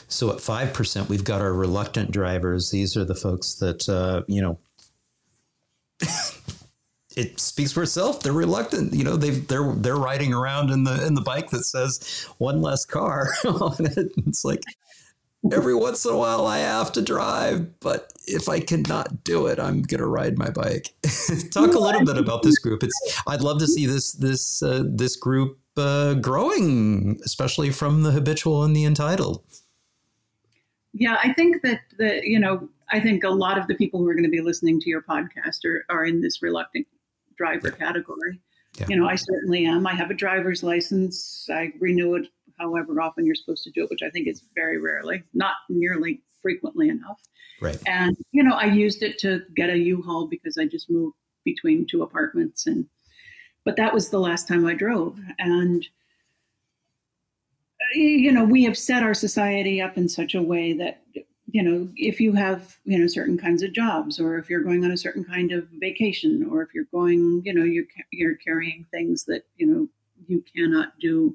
so 0.08 0.32
at 0.32 0.40
five 0.40 0.72
percent 0.72 1.08
we've 1.08 1.24
got 1.24 1.40
our 1.40 1.52
reluctant 1.52 2.10
drivers 2.10 2.70
these 2.70 2.96
are 2.96 3.04
the 3.04 3.14
folks 3.14 3.54
that 3.54 3.88
uh, 3.88 4.22
you 4.26 4.40
know 4.40 4.58
it 7.18 7.40
speaks 7.40 7.72
for 7.72 7.82
itself. 7.82 8.22
They're 8.22 8.32
reluctant. 8.32 8.94
You 8.94 9.02
know, 9.02 9.16
they 9.16 9.30
they're 9.30 9.72
they're 9.74 9.96
riding 9.96 10.32
around 10.32 10.70
in 10.70 10.84
the 10.84 11.04
in 11.04 11.14
the 11.14 11.20
bike 11.20 11.50
that 11.50 11.64
says 11.64 12.24
one 12.38 12.62
less 12.62 12.84
car 12.84 13.30
on 13.44 13.74
it. 13.80 14.12
It's 14.26 14.44
like 14.44 14.62
every 15.52 15.74
once 15.74 16.04
in 16.04 16.12
a 16.12 16.16
while 16.16 16.46
I 16.46 16.58
have 16.58 16.92
to 16.92 17.02
drive, 17.02 17.80
but 17.80 18.12
if 18.26 18.48
I 18.48 18.60
cannot 18.60 19.24
do 19.24 19.46
it, 19.46 19.58
I'm 19.58 19.82
gonna 19.82 20.06
ride 20.06 20.38
my 20.38 20.50
bike. 20.50 20.94
Talk 21.52 21.74
a 21.74 21.78
little 21.78 22.04
bit 22.04 22.18
about 22.18 22.42
this 22.42 22.58
group. 22.58 22.82
It's 22.82 23.22
I'd 23.26 23.40
love 23.40 23.58
to 23.60 23.66
see 23.66 23.86
this 23.86 24.12
this 24.12 24.62
uh, 24.62 24.84
this 24.86 25.16
group 25.16 25.58
uh, 25.76 26.14
growing, 26.14 27.20
especially 27.24 27.70
from 27.70 28.02
the 28.02 28.10
habitual 28.10 28.64
and 28.64 28.74
the 28.74 28.84
entitled. 28.84 29.42
Yeah, 30.92 31.18
I 31.22 31.32
think 31.32 31.62
that 31.62 31.80
the 31.98 32.20
you 32.24 32.38
know 32.38 32.68
I 32.90 33.00
think 33.00 33.24
a 33.24 33.30
lot 33.30 33.58
of 33.58 33.66
the 33.66 33.74
people 33.74 34.00
who 34.00 34.08
are 34.08 34.14
going 34.14 34.24
to 34.24 34.30
be 34.30 34.40
listening 34.40 34.80
to 34.80 34.90
your 34.90 35.02
podcast 35.02 35.64
are, 35.64 35.84
are 35.88 36.04
in 36.04 36.20
this 36.20 36.42
reluctant 36.42 36.86
driver 37.36 37.70
category. 37.70 38.40
Yeah. 38.78 38.86
You 38.88 38.96
know, 38.96 39.08
I 39.08 39.16
certainly 39.16 39.66
am. 39.66 39.86
I 39.86 39.94
have 39.94 40.10
a 40.10 40.14
driver's 40.14 40.62
license. 40.62 41.48
I 41.50 41.72
renew 41.80 42.14
it 42.14 42.28
however 42.58 43.00
often 43.00 43.26
you're 43.26 43.34
supposed 43.34 43.64
to 43.64 43.70
do 43.70 43.84
it, 43.84 43.90
which 43.90 44.02
I 44.02 44.10
think 44.10 44.28
is 44.28 44.42
very 44.54 44.78
rarely, 44.78 45.22
not 45.34 45.54
nearly 45.68 46.22
frequently 46.42 46.88
enough. 46.88 47.20
Right. 47.60 47.78
And 47.86 48.16
you 48.32 48.42
know, 48.42 48.54
I 48.54 48.66
used 48.66 49.02
it 49.02 49.18
to 49.20 49.42
get 49.54 49.70
a 49.70 49.78
U-Haul 49.78 50.28
because 50.28 50.58
I 50.58 50.66
just 50.66 50.90
moved 50.90 51.16
between 51.44 51.86
two 51.86 52.02
apartments 52.02 52.66
and 52.66 52.86
but 53.64 53.76
that 53.76 53.92
was 53.92 54.10
the 54.10 54.20
last 54.20 54.48
time 54.48 54.66
I 54.66 54.74
drove 54.74 55.18
and 55.38 55.86
uh, 57.80 57.98
you 57.98 58.32
know, 58.32 58.44
we 58.44 58.64
have 58.64 58.76
set 58.76 59.02
our 59.02 59.14
society 59.14 59.80
up 59.80 59.96
in 59.96 60.08
such 60.08 60.34
a 60.34 60.42
way 60.42 60.72
that 60.74 61.02
you 61.50 61.62
know, 61.62 61.88
if 61.96 62.20
you 62.20 62.34
have, 62.34 62.76
you 62.84 62.98
know, 62.98 63.06
certain 63.06 63.38
kinds 63.38 63.62
of 63.62 63.72
jobs, 63.72 64.20
or 64.20 64.36
if 64.36 64.50
you're 64.50 64.62
going 64.62 64.84
on 64.84 64.90
a 64.90 64.98
certain 64.98 65.24
kind 65.24 65.50
of 65.50 65.66
vacation, 65.80 66.46
or 66.50 66.62
if 66.62 66.74
you're 66.74 66.84
going, 66.92 67.40
you 67.44 67.54
know, 67.54 67.64
you're, 67.64 67.86
you're 68.12 68.36
carrying 68.36 68.84
things 68.90 69.24
that, 69.24 69.44
you 69.56 69.66
know, 69.66 69.88
you 70.26 70.44
cannot 70.54 70.98
do 71.00 71.34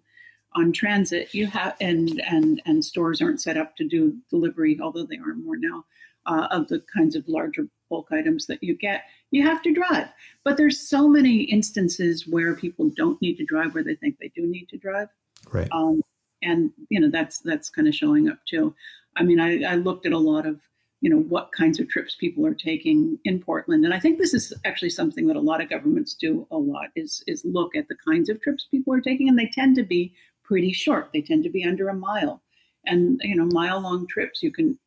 on 0.55 0.71
transit, 0.71 1.33
you 1.33 1.47
have, 1.47 1.75
and, 1.81 2.21
and, 2.29 2.61
and 2.65 2.83
stores 2.83 3.21
aren't 3.21 3.41
set 3.41 3.57
up 3.57 3.75
to 3.77 3.87
do 3.87 4.15
delivery, 4.29 4.79
although 4.81 5.05
they 5.05 5.17
are 5.17 5.35
more 5.35 5.57
now, 5.57 5.83
uh, 6.25 6.47
of 6.51 6.67
the 6.67 6.83
kinds 6.95 7.15
of 7.15 7.27
larger 7.27 7.67
bulk 7.89 8.07
items 8.11 8.47
that 8.47 8.63
you 8.63 8.75
get, 8.75 9.03
you 9.31 9.43
have 9.43 9.61
to 9.61 9.73
drive. 9.73 10.07
But 10.43 10.57
there's 10.57 10.79
so 10.79 11.07
many 11.07 11.43
instances 11.43 12.27
where 12.27 12.55
people 12.55 12.91
don't 12.95 13.21
need 13.21 13.37
to 13.37 13.45
drive 13.45 13.73
where 13.73 13.83
they 13.83 13.95
think 13.95 14.17
they 14.19 14.31
do 14.35 14.45
need 14.45 14.67
to 14.69 14.77
drive. 14.77 15.09
Right. 15.51 15.67
Um, 15.71 16.01
and 16.43 16.71
you 16.89 16.99
know 16.99 17.09
that's 17.09 17.39
that's 17.39 17.69
kind 17.69 17.87
of 17.87 17.95
showing 17.95 18.29
up 18.29 18.39
too. 18.47 18.75
I 19.15 19.23
mean, 19.23 19.39
I, 19.39 19.63
I 19.63 19.75
looked 19.75 20.05
at 20.05 20.11
a 20.11 20.17
lot 20.17 20.45
of 20.45 20.59
you 21.01 21.09
know 21.09 21.19
what 21.19 21.51
kinds 21.51 21.79
of 21.79 21.89
trips 21.89 22.15
people 22.15 22.45
are 22.45 22.53
taking 22.53 23.17
in 23.25 23.39
Portland, 23.41 23.85
and 23.85 23.93
I 23.93 23.99
think 23.99 24.17
this 24.17 24.33
is 24.33 24.53
actually 24.65 24.89
something 24.89 25.27
that 25.27 25.35
a 25.35 25.41
lot 25.41 25.61
of 25.61 25.69
governments 25.69 26.15
do 26.15 26.47
a 26.51 26.57
lot 26.57 26.87
is 26.95 27.23
is 27.27 27.43
look 27.45 27.75
at 27.75 27.87
the 27.87 27.97
kinds 28.05 28.29
of 28.29 28.41
trips 28.41 28.67
people 28.69 28.93
are 28.93 29.01
taking, 29.01 29.29
and 29.29 29.37
they 29.37 29.49
tend 29.53 29.75
to 29.77 29.83
be 29.83 30.13
pretty 30.53 30.71
short. 30.71 31.09
They 31.11 31.21
tend 31.23 31.43
to 31.45 31.49
be 31.49 31.65
under 31.65 31.89
a 31.89 31.95
mile, 31.95 32.39
and 32.85 33.19
you 33.23 33.35
know 33.35 33.45
mile 33.45 33.81
long 33.81 34.05
trips 34.05 34.43
you 34.43 34.51
can 34.51 34.77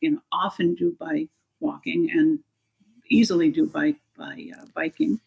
you 0.00 0.12
know 0.12 0.20
often 0.30 0.76
do 0.76 0.96
by 1.00 1.26
walking 1.58 2.08
and 2.12 2.38
easily 3.08 3.50
do 3.50 3.66
by 3.66 3.96
by 4.16 4.50
uh, 4.56 4.66
biking. 4.72 5.18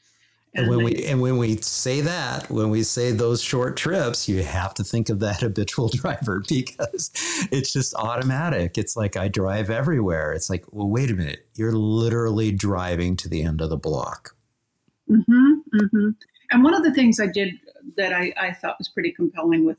And 0.55 0.69
when 0.69 0.85
we 0.85 1.03
and 1.03 1.19
when 1.19 1.37
we 1.37 1.57
say 1.57 1.99
that, 1.99 2.49
when 2.49 2.69
we 2.69 2.83
say 2.83 3.11
those 3.11 3.41
short 3.41 3.75
trips, 3.75 4.29
you 4.29 4.41
have 4.41 4.73
to 4.75 4.85
think 4.85 5.09
of 5.09 5.19
that 5.19 5.41
habitual 5.41 5.89
driver 5.89 6.45
because 6.47 7.11
it's 7.51 7.73
just 7.73 7.93
automatic. 7.95 8.77
It's 8.77 8.95
like 8.95 9.17
I 9.17 9.27
drive 9.27 9.69
everywhere. 9.69 10.31
It's 10.31 10.49
like, 10.49 10.63
well, 10.71 10.87
wait 10.87 11.11
a 11.11 11.13
minute, 11.13 11.45
you're 11.55 11.73
literally 11.73 12.53
driving 12.53 13.17
to 13.17 13.27
the 13.27 13.43
end 13.43 13.59
of 13.59 13.69
the 13.69 13.77
block. 13.77 14.33
Mm-hmm, 15.11 15.53
mm-hmm. 15.75 16.09
And 16.51 16.63
one 16.63 16.73
of 16.73 16.83
the 16.83 16.93
things 16.93 17.19
I 17.19 17.27
did 17.27 17.59
that 17.97 18.13
I, 18.13 18.33
I 18.39 18.53
thought 18.53 18.77
was 18.79 18.87
pretty 18.87 19.11
compelling 19.11 19.65
with 19.65 19.77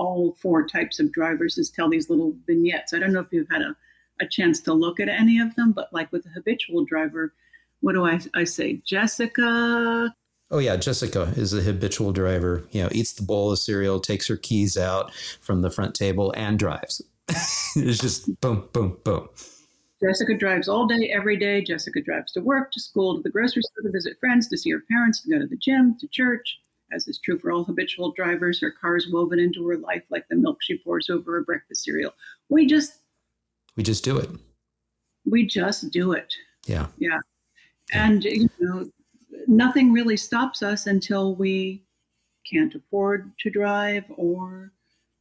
all 0.00 0.34
four 0.40 0.66
types 0.66 0.98
of 0.98 1.12
drivers 1.12 1.58
is 1.58 1.70
tell 1.70 1.90
these 1.90 2.08
little 2.08 2.34
vignettes. 2.46 2.94
I 2.94 2.98
don't 2.98 3.12
know 3.12 3.20
if 3.20 3.30
you've 3.30 3.50
had 3.50 3.60
a, 3.60 3.76
a 4.18 4.26
chance 4.26 4.60
to 4.62 4.72
look 4.72 4.98
at 4.98 5.10
any 5.10 5.38
of 5.38 5.54
them, 5.56 5.72
but 5.72 5.92
like 5.92 6.10
with 6.10 6.24
a 6.24 6.30
habitual 6.30 6.86
driver, 6.86 7.34
what 7.80 7.92
do 7.92 8.06
I, 8.06 8.18
I 8.34 8.44
say? 8.44 8.80
Jessica. 8.84 10.14
Oh 10.50 10.58
yeah, 10.58 10.76
Jessica 10.76 11.32
is 11.36 11.52
a 11.52 11.60
habitual 11.60 12.12
driver. 12.12 12.66
You 12.70 12.82
know, 12.82 12.88
eats 12.92 13.12
the 13.12 13.22
bowl 13.22 13.52
of 13.52 13.58
cereal, 13.58 14.00
takes 14.00 14.26
her 14.28 14.38
keys 14.38 14.78
out 14.78 15.12
from 15.42 15.60
the 15.60 15.70
front 15.70 15.94
table, 15.94 16.32
and 16.34 16.58
drives. 16.58 17.02
it's 17.28 17.98
just 17.98 18.40
boom, 18.40 18.68
boom, 18.72 18.96
boom. 19.04 19.28
Jessica 20.02 20.34
drives 20.34 20.66
all 20.66 20.86
day, 20.86 21.12
every 21.14 21.36
day. 21.36 21.62
Jessica 21.62 22.00
drives 22.00 22.32
to 22.32 22.40
work, 22.40 22.72
to 22.72 22.80
school, 22.80 23.16
to 23.16 23.22
the 23.22 23.28
grocery 23.28 23.62
store, 23.62 23.82
to 23.82 23.92
visit 23.92 24.18
friends, 24.18 24.48
to 24.48 24.56
see 24.56 24.70
her 24.70 24.82
parents, 24.90 25.20
to 25.22 25.28
go 25.28 25.38
to 25.38 25.46
the 25.46 25.58
gym, 25.58 25.94
to 26.00 26.08
church. 26.08 26.58
As 26.92 27.06
is 27.06 27.18
true 27.18 27.38
for 27.38 27.52
all 27.52 27.64
habitual 27.64 28.12
drivers, 28.12 28.60
her 28.60 28.70
car 28.70 28.96
is 28.96 29.10
woven 29.10 29.38
into 29.38 29.66
her 29.68 29.76
life 29.76 30.04
like 30.10 30.26
the 30.28 30.36
milk 30.36 30.58
she 30.60 30.78
pours 30.78 31.08
over 31.08 31.32
her 31.32 31.44
breakfast 31.44 31.84
cereal. 31.84 32.12
We 32.48 32.66
just 32.66 32.94
we 33.76 33.82
just 33.82 34.04
do 34.04 34.18
it. 34.18 34.30
We 35.24 35.46
just 35.46 35.90
do 35.90 36.12
it. 36.12 36.34
Yeah. 36.66 36.86
Yeah. 36.98 37.18
And 37.92 38.24
you 38.24 38.48
know, 38.58 38.90
nothing 39.46 39.92
really 39.92 40.16
stops 40.16 40.62
us 40.62 40.86
until 40.86 41.34
we 41.34 41.84
can't 42.50 42.74
afford 42.74 43.32
to 43.40 43.50
drive 43.50 44.04
or 44.16 44.72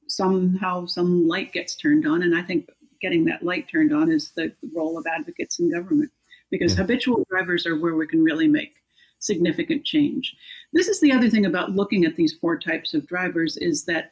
somehow 0.08 0.86
some 0.86 1.28
light 1.28 1.54
gets 1.54 1.76
turned 1.76 2.08
on. 2.08 2.24
And 2.24 2.36
I 2.36 2.42
think 2.42 2.70
getting 3.02 3.26
that 3.26 3.44
light 3.44 3.68
turned 3.70 3.94
on 3.94 4.12
is 4.12 4.32
the 4.36 4.52
role 4.76 4.98
of 4.98 5.06
advocates 5.06 5.60
in 5.60 5.72
government 5.72 6.12
because 6.52 6.74
yeah. 6.74 6.82
habitual 6.82 7.26
drivers 7.30 7.66
are 7.66 7.78
where 7.78 7.96
we 7.96 8.08
can 8.08 8.24
really 8.24 8.48
make 8.48 8.76
significant 9.20 9.86
change. 9.86 10.36
This 10.74 10.88
is 10.88 11.00
the 11.00 11.12
other 11.12 11.30
thing 11.30 11.46
about 11.46 11.72
looking 11.72 12.06
at 12.06 12.16
these 12.16 12.34
four 12.34 12.58
types 12.58 12.94
of 12.94 13.08
drivers 13.08 13.58
is 13.58 13.86
that 13.86 14.12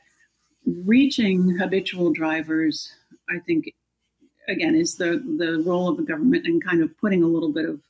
reaching 0.65 1.57
habitual 1.57 2.11
drivers, 2.11 2.91
I 3.29 3.39
think, 3.45 3.73
again, 4.47 4.75
is 4.75 4.95
the, 4.95 5.23
the 5.37 5.63
role 5.65 5.87
of 5.87 5.97
the 5.97 6.03
government 6.03 6.47
and 6.47 6.63
kind 6.63 6.81
of 6.81 6.97
putting 6.97 7.23
a 7.23 7.27
little 7.27 7.51
bit 7.51 7.65
of, 7.65 7.81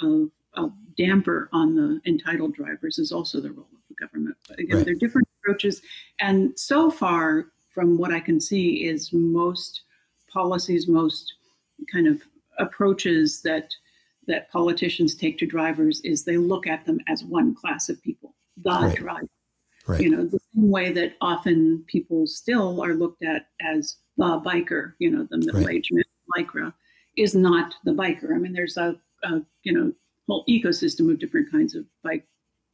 of, 0.00 0.30
of 0.54 0.72
damper 0.96 1.48
on 1.52 1.74
the 1.74 2.00
entitled 2.06 2.54
drivers 2.54 2.98
is 2.98 3.12
also 3.12 3.40
the 3.40 3.50
role 3.50 3.68
of 3.72 3.80
the 3.88 3.94
government. 3.94 4.36
But 4.48 4.60
again, 4.60 4.78
right. 4.78 4.86
they're 4.86 4.94
different 4.94 5.28
approaches. 5.42 5.82
And 6.20 6.58
so 6.58 6.90
far, 6.90 7.46
from 7.70 7.98
what 7.98 8.12
I 8.12 8.20
can 8.20 8.40
see, 8.40 8.86
is 8.86 9.12
most 9.12 9.82
policies, 10.28 10.88
most 10.88 11.34
kind 11.92 12.06
of 12.06 12.22
approaches 12.58 13.42
that 13.42 13.74
that 14.26 14.50
politicians 14.50 15.14
take 15.14 15.38
to 15.38 15.46
drivers 15.46 16.00
is 16.02 16.24
they 16.24 16.36
look 16.36 16.66
at 16.66 16.84
them 16.84 16.98
as 17.08 17.24
one 17.24 17.54
class 17.54 17.88
of 17.88 18.02
people, 18.02 18.34
the 18.62 18.70
right. 18.70 18.96
driver. 18.96 19.28
Right. 19.86 20.00
You 20.00 20.10
know, 20.10 20.24
the 20.24 20.40
same 20.52 20.70
way 20.70 20.92
that 20.92 21.14
often 21.20 21.84
people 21.86 22.26
still 22.26 22.82
are 22.82 22.94
looked 22.94 23.22
at 23.22 23.46
as 23.60 23.96
the 24.16 24.40
biker, 24.40 24.94
you 24.98 25.10
know, 25.10 25.28
the 25.30 25.38
middle-aged 25.38 25.92
right. 25.94 26.46
lycra 26.46 26.72
is 27.16 27.36
not 27.36 27.74
the 27.84 27.92
biker. 27.92 28.34
I 28.34 28.38
mean, 28.38 28.52
there's 28.52 28.76
a, 28.76 28.96
a, 29.22 29.42
you 29.62 29.72
know 29.72 29.92
whole 30.26 30.44
ecosystem 30.48 31.10
of 31.10 31.18
different 31.18 31.50
kinds 31.50 31.74
of 31.74 31.84
bike 32.02 32.26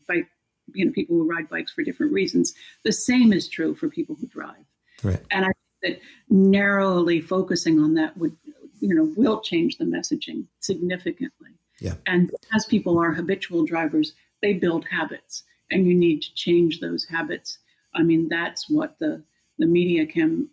bike 0.08 0.26
you 0.74 0.84
know 0.84 0.92
people 0.92 1.16
who 1.16 1.28
ride 1.28 1.48
bikes 1.48 1.72
for 1.72 1.82
different 1.82 2.12
reasons. 2.12 2.54
The 2.84 2.92
same 2.92 3.32
is 3.32 3.48
true 3.48 3.74
for 3.74 3.88
people 3.88 4.16
who 4.18 4.26
drive. 4.26 4.64
Right. 5.02 5.20
And 5.30 5.44
I 5.44 5.48
think 5.48 5.56
that 5.82 6.00
narrowly 6.30 7.20
focusing 7.20 7.78
on 7.80 7.94
that 7.94 8.16
would 8.16 8.36
you 8.82 8.94
know 8.94 9.12
will 9.16 9.40
change 9.40 9.78
the 9.78 9.84
messaging 9.84 10.44
significantly. 10.60 11.50
Yeah. 11.80 11.94
And 12.06 12.30
as 12.52 12.66
people 12.66 12.98
are 12.98 13.12
habitual 13.12 13.64
drivers, 13.64 14.12
they 14.42 14.54
build 14.54 14.84
habits, 14.84 15.44
and 15.70 15.86
you 15.86 15.94
need 15.94 16.20
to 16.22 16.34
change 16.34 16.80
those 16.80 17.06
habits. 17.06 17.58
I 17.94 18.02
mean, 18.02 18.28
that's 18.28 18.68
what 18.68 18.98
the 18.98 19.22
the 19.58 19.66
media 19.66 20.04
cam, 20.04 20.48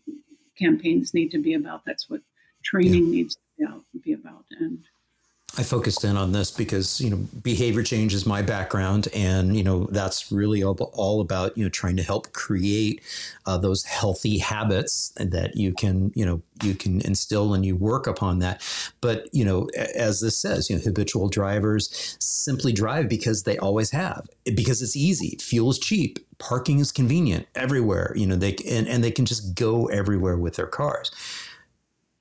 campaigns 0.58 1.14
need 1.14 1.32
to 1.32 1.40
be 1.40 1.56
about. 1.56 1.82
That's 1.86 2.10
what 2.10 2.22
training 2.64 3.06
yeah. 3.06 3.12
needs 3.12 3.36
to 3.36 3.42
be, 3.58 3.66
out, 3.66 3.84
be 4.04 4.14
about. 4.14 4.46
And 4.60 4.84
I 5.58 5.64
focused 5.64 6.04
in 6.04 6.16
on 6.16 6.32
this 6.32 6.52
because 6.52 7.02
you 7.02 7.10
know 7.10 7.18
behavior 7.42 7.82
change 7.82 8.14
is 8.14 8.26
my 8.26 8.42
background, 8.42 9.08
and 9.16 9.58
you 9.58 9.64
know 9.64 9.88
that's 9.92 10.32
really 10.32 10.64
all, 10.64 11.22
about 11.22 11.58
you 11.58 11.64
know 11.64 11.70
trying 11.70 11.98
to 11.98 12.04
help 12.04 12.32
create 12.34 13.02
uh, 13.46 13.58
those 13.58 13.84
healthy 13.84 14.38
habits 14.38 15.12
that 15.18 15.58
you 15.58 15.74
can 15.74 16.12
you 16.16 16.24
know 16.26 16.42
you 16.62 16.76
can 16.76 17.02
instill 17.02 17.54
and 17.54 17.66
you 17.66 17.76
work 17.76 18.06
upon 18.06 18.40
that. 18.40 18.62
But 19.02 19.28
you 19.34 19.44
know, 19.44 19.68
as 19.76 20.22
this 20.22 20.38
says, 20.38 20.70
you 20.70 20.76
know, 20.76 20.84
habitual 20.84 21.30
drivers 21.30 22.16
simply 22.20 22.72
drive 22.72 23.10
because 23.10 23.44
they 23.44 23.58
always 23.58 23.90
have, 23.90 24.30
because 24.56 24.84
it's 24.84 24.96
easy, 24.96 25.38
fuel 25.42 25.72
is 25.72 25.80
cheap, 25.80 26.20
parking 26.38 26.80
is 26.80 26.92
convenient 26.92 27.48
everywhere. 27.56 28.14
You 28.16 28.28
know, 28.28 28.36
they 28.36 28.56
and 28.70 28.88
and 28.88 29.04
they 29.04 29.12
can 29.12 29.26
just 29.26 29.56
go 29.56 29.88
everywhere 29.88 30.38
with 30.38 30.56
their 30.56 30.68
cars 30.68 31.12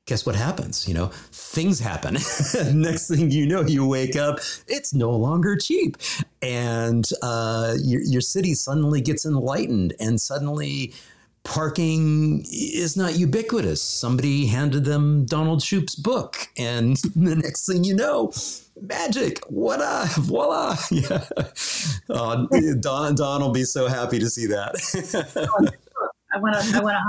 guess 0.09 0.25
what 0.25 0.35
happens? 0.35 0.89
You 0.89 0.95
know, 0.95 1.07
things 1.31 1.79
happen. 1.79 2.15
Next 2.73 3.09
thing 3.09 3.31
you 3.31 3.47
know, 3.47 3.61
you 3.61 3.87
wake 3.87 4.17
up, 4.17 4.39
it's 4.67 4.93
no 4.95 5.11
longer 5.11 5.55
cheap. 5.57 5.97
And 6.43 7.09
uh, 7.23 7.75
your, 7.81 8.01
your 8.01 8.23
city 8.23 8.55
suddenly 8.55 9.01
gets 9.01 9.27
enlightened, 9.27 9.95
and 10.01 10.21
suddenly 10.21 10.95
parking 11.45 12.45
is 12.51 12.97
not 12.97 13.17
ubiquitous. 13.17 13.83
Somebody 13.83 14.47
handed 14.47 14.85
them 14.85 15.27
Donald 15.27 15.63
Shoup's 15.63 15.95
book, 15.95 16.49
and 16.57 16.97
the 17.15 17.37
next 17.37 17.67
thing 17.67 17.85
you 17.85 17.95
know, 17.95 18.33
magic. 18.81 19.45
What 19.49 19.81
a 19.81 20.09
voila! 20.21 20.77
Yeah, 20.91 21.25
uh, 22.09 22.47
Don 22.81 23.15
Don 23.15 23.43
will 23.43 23.53
be 23.53 23.65
so 23.65 23.89
happy 23.89 24.19
to 24.19 24.31
see 24.31 24.47
that. 24.47 24.75
I 26.33 26.39
want 26.39 26.55
to. 26.55 26.77
I 26.77 26.81
want 26.81 26.95
to. 26.95 27.03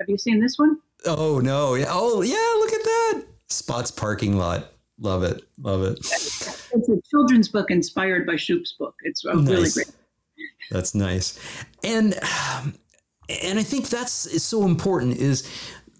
Have 0.00 0.08
you 0.08 0.18
seen 0.18 0.40
this 0.40 0.58
one? 0.58 0.78
Oh 1.06 1.40
no! 1.40 1.74
Yeah. 1.74 1.86
Oh 1.88 2.22
yeah! 2.22 2.54
Look 2.58 2.72
at 2.72 2.84
that. 2.84 3.22
Spots 3.48 3.90
parking 3.90 4.36
lot. 4.36 4.72
Love 4.98 5.22
it. 5.22 5.42
Love 5.58 5.82
it. 5.82 5.98
It's 5.98 6.88
a 6.88 7.00
children's 7.10 7.48
book 7.48 7.70
inspired 7.70 8.26
by 8.26 8.36
Shoup's 8.36 8.72
book. 8.72 8.94
It's 9.02 9.24
nice. 9.24 9.48
really 9.48 9.70
great. 9.70 9.90
That's 10.70 10.94
nice. 10.94 11.38
And 11.82 12.14
and 13.28 13.58
I 13.58 13.62
think 13.62 13.88
that's 13.88 14.26
is 14.26 14.42
so 14.42 14.64
important 14.64 15.16
is 15.16 15.48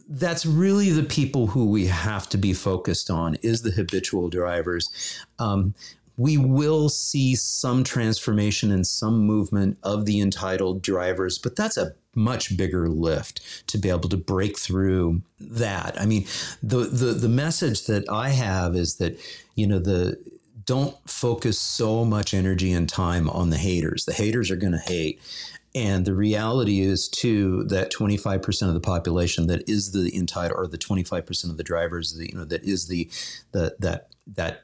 that's 0.09 0.45
really 0.45 0.91
the 0.91 1.03
people 1.03 1.47
who 1.49 1.67
we 1.67 1.87
have 1.87 2.29
to 2.29 2.39
be 2.39 2.53
focused 2.53 3.11
on 3.11 3.37
is 3.37 3.63
the 3.63 3.71
habitual 3.71 4.29
drivers. 4.29 4.91
Um, 5.39 5.75
we 6.17 6.37
will 6.37 6.89
see 6.89 7.35
some 7.35 7.83
transformation 7.83 8.71
and 8.71 8.87
some 8.87 9.19
movement 9.21 9.79
of 9.83 10.05
the 10.05 10.21
entitled 10.21 10.83
drivers, 10.83 11.39
but 11.39 11.57
that's 11.57 11.77
a 11.77 11.95
much 12.15 12.57
bigger 12.57 12.89
lift 12.89 13.41
to 13.67 13.79
be 13.79 13.89
able 13.89 14.09
to 14.09 14.17
break 14.17 14.59
through 14.59 15.23
that. 15.41 16.01
I 16.01 16.07
mean, 16.07 16.27
the 16.62 16.85
the 16.85 17.12
the 17.12 17.29
message 17.29 17.87
that 17.87 18.09
I 18.09 18.29
have 18.31 18.77
is 18.77 18.97
that 18.97 19.19
you 19.57 19.67
know 19.67 19.79
the 19.79 20.17
don't 20.65 20.97
focus 21.09 21.61
so 21.61 22.05
much 22.05 22.33
energy 22.33 22.73
and 22.73 22.89
time 22.89 23.29
on 23.29 23.51
the 23.51 23.59
haters. 23.59 24.05
The 24.05 24.15
haters 24.15 24.51
are 24.51 24.57
going 24.57 24.73
to 24.73 24.79
hate. 24.79 25.21
And 25.75 26.05
the 26.05 26.15
reality 26.15 26.81
is, 26.81 27.09
too, 27.09 27.65
that 27.65 27.93
25% 27.93 28.69
of 28.69 28.75
the 28.75 28.81
population 28.81 29.49
that 29.49 29.69
is 29.69 29.91
the 29.91 30.17
entitled, 30.17 30.57
or 30.57 30.69
the 30.69 30.79
25% 30.79 31.51
of 31.51 31.57
the 31.57 31.65
drivers, 31.65 32.15
the, 32.15 32.31
you 32.31 32.39
know, 32.39 32.45
that 32.45 32.62
is 32.65 32.87
the, 32.87 33.11
the 33.51 33.75
that 33.81 34.09
that 34.27 34.62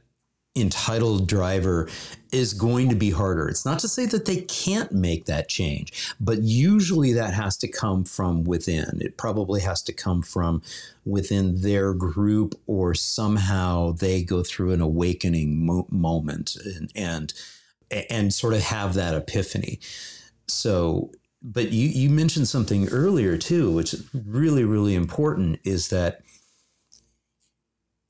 entitled 0.60 1.28
driver 1.28 1.88
is 2.32 2.54
going 2.54 2.88
to 2.88 2.94
be 2.94 3.10
harder. 3.10 3.48
It's 3.48 3.64
not 3.64 3.78
to 3.80 3.88
say 3.88 4.06
that 4.06 4.24
they 4.24 4.42
can't 4.42 4.92
make 4.92 5.24
that 5.26 5.48
change, 5.48 6.14
but 6.20 6.42
usually 6.42 7.12
that 7.14 7.34
has 7.34 7.56
to 7.58 7.68
come 7.68 8.04
from 8.04 8.44
within. 8.44 9.00
It 9.00 9.16
probably 9.16 9.60
has 9.62 9.82
to 9.82 9.92
come 9.92 10.22
from 10.22 10.62
within 11.04 11.62
their 11.62 11.92
group 11.92 12.54
or 12.66 12.94
somehow 12.94 13.92
they 13.92 14.22
go 14.22 14.42
through 14.42 14.72
an 14.72 14.80
awakening 14.80 15.66
mo- 15.66 15.88
moment 15.90 16.56
and, 16.64 16.92
and 16.94 17.32
and 18.08 18.32
sort 18.32 18.54
of 18.54 18.62
have 18.62 18.94
that 18.94 19.14
epiphany. 19.14 19.80
So 20.46 21.10
but 21.42 21.72
you 21.72 21.88
you 21.88 22.10
mentioned 22.10 22.48
something 22.48 22.88
earlier 22.88 23.36
too 23.36 23.70
which 23.70 23.94
is 23.94 24.08
really 24.14 24.64
really 24.64 24.94
important 24.94 25.58
is 25.64 25.88
that 25.88 26.20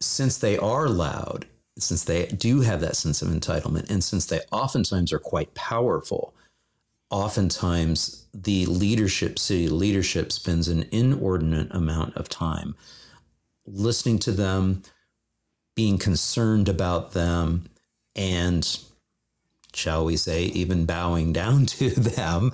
since 0.01 0.39
they 0.39 0.59
are 0.59 0.89
loud 0.89 1.47
since 1.83 2.05
they 2.05 2.27
do 2.27 2.61
have 2.61 2.81
that 2.81 2.97
sense 2.97 3.23
of 3.23 3.29
entitlement, 3.29 3.91
and 3.91 4.03
since 4.03 4.27
they 4.27 4.41
oftentimes 4.53 5.13
are 5.13 5.19
quite 5.19 5.55
powerful, 5.55 6.35
oftentimes 7.11 8.27
the 8.33 8.67
leadership, 8.67 9.39
city 9.39 9.69
leadership, 9.69 10.33
spends 10.33 10.69
an 10.69 10.87
inordinate 10.93 11.69
amount 11.75 12.17
of 12.17 12.29
time 12.29 12.75
listening 13.67 14.19
to 14.21 14.33
them, 14.33 14.83
being 15.75 15.99
concerned 15.99 16.69
about 16.69 17.13
them, 17.13 17.69
and 18.17 18.79
shall 19.75 20.05
we 20.05 20.17
say, 20.17 20.45
even 20.45 20.85
bowing 20.85 21.33
down 21.41 21.67
to 21.67 21.91
them. 21.91 22.53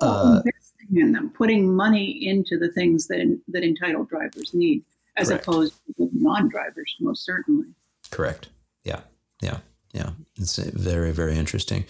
Well, 0.00 0.10
uh, 0.10 0.42
investing 0.44 0.96
in 0.96 1.12
them, 1.12 1.30
putting 1.30 1.74
money 1.74 2.26
into 2.26 2.58
the 2.58 2.70
things 2.72 3.08
that 3.08 3.40
that 3.48 3.64
entitled 3.64 4.08
drivers 4.08 4.52
need, 4.54 4.84
as 5.16 5.28
correct. 5.28 5.46
opposed 5.46 5.74
to 5.96 6.08
non-drivers, 6.12 6.96
most 7.00 7.24
certainly. 7.24 7.68
Correct. 8.10 8.48
Yeah, 8.84 9.00
yeah, 9.42 9.58
yeah. 9.92 10.10
It's 10.36 10.56
very, 10.56 11.12
very 11.12 11.36
interesting. 11.36 11.84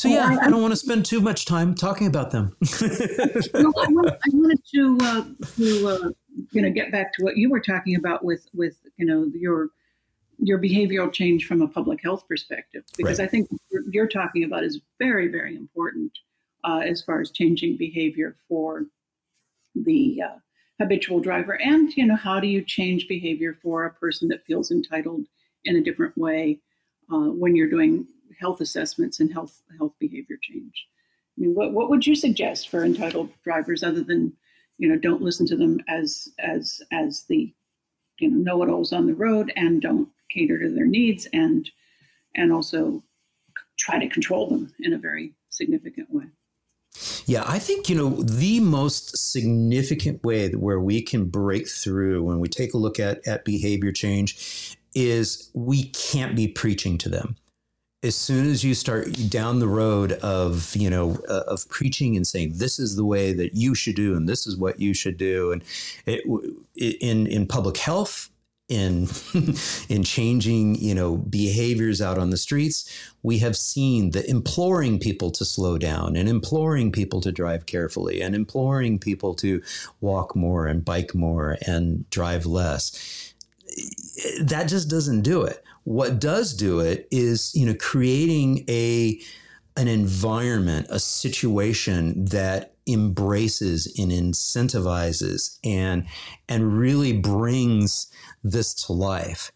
So 0.00 0.08
yeah, 0.08 0.38
I, 0.40 0.48
don't 0.48 0.62
want 0.62 0.72
to 0.72 0.78
spend 0.78 1.04
too 1.04 1.20
much 1.20 1.44
time 1.44 1.74
talking 1.74 2.06
about 2.06 2.30
them. 2.30 2.56
no, 3.54 3.72
I, 3.76 3.86
wanted, 3.90 4.14
I, 4.14 4.30
wanted 4.32 4.60
to 4.72 4.98
uh, 5.02 5.24
to 5.56 5.88
uh, 5.88 6.10
you 6.52 6.62
know 6.62 6.70
get 6.70 6.90
back 6.90 7.12
to 7.14 7.22
what 7.22 7.36
you 7.36 7.50
were 7.50 7.60
talking 7.60 7.96
about 7.96 8.24
with 8.24 8.48
with 8.54 8.76
you 8.96 9.04
know 9.04 9.30
your 9.34 9.68
your 10.38 10.58
behavioral 10.58 11.12
change 11.12 11.44
from 11.44 11.60
a 11.60 11.68
public 11.68 12.02
health 12.02 12.26
perspective, 12.26 12.82
because 12.96 13.18
right. 13.18 13.26
I 13.26 13.30
think 13.30 13.50
what 13.50 13.82
you're 13.90 14.08
talking 14.08 14.44
about 14.44 14.64
is 14.64 14.80
very 14.98 15.28
very 15.28 15.54
important 15.54 16.12
uh, 16.64 16.78
as 16.78 17.02
far 17.02 17.20
as 17.20 17.30
changing 17.30 17.76
behavior 17.76 18.36
for 18.48 18.86
the 19.74 20.22
uh, 20.24 20.38
habitual 20.80 21.20
driver, 21.20 21.60
and 21.60 21.94
you 21.94 22.06
know 22.06 22.16
how 22.16 22.40
do 22.40 22.46
you 22.46 22.62
change 22.64 23.06
behavior 23.06 23.54
for 23.60 23.84
a 23.84 23.92
person 23.92 24.28
that 24.28 24.46
feels 24.46 24.70
entitled 24.70 25.26
in 25.64 25.76
a 25.76 25.82
different 25.82 26.16
way 26.16 26.58
uh, 27.12 27.30
when 27.30 27.56
you're 27.56 27.70
doing 27.70 28.06
health 28.38 28.60
assessments 28.60 29.20
and 29.20 29.32
health 29.32 29.62
health 29.78 29.94
behavior 29.98 30.36
change. 30.40 30.86
I 31.36 31.42
mean, 31.42 31.54
what 31.54 31.72
what 31.72 31.90
would 31.90 32.06
you 32.06 32.14
suggest 32.14 32.68
for 32.68 32.84
entitled 32.84 33.30
drivers 33.42 33.82
other 33.82 34.02
than 34.02 34.32
you 34.78 34.88
know 34.88 34.96
don't 34.96 35.22
listen 35.22 35.46
to 35.46 35.56
them 35.56 35.80
as 35.88 36.28
as 36.38 36.80
as 36.92 37.24
the 37.28 37.52
you 38.18 38.30
know 38.30 38.36
know-it-alls 38.36 38.92
on 38.92 39.06
the 39.06 39.14
road 39.14 39.52
and 39.56 39.82
don't 39.82 40.08
cater 40.30 40.58
to 40.58 40.70
their 40.70 40.86
needs 40.86 41.26
and 41.32 41.70
and 42.34 42.52
also 42.52 43.02
try 43.78 43.98
to 43.98 44.08
control 44.08 44.48
them 44.48 44.72
in 44.80 44.92
a 44.92 44.98
very 44.98 45.32
significant 45.48 46.12
way. 46.12 46.26
Yeah, 47.24 47.44
I 47.46 47.58
think, 47.60 47.88
you 47.88 47.94
know, 47.94 48.22
the 48.22 48.58
most 48.58 49.16
significant 49.16 50.24
way 50.24 50.50
where 50.50 50.80
we 50.80 51.00
can 51.02 51.26
break 51.26 51.68
through 51.68 52.24
when 52.24 52.40
we 52.40 52.48
take 52.48 52.74
a 52.74 52.76
look 52.76 52.98
at, 52.98 53.26
at 53.26 53.44
behavior 53.44 53.92
change 53.92 54.76
is 54.94 55.50
we 55.54 55.84
can't 55.84 56.36
be 56.36 56.48
preaching 56.48 56.98
to 56.98 57.08
them. 57.08 57.36
As 58.02 58.16
soon 58.16 58.48
as 58.48 58.64
you 58.64 58.74
start 58.74 59.12
down 59.28 59.58
the 59.58 59.68
road 59.68 60.12
of 60.12 60.74
you 60.74 60.88
know 60.88 61.18
uh, 61.28 61.42
of 61.46 61.68
preaching 61.68 62.16
and 62.16 62.26
saying 62.26 62.54
this 62.56 62.78
is 62.78 62.96
the 62.96 63.04
way 63.04 63.34
that 63.34 63.54
you 63.54 63.74
should 63.74 63.96
do 63.96 64.16
and 64.16 64.26
this 64.26 64.46
is 64.46 64.56
what 64.56 64.80
you 64.80 64.94
should 64.94 65.18
do 65.18 65.52
and 65.52 65.62
it, 66.06 66.24
in 66.74 67.26
in 67.26 67.46
public 67.46 67.76
health 67.76 68.30
in 68.70 69.08
in 69.90 70.02
changing 70.02 70.76
you 70.76 70.94
know 70.94 71.16
behaviors 71.16 72.00
out 72.00 72.16
on 72.16 72.30
the 72.30 72.36
streets 72.36 72.88
we 73.22 73.38
have 73.38 73.56
seen 73.56 74.12
the 74.12 74.28
imploring 74.30 74.98
people 74.98 75.30
to 75.30 75.44
slow 75.44 75.76
down 75.76 76.16
and 76.16 76.28
imploring 76.28 76.90
people 76.90 77.20
to 77.20 77.32
drive 77.32 77.66
carefully 77.66 78.22
and 78.22 78.34
imploring 78.34 78.98
people 78.98 79.34
to 79.34 79.60
walk 80.00 80.34
more 80.34 80.66
and 80.66 80.84
bike 80.84 81.14
more 81.14 81.58
and 81.66 82.08
drive 82.10 82.46
less 82.46 83.29
that 84.42 84.64
just 84.68 84.88
doesn't 84.88 85.22
do 85.22 85.42
it 85.42 85.64
what 85.84 86.20
does 86.20 86.54
do 86.54 86.80
it 86.80 87.08
is, 87.10 87.54
you 87.54 87.66
know, 87.66 87.74
creating 87.74 88.64
a 88.68 89.20
an 89.76 89.88
environment, 89.88 90.86
a 90.90 90.98
situation 90.98 92.24
that 92.26 92.74
embraces 92.86 93.92
and 93.98 94.10
incentivizes 94.10 95.58
and 95.64 96.06
and 96.48 96.76
really 96.76 97.12
brings 97.12 98.08
this 98.42 98.74
to 98.74 98.92
life. 98.92 99.52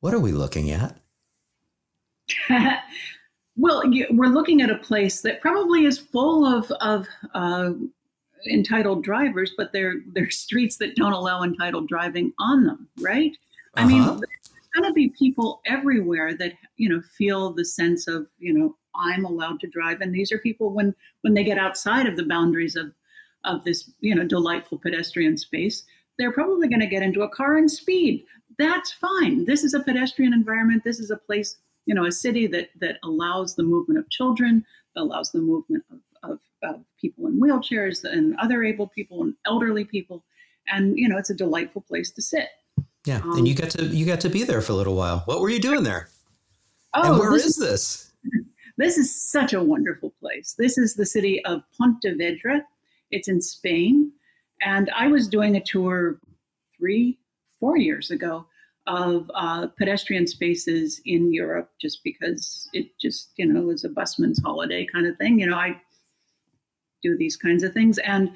What 0.00 0.14
are 0.14 0.20
we 0.20 0.32
looking 0.32 0.70
at? 0.70 0.98
well, 3.56 3.82
we're 4.10 4.26
looking 4.26 4.60
at 4.60 4.70
a 4.70 4.78
place 4.78 5.22
that 5.22 5.40
probably 5.40 5.84
is 5.84 5.98
full 5.98 6.46
of 6.46 6.70
of 6.80 7.06
uh, 7.34 7.72
entitled 8.46 9.02
drivers, 9.02 9.52
but 9.56 9.72
they're 9.72 9.96
they're 10.12 10.30
streets 10.30 10.76
that 10.78 10.96
don't 10.96 11.12
allow 11.12 11.42
entitled 11.42 11.88
driving 11.88 12.32
on 12.38 12.64
them, 12.64 12.88
right? 13.00 13.32
Uh-huh. 13.76 13.84
I 13.84 13.88
mean, 13.88 14.02
uh-huh 14.02 14.20
going 14.74 14.88
to 14.88 14.92
be 14.92 15.08
people 15.10 15.60
everywhere 15.66 16.34
that 16.34 16.52
you 16.76 16.88
know 16.88 17.00
feel 17.16 17.52
the 17.52 17.64
sense 17.64 18.06
of 18.06 18.26
you 18.38 18.52
know 18.52 18.76
I'm 18.94 19.24
allowed 19.24 19.60
to 19.60 19.68
drive, 19.68 20.00
and 20.00 20.14
these 20.14 20.32
are 20.32 20.38
people 20.38 20.70
when 20.70 20.94
when 21.22 21.34
they 21.34 21.44
get 21.44 21.58
outside 21.58 22.06
of 22.06 22.16
the 22.16 22.24
boundaries 22.24 22.76
of 22.76 22.92
of 23.44 23.64
this 23.64 23.90
you 24.00 24.14
know 24.14 24.24
delightful 24.24 24.78
pedestrian 24.78 25.38
space, 25.38 25.84
they're 26.18 26.32
probably 26.32 26.68
going 26.68 26.80
to 26.80 26.86
get 26.86 27.02
into 27.02 27.22
a 27.22 27.28
car 27.28 27.56
and 27.56 27.70
speed. 27.70 28.24
That's 28.58 28.92
fine. 28.92 29.44
This 29.44 29.64
is 29.64 29.74
a 29.74 29.80
pedestrian 29.80 30.32
environment. 30.32 30.84
This 30.84 31.00
is 31.00 31.10
a 31.10 31.16
place 31.16 31.56
you 31.86 31.94
know 31.94 32.04
a 32.04 32.12
city 32.12 32.46
that 32.48 32.70
that 32.80 32.98
allows 33.04 33.54
the 33.54 33.62
movement 33.62 33.98
of 33.98 34.10
children, 34.10 34.64
that 34.94 35.02
allows 35.02 35.30
the 35.30 35.40
movement 35.40 35.84
of, 35.90 35.98
of, 36.64 36.80
people 37.00 37.26
in 37.26 37.40
wheelchairs 37.40 38.04
and 38.04 38.36
other 38.38 38.64
able 38.64 38.88
people 38.88 39.22
and 39.22 39.34
elderly 39.46 39.84
people, 39.84 40.24
and 40.68 40.96
you 40.98 41.08
know 41.08 41.18
it's 41.18 41.30
a 41.30 41.34
delightful 41.34 41.82
place 41.82 42.10
to 42.12 42.22
sit. 42.22 42.48
Yeah, 43.04 43.18
um, 43.18 43.38
and 43.38 43.48
you 43.48 43.54
got 43.54 43.70
to 43.70 43.84
you 43.86 44.06
got 44.06 44.20
to 44.20 44.30
be 44.30 44.44
there 44.44 44.60
for 44.60 44.72
a 44.72 44.76
little 44.76 44.94
while. 44.94 45.20
What 45.26 45.40
were 45.40 45.50
you 45.50 45.60
doing 45.60 45.82
there? 45.82 46.08
Oh, 46.94 47.12
and 47.12 47.18
where 47.18 47.30
this 47.30 47.46
is 47.46 47.56
this? 47.56 48.12
This 48.76 48.98
is 48.98 49.14
such 49.30 49.52
a 49.52 49.62
wonderful 49.62 50.12
place. 50.20 50.56
This 50.58 50.78
is 50.78 50.96
the 50.96 51.06
city 51.06 51.44
of 51.44 51.62
Pontevedra. 51.78 52.64
It's 53.12 53.28
in 53.28 53.40
Spain, 53.40 54.10
and 54.62 54.90
I 54.96 55.06
was 55.06 55.28
doing 55.28 55.54
a 55.54 55.62
tour 55.62 56.18
three, 56.76 57.18
four 57.60 57.76
years 57.76 58.10
ago 58.10 58.46
of 58.86 59.30
uh, 59.34 59.68
pedestrian 59.78 60.26
spaces 60.26 61.00
in 61.04 61.32
Europe, 61.32 61.70
just 61.80 62.02
because 62.02 62.68
it 62.72 62.98
just 62.98 63.30
you 63.36 63.46
know 63.46 63.62
was 63.62 63.84
a 63.84 63.88
busman's 63.88 64.42
holiday 64.42 64.86
kind 64.86 65.06
of 65.06 65.16
thing. 65.18 65.38
You 65.38 65.46
know, 65.46 65.56
I 65.56 65.80
do 67.04 67.16
these 67.16 67.36
kinds 67.36 67.62
of 67.62 67.72
things, 67.72 67.98
and 67.98 68.30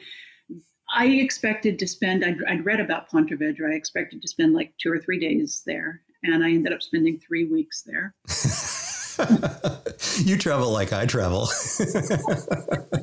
I 0.91 1.07
expected 1.07 1.79
to 1.79 1.87
spend, 1.87 2.25
I'd, 2.25 2.43
I'd, 2.49 2.65
read 2.65 2.81
about 2.81 3.11
Pontevedra. 3.11 3.71
I 3.71 3.75
expected 3.75 4.23
to 4.23 4.29
spend 4.29 4.55
like 4.55 4.73
two 4.79 4.91
or 4.91 4.99
three 4.99 5.21
days 5.21 5.63
there. 5.67 6.01
And 6.25 6.43
I 6.43 6.49
ended 6.51 6.73
up 6.73 6.83
spending 6.83 7.19
three 7.19 7.45
weeks 7.45 7.83
there. 7.83 8.15
you 10.25 10.37
travel 10.37 10.73
like 10.73 10.93
I 10.93 11.07
travel. 11.07 11.47
so 11.47 12.99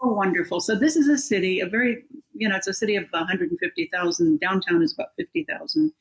wonderful. 0.00 0.60
So, 0.60 0.74
this 0.74 0.96
is 0.96 1.08
a 1.08 1.18
city, 1.18 1.60
a 1.60 1.66
very, 1.66 2.02
you 2.34 2.48
know, 2.48 2.56
it's 2.56 2.66
a 2.66 2.74
city 2.74 2.96
of 2.96 3.04
150,000. 3.10 4.40
Downtown 4.40 4.82
is 4.82 4.92
about 4.94 5.14
50,000. 5.16 5.92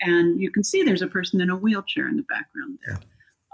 And 0.00 0.40
you 0.40 0.50
can 0.50 0.62
see 0.62 0.82
there's 0.82 1.02
a 1.02 1.08
person 1.08 1.40
in 1.40 1.50
a 1.50 1.56
wheelchair 1.56 2.08
in 2.08 2.16
the 2.16 2.24
background 2.24 2.78
there. 2.86 3.00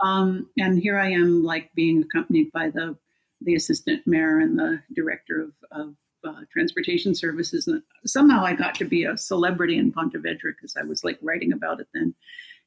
Um, 0.02 0.48
and 0.58 0.78
here 0.78 0.98
I 0.98 1.10
am, 1.10 1.42
like 1.42 1.70
being 1.74 2.02
accompanied 2.02 2.50
by 2.52 2.70
the 2.70 2.96
the 3.40 3.54
assistant 3.54 4.06
mayor 4.06 4.38
and 4.38 4.58
the 4.58 4.80
director 4.94 5.40
of, 5.40 5.52
of 5.70 5.94
uh, 6.24 6.42
transportation 6.52 7.14
services. 7.14 7.66
And 7.66 7.82
somehow 8.04 8.44
I 8.44 8.54
got 8.54 8.74
to 8.76 8.84
be 8.84 9.04
a 9.04 9.16
celebrity 9.16 9.78
in 9.78 9.92
Pontevedra 9.92 10.52
because 10.52 10.76
I 10.76 10.84
was 10.84 11.04
like 11.04 11.18
writing 11.22 11.52
about 11.52 11.80
it 11.80 11.88
then. 11.94 12.14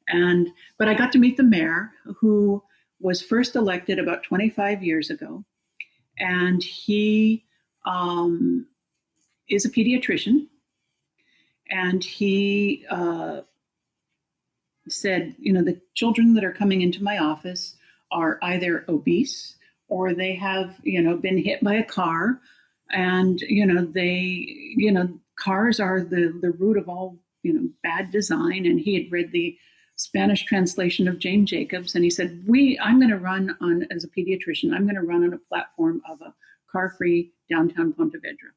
And 0.08 0.50
but 0.78 0.90
I 0.90 0.94
got 0.94 1.12
to 1.14 1.20
meet 1.20 1.38
the 1.38 1.44
mayor 1.44 1.92
who 2.20 2.62
was 3.00 3.22
first 3.22 3.56
elected 3.56 4.00
about 4.00 4.24
25 4.24 4.84
years 4.84 5.10
ago, 5.10 5.44
and 6.20 6.62
he 6.62 7.46
um, 7.86 8.68
is 9.50 9.66
a 9.66 9.70
pediatrician, 9.70 10.48
and 11.70 12.04
he 12.04 12.86
uh, 12.90 13.42
said, 14.90 15.36
you 15.40 15.54
know, 15.54 15.64
the 15.64 15.80
children 15.94 16.34
that 16.34 16.44
are 16.44 16.54
coming 16.54 16.82
into 16.82 17.04
my 17.04 17.18
office 17.18 17.76
are 18.12 18.40
either 18.42 18.86
obese 18.88 19.56
or 19.88 20.14
they 20.14 20.36
have, 20.36 20.76
you 20.84 21.02
know, 21.02 21.18
been 21.18 21.38
hit 21.38 21.64
by 21.64 21.76
a 21.76 21.84
car. 21.84 22.40
And 22.92 23.42
you 23.42 23.66
know 23.66 23.86
they 23.86 24.46
you 24.78 24.92
know 24.92 25.10
cars 25.40 25.80
are 25.80 26.02
the 26.02 26.38
the 26.42 26.52
root 26.52 26.78
of 26.78 26.88
all 26.90 27.18
you 27.42 27.54
know 27.54 27.70
bad 27.82 28.12
design. 28.12 28.66
And 28.66 28.80
he 28.80 28.96
had 28.96 29.12
read 29.12 29.32
the 29.32 29.58
spanish 29.96 30.44
translation 30.44 31.08
of 31.08 31.20
jane 31.20 31.46
jacobs 31.46 31.94
and 31.94 32.04
he 32.04 32.10
said 32.10 32.44
we 32.48 32.80
i'm 32.80 33.00
going 33.00 33.12
to 33.12 33.20
run 33.20 33.56
on 33.62 33.86
as 33.92 34.04
a 34.04 34.08
pediatrician 34.08 34.74
i'm 34.74 34.86
going 34.86 34.96
to 34.96 35.04
run 35.04 35.24
on 35.24 35.34
a 35.34 35.38
platform 35.38 36.02
of 36.10 36.20
a 36.22 36.34
car 36.72 36.90
free 36.98 37.32
downtown 37.48 37.94
pontevedra 37.94 38.50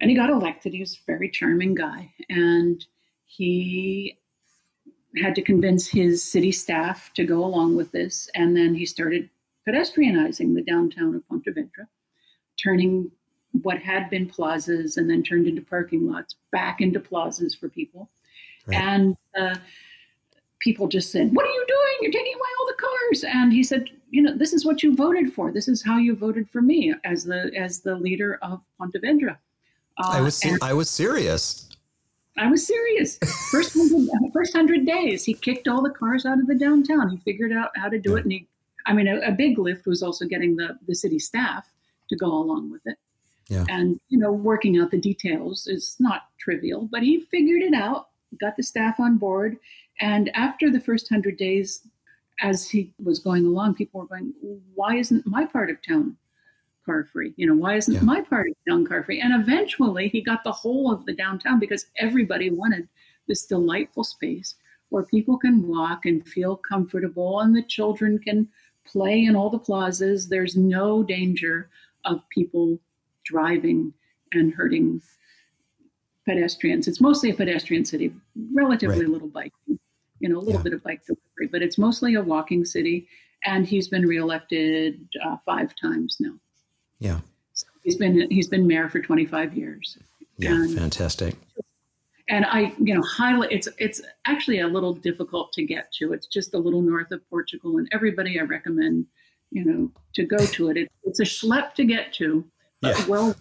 and 0.00 0.10
he 0.10 0.16
got 0.16 0.30
elected. 0.30 0.72
He 0.72 0.80
was 0.80 0.94
a 0.94 1.06
very 1.06 1.28
charming 1.28 1.74
guy. 1.74 2.12
And 2.28 2.84
he 3.26 4.18
had 5.16 5.34
to 5.34 5.42
convince 5.42 5.86
his 5.86 6.22
city 6.22 6.52
staff 6.52 7.12
to 7.14 7.24
go 7.24 7.44
along 7.44 7.76
with 7.76 7.92
this. 7.92 8.30
And 8.34 8.56
then 8.56 8.74
he 8.74 8.86
started 8.86 9.28
pedestrianizing 9.70 10.54
the 10.54 10.62
downtown 10.62 11.14
of 11.14 11.26
pontevedra 11.28 11.86
turning 12.62 13.10
what 13.62 13.78
had 13.78 14.08
been 14.10 14.28
plazas 14.28 14.96
and 14.96 15.10
then 15.10 15.22
turned 15.22 15.46
into 15.46 15.62
parking 15.62 16.10
lots 16.10 16.36
back 16.52 16.80
into 16.80 17.00
plazas 17.00 17.54
for 17.54 17.68
people. 17.68 18.08
Right. 18.66 18.78
And 18.78 19.16
uh, 19.38 19.56
people 20.60 20.86
just 20.86 21.10
said, 21.10 21.34
What 21.34 21.46
are 21.46 21.52
you 21.52 21.64
doing? 21.66 21.98
You're 22.02 22.12
taking 22.12 22.34
away 22.34 22.48
all 22.60 22.66
the 22.66 22.74
cars. 22.74 23.24
And 23.24 23.52
he 23.52 23.62
said, 23.64 23.90
You 24.10 24.22
know, 24.22 24.36
this 24.36 24.52
is 24.52 24.64
what 24.64 24.82
you 24.82 24.94
voted 24.94 25.32
for. 25.32 25.50
This 25.52 25.66
is 25.66 25.84
how 25.84 25.98
you 25.98 26.14
voted 26.14 26.48
for 26.48 26.62
me 26.62 26.94
as 27.04 27.24
the 27.24 27.50
as 27.56 27.80
the 27.80 27.96
leader 27.96 28.38
of 28.42 28.62
Pontevedra. 28.78 29.38
Uh, 29.98 30.08
I 30.08 30.20
was 30.20 30.44
I 30.62 30.72
was 30.72 30.88
serious. 30.88 31.66
I 32.36 32.48
was 32.48 32.66
serious. 32.66 33.18
First 33.50 33.76
hundred, 33.76 34.08
first 34.32 34.54
hundred 34.54 34.86
days, 34.86 35.24
he 35.24 35.34
kicked 35.34 35.66
all 35.66 35.82
the 35.82 35.90
cars 35.90 36.24
out 36.24 36.38
of 36.38 36.46
the 36.46 36.54
downtown. 36.54 37.10
He 37.10 37.16
figured 37.18 37.52
out 37.52 37.70
how 37.74 37.88
to 37.88 37.98
do 37.98 38.16
it, 38.16 38.22
and 38.22 38.32
he, 38.32 38.46
I 38.86 38.92
mean, 38.92 39.08
a, 39.08 39.20
a, 39.20 39.32
big 39.32 39.58
lift 39.58 39.86
was 39.86 40.02
also 40.02 40.26
getting 40.26 40.56
the 40.56 40.78
the 40.86 40.94
city 40.94 41.18
staff 41.18 41.66
to 42.08 42.16
go 42.16 42.26
along 42.26 42.70
with 42.70 42.82
it. 42.86 42.96
Yeah. 43.48 43.64
And, 43.68 44.00
you 44.08 44.18
know, 44.18 44.30
working 44.32 44.78
out 44.78 44.92
the 44.92 45.00
details 45.00 45.66
is 45.66 45.96
not 45.98 46.22
trivial, 46.38 46.88
but 46.90 47.02
he 47.02 47.26
figured 47.32 47.62
it 47.62 47.74
out, 47.74 48.08
got 48.40 48.56
the 48.56 48.62
staff 48.62 49.00
on 49.00 49.18
board. 49.18 49.58
And 50.00 50.30
after 50.34 50.70
the 50.70 50.80
first 50.80 51.10
100 51.10 51.36
days, 51.36 51.82
as 52.40 52.68
he 52.68 52.92
was 53.02 53.18
going 53.18 53.44
along, 53.44 53.74
people 53.74 54.00
were 54.00 54.06
going, 54.06 54.32
"Why 54.74 54.96
isn't 54.96 55.26
my 55.26 55.44
part 55.44 55.68
of 55.68 55.76
town 55.82 56.16
car 56.86 57.04
free? 57.04 57.34
You 57.36 57.46
know, 57.46 57.54
why 57.54 57.74
isn't 57.74 57.94
yeah. 57.94 58.02
my 58.02 58.22
part 58.22 58.48
of 58.48 58.54
town 58.68 58.86
car 58.86 59.02
free?" 59.02 59.20
And 59.20 59.34
eventually, 59.34 60.08
he 60.08 60.22
got 60.22 60.42
the 60.44 60.52
whole 60.52 60.90
of 60.92 61.04
the 61.04 61.12
downtown 61.12 61.58
because 61.58 61.86
everybody 61.98 62.50
wanted 62.50 62.88
this 63.28 63.44
delightful 63.44 64.04
space 64.04 64.54
where 64.88 65.04
people 65.04 65.38
can 65.38 65.66
walk 65.68 66.06
and 66.06 66.26
feel 66.26 66.56
comfortable, 66.56 67.40
and 67.40 67.54
the 67.54 67.62
children 67.62 68.18
can 68.18 68.48
play 68.86 69.24
in 69.24 69.36
all 69.36 69.50
the 69.50 69.58
plazas. 69.58 70.28
There's 70.28 70.56
no 70.56 71.02
danger 71.02 71.68
of 72.04 72.28
people 72.30 72.78
driving 73.24 73.92
and 74.32 74.52
hurting 74.52 75.02
pedestrians. 76.26 76.88
It's 76.88 77.00
mostly 77.00 77.30
a 77.30 77.34
pedestrian 77.34 77.84
city, 77.84 78.12
relatively 78.52 79.00
right. 79.00 79.08
little 79.08 79.28
biking, 79.28 79.78
you 80.20 80.28
know, 80.28 80.38
a 80.38 80.40
little 80.40 80.60
yeah. 80.60 80.62
bit 80.64 80.72
of 80.74 80.82
bike 80.82 81.04
delivery, 81.04 81.48
but 81.50 81.62
it's 81.62 81.78
mostly 81.78 82.14
a 82.14 82.22
walking 82.22 82.64
city. 82.64 83.08
And 83.44 83.66
he's 83.66 83.88
been 83.88 84.06
reelected 84.06 85.08
uh, 85.24 85.36
five 85.46 85.72
times 85.80 86.18
now. 86.20 86.34
Yeah, 86.98 87.20
so 87.54 87.66
he's 87.82 87.96
been 87.96 88.30
he's 88.30 88.48
been 88.48 88.66
mayor 88.66 88.90
for 88.90 89.00
25 89.00 89.56
years. 89.56 89.96
Yeah, 90.36 90.52
and, 90.52 90.78
fantastic. 90.78 91.36
And 92.30 92.46
I, 92.46 92.72
you 92.78 92.94
know, 92.94 93.02
highlight 93.02 93.52
it's 93.52 93.68
it's 93.78 94.00
actually 94.24 94.60
a 94.60 94.68
little 94.68 94.94
difficult 94.94 95.52
to 95.54 95.64
get 95.64 95.92
to. 95.98 96.12
It's 96.14 96.26
just 96.26 96.54
a 96.54 96.58
little 96.58 96.80
north 96.80 97.10
of 97.10 97.28
Portugal, 97.28 97.76
and 97.76 97.88
everybody 97.92 98.40
I 98.40 98.44
recommend, 98.44 99.06
you 99.50 99.64
know, 99.64 99.90
to 100.14 100.24
go 100.24 100.38
to 100.38 100.70
it. 100.70 100.76
it 100.78 100.92
it's 101.04 101.20
a 101.20 101.24
schlep 101.24 101.74
to 101.74 101.84
get 101.84 102.12
to, 102.14 102.44
but 102.80 102.98
yeah. 102.98 103.06
well 103.06 103.36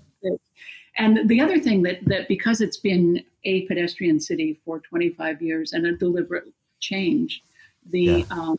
and 1.00 1.30
the 1.30 1.40
other 1.42 1.60
thing 1.60 1.82
that 1.84 2.00
that 2.06 2.28
because 2.28 2.62
it's 2.62 2.78
been 2.78 3.24
a 3.46 3.66
pedestrian 3.68 4.20
city 4.20 4.60
for 4.66 4.80
25 4.82 5.42
years 5.42 5.72
and 5.72 5.88
a 5.88 5.96
deliberate 5.96 6.44
change, 6.80 7.42
the 7.90 8.02
yeah. 8.02 8.24
um, 8.30 8.58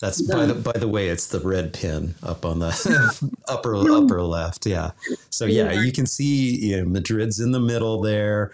that's 0.00 0.26
the, 0.26 0.34
by 0.34 0.46
the 0.46 0.54
by 0.54 0.72
the 0.72 0.88
way, 0.88 1.08
it's 1.08 1.28
the 1.28 1.38
red 1.40 1.72
pin 1.72 2.14
up 2.22 2.44
on 2.44 2.58
the 2.58 3.30
upper 3.48 3.76
upper 3.90 4.22
left. 4.22 4.66
Yeah. 4.66 4.90
So 5.30 5.44
yeah, 5.44 5.72
you 5.72 5.92
can 5.92 6.06
see 6.06 6.56
you 6.56 6.78
know, 6.78 6.84
Madrid's 6.86 7.38
in 7.38 7.52
the 7.52 7.60
middle 7.60 8.00
there. 8.00 8.52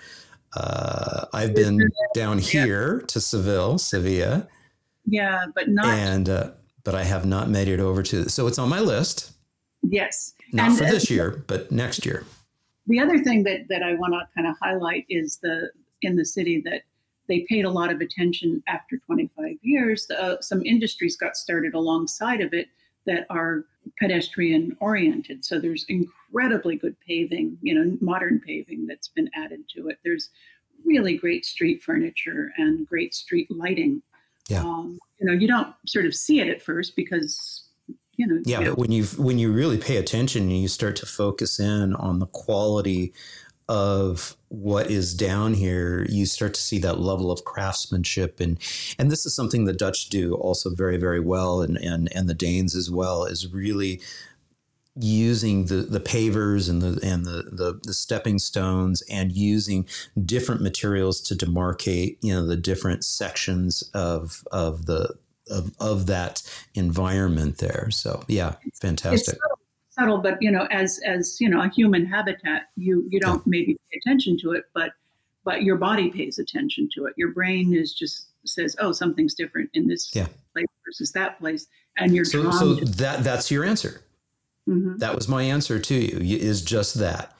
Uh, 0.55 1.27
I've 1.33 1.55
been 1.55 1.89
down 2.15 2.39
here 2.39 3.01
to 3.09 3.21
Seville, 3.21 3.79
Sevilla. 3.79 4.47
Yeah, 5.07 5.47
but 5.55 5.69
not 5.69 5.87
and 5.87 6.29
uh, 6.29 6.51
but 6.85 6.95
I 6.95 7.05
have 7.05 7.27
not 7.27 7.49
made 7.49 7.69
it 7.69 7.81
over 7.81 8.03
to. 8.05 8.29
So 8.29 8.47
it's 8.47 8.59
on 8.59 8.69
my 8.69 8.81
list. 8.81 9.33
Yes, 9.83 10.35
not 10.53 10.69
and, 10.69 10.79
for 10.79 10.85
this 10.85 11.11
year, 11.11 11.45
but 11.47 11.71
next 11.71 12.07
year. 12.07 12.25
The 12.87 13.01
other 13.01 13.19
thing 13.19 13.43
that, 13.45 13.69
that 13.69 13.83
I 13.83 13.95
want 13.95 14.15
to 14.15 14.29
kind 14.35 14.47
of 14.47 14.57
highlight 14.63 15.07
is 15.09 15.39
the 15.43 15.71
in 16.03 16.17
the 16.17 16.25
city 16.25 16.63
that 16.65 16.83
they 17.29 17.41
paid 17.49 17.65
a 17.65 17.71
lot 17.71 17.91
of 17.91 18.01
attention 18.01 18.63
after 18.69 18.99
25 18.99 19.57
years. 19.63 20.09
Uh, 20.11 20.37
some 20.41 20.65
industries 20.65 21.17
got 21.17 21.37
started 21.37 21.75
alongside 21.75 22.41
of 22.41 22.53
it 22.53 22.69
that 23.07 23.27
are 23.31 23.65
pedestrian 23.99 24.77
oriented. 24.81 25.45
So 25.45 25.59
there's 25.59 25.87
incredibly 25.89 26.77
good 26.77 26.97
paving, 27.07 27.59
you 27.63 27.75
know, 27.75 27.97
modern 28.01 28.41
paving 28.41 28.87
that's 28.87 29.09
been 29.09 29.31
added 29.35 29.61
to 29.75 29.89
it. 29.89 29.99
There's 30.05 30.31
really 30.85 31.17
great 31.17 31.45
street 31.45 31.83
furniture 31.83 32.53
and 32.57 32.87
great 32.87 33.15
street 33.15 33.49
lighting. 33.51 34.03
Yeah. 34.49 34.63
Um, 34.63 34.99
you 35.19 35.27
know, 35.27 35.33
you 35.33 35.49
don't 35.49 35.75
sort 35.87 36.07
of 36.07 36.15
see 36.15 36.41
it 36.41 36.49
at 36.49 36.63
first 36.63 36.95
because 36.97 37.63
you 38.17 38.27
know 38.27 38.41
yeah 38.47 38.61
but 38.61 38.79
when 38.79 38.91
you 38.91 39.05
when 39.19 39.39
you 39.39 39.53
really 39.53 39.77
pay 39.77 39.99
attention 39.99 40.45
and 40.45 40.61
you 40.61 40.69
start 40.69 40.97
to 40.97 41.05
focus 41.05 41.61
in 41.61 41.95
on 41.97 42.19
the 42.19 42.27
quality 42.27 43.13
of 43.69 44.37
what 44.49 44.91
is 44.91 45.13
down 45.13 45.55
here 45.55 46.07
you 46.09 46.25
start 46.25 46.55
to 46.55 46.61
see 46.61 46.79
that 46.79 47.01
level 47.01 47.33
of 47.33 47.45
craftsmanship 47.45 48.39
and 48.39 48.59
and 48.99 49.11
this 49.11 49.27
is 49.27 49.35
something 49.35 49.65
the 49.65 49.73
dutch 49.73 50.09
do 50.09 50.35
also 50.35 50.71
very 50.71 50.97
very 50.97 51.19
well 51.21 51.61
and 51.61 51.77
and 51.79 52.09
and 52.15 52.29
the 52.29 52.35
danes 52.35 52.77
as 52.77 52.91
well 52.91 53.25
is 53.25 53.53
really 53.53 54.01
using 54.99 55.67
the 55.67 55.77
the 55.77 56.01
pavers 56.01 56.71
and 56.71 56.81
the 56.81 56.99
and 57.05 57.25
the, 57.25 57.43
the 57.51 57.81
the 57.83 57.93
stepping 57.93 58.39
stones 58.39 59.03
and 59.11 59.33
using 59.33 59.85
different 60.25 60.63
materials 60.63 61.21
to 61.21 61.35
demarcate 61.35 62.17
you 62.23 62.33
know 62.33 62.47
the 62.47 62.57
different 62.57 63.05
sections 63.05 63.83
of 63.93 64.45
of 64.53 64.87
the 64.87 65.17
of, 65.51 65.73
of 65.81 66.07
that 66.07 66.43
environment 66.75 67.59
there. 67.59 67.89
So 67.91 68.25
yeah, 68.29 68.55
fantastic. 68.75 69.39
Subtle, 69.99 70.19
but 70.19 70.41
you 70.41 70.51
know, 70.51 70.67
as 70.71 71.01
as 71.05 71.41
you 71.41 71.49
know, 71.49 71.63
a 71.63 71.69
human 71.69 72.07
habitat, 72.07 72.65
you 72.77 73.07
you 73.11 73.21
don't 73.21 73.47
maybe 73.47 73.75
pay 73.91 73.99
attention 74.05 74.37
to 74.41 74.53
it, 74.53 74.65
but 74.75 74.93
but 75.45 75.63
your 75.63 75.77
body 75.77 76.11
pays 76.11 76.39
attention 76.39 76.89
to 76.95 77.07
it. 77.07 77.15
Your 77.17 77.31
brain 77.31 77.73
is 77.75 77.95
just 77.95 78.29
says, 78.45 78.77
oh, 78.79 78.93
something's 78.93 79.35
different 79.35 79.71
in 79.75 79.89
this 79.89 80.15
yeah. 80.15 80.27
place 80.53 80.67
versus 80.85 81.13
that 81.13 81.39
place, 81.39 81.67
and 81.97 82.15
you're 82.15 82.25
so 82.25 82.51
so 82.51 82.75
that 82.75 83.25
that's 83.25 83.51
your 83.51 83.65
answer. 83.65 84.03
Mm-hmm. 84.69 84.99
That 84.99 85.15
was 85.15 85.29
my 85.29 85.43
answer 85.43 85.79
to 85.79 85.95
you. 85.95 86.37
Is 86.37 86.63
just 86.63 86.95
that 86.97 87.37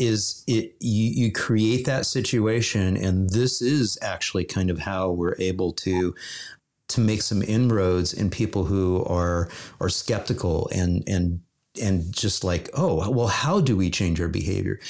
is 0.00 0.42
it 0.46 0.74
you, 0.80 1.26
you 1.26 1.30
create 1.30 1.84
that 1.84 2.06
situation 2.06 2.96
and 2.96 3.28
this 3.30 3.60
is 3.60 3.98
actually 4.00 4.44
kind 4.44 4.70
of 4.70 4.78
how 4.78 5.10
we're 5.10 5.36
able 5.38 5.74
to 5.74 6.14
to 6.88 7.00
make 7.00 7.20
some 7.20 7.42
inroads 7.42 8.14
in 8.14 8.30
people 8.30 8.64
who 8.64 9.04
are 9.04 9.50
are 9.78 9.90
skeptical 9.90 10.70
and 10.72 11.04
and 11.06 11.40
and 11.80 12.12
just 12.12 12.44
like 12.44 12.70
oh 12.74 13.10
well 13.10 13.28
how 13.28 13.60
do 13.60 13.76
we 13.76 13.90
change 13.90 14.20
our 14.20 14.28
behavior? 14.28 14.80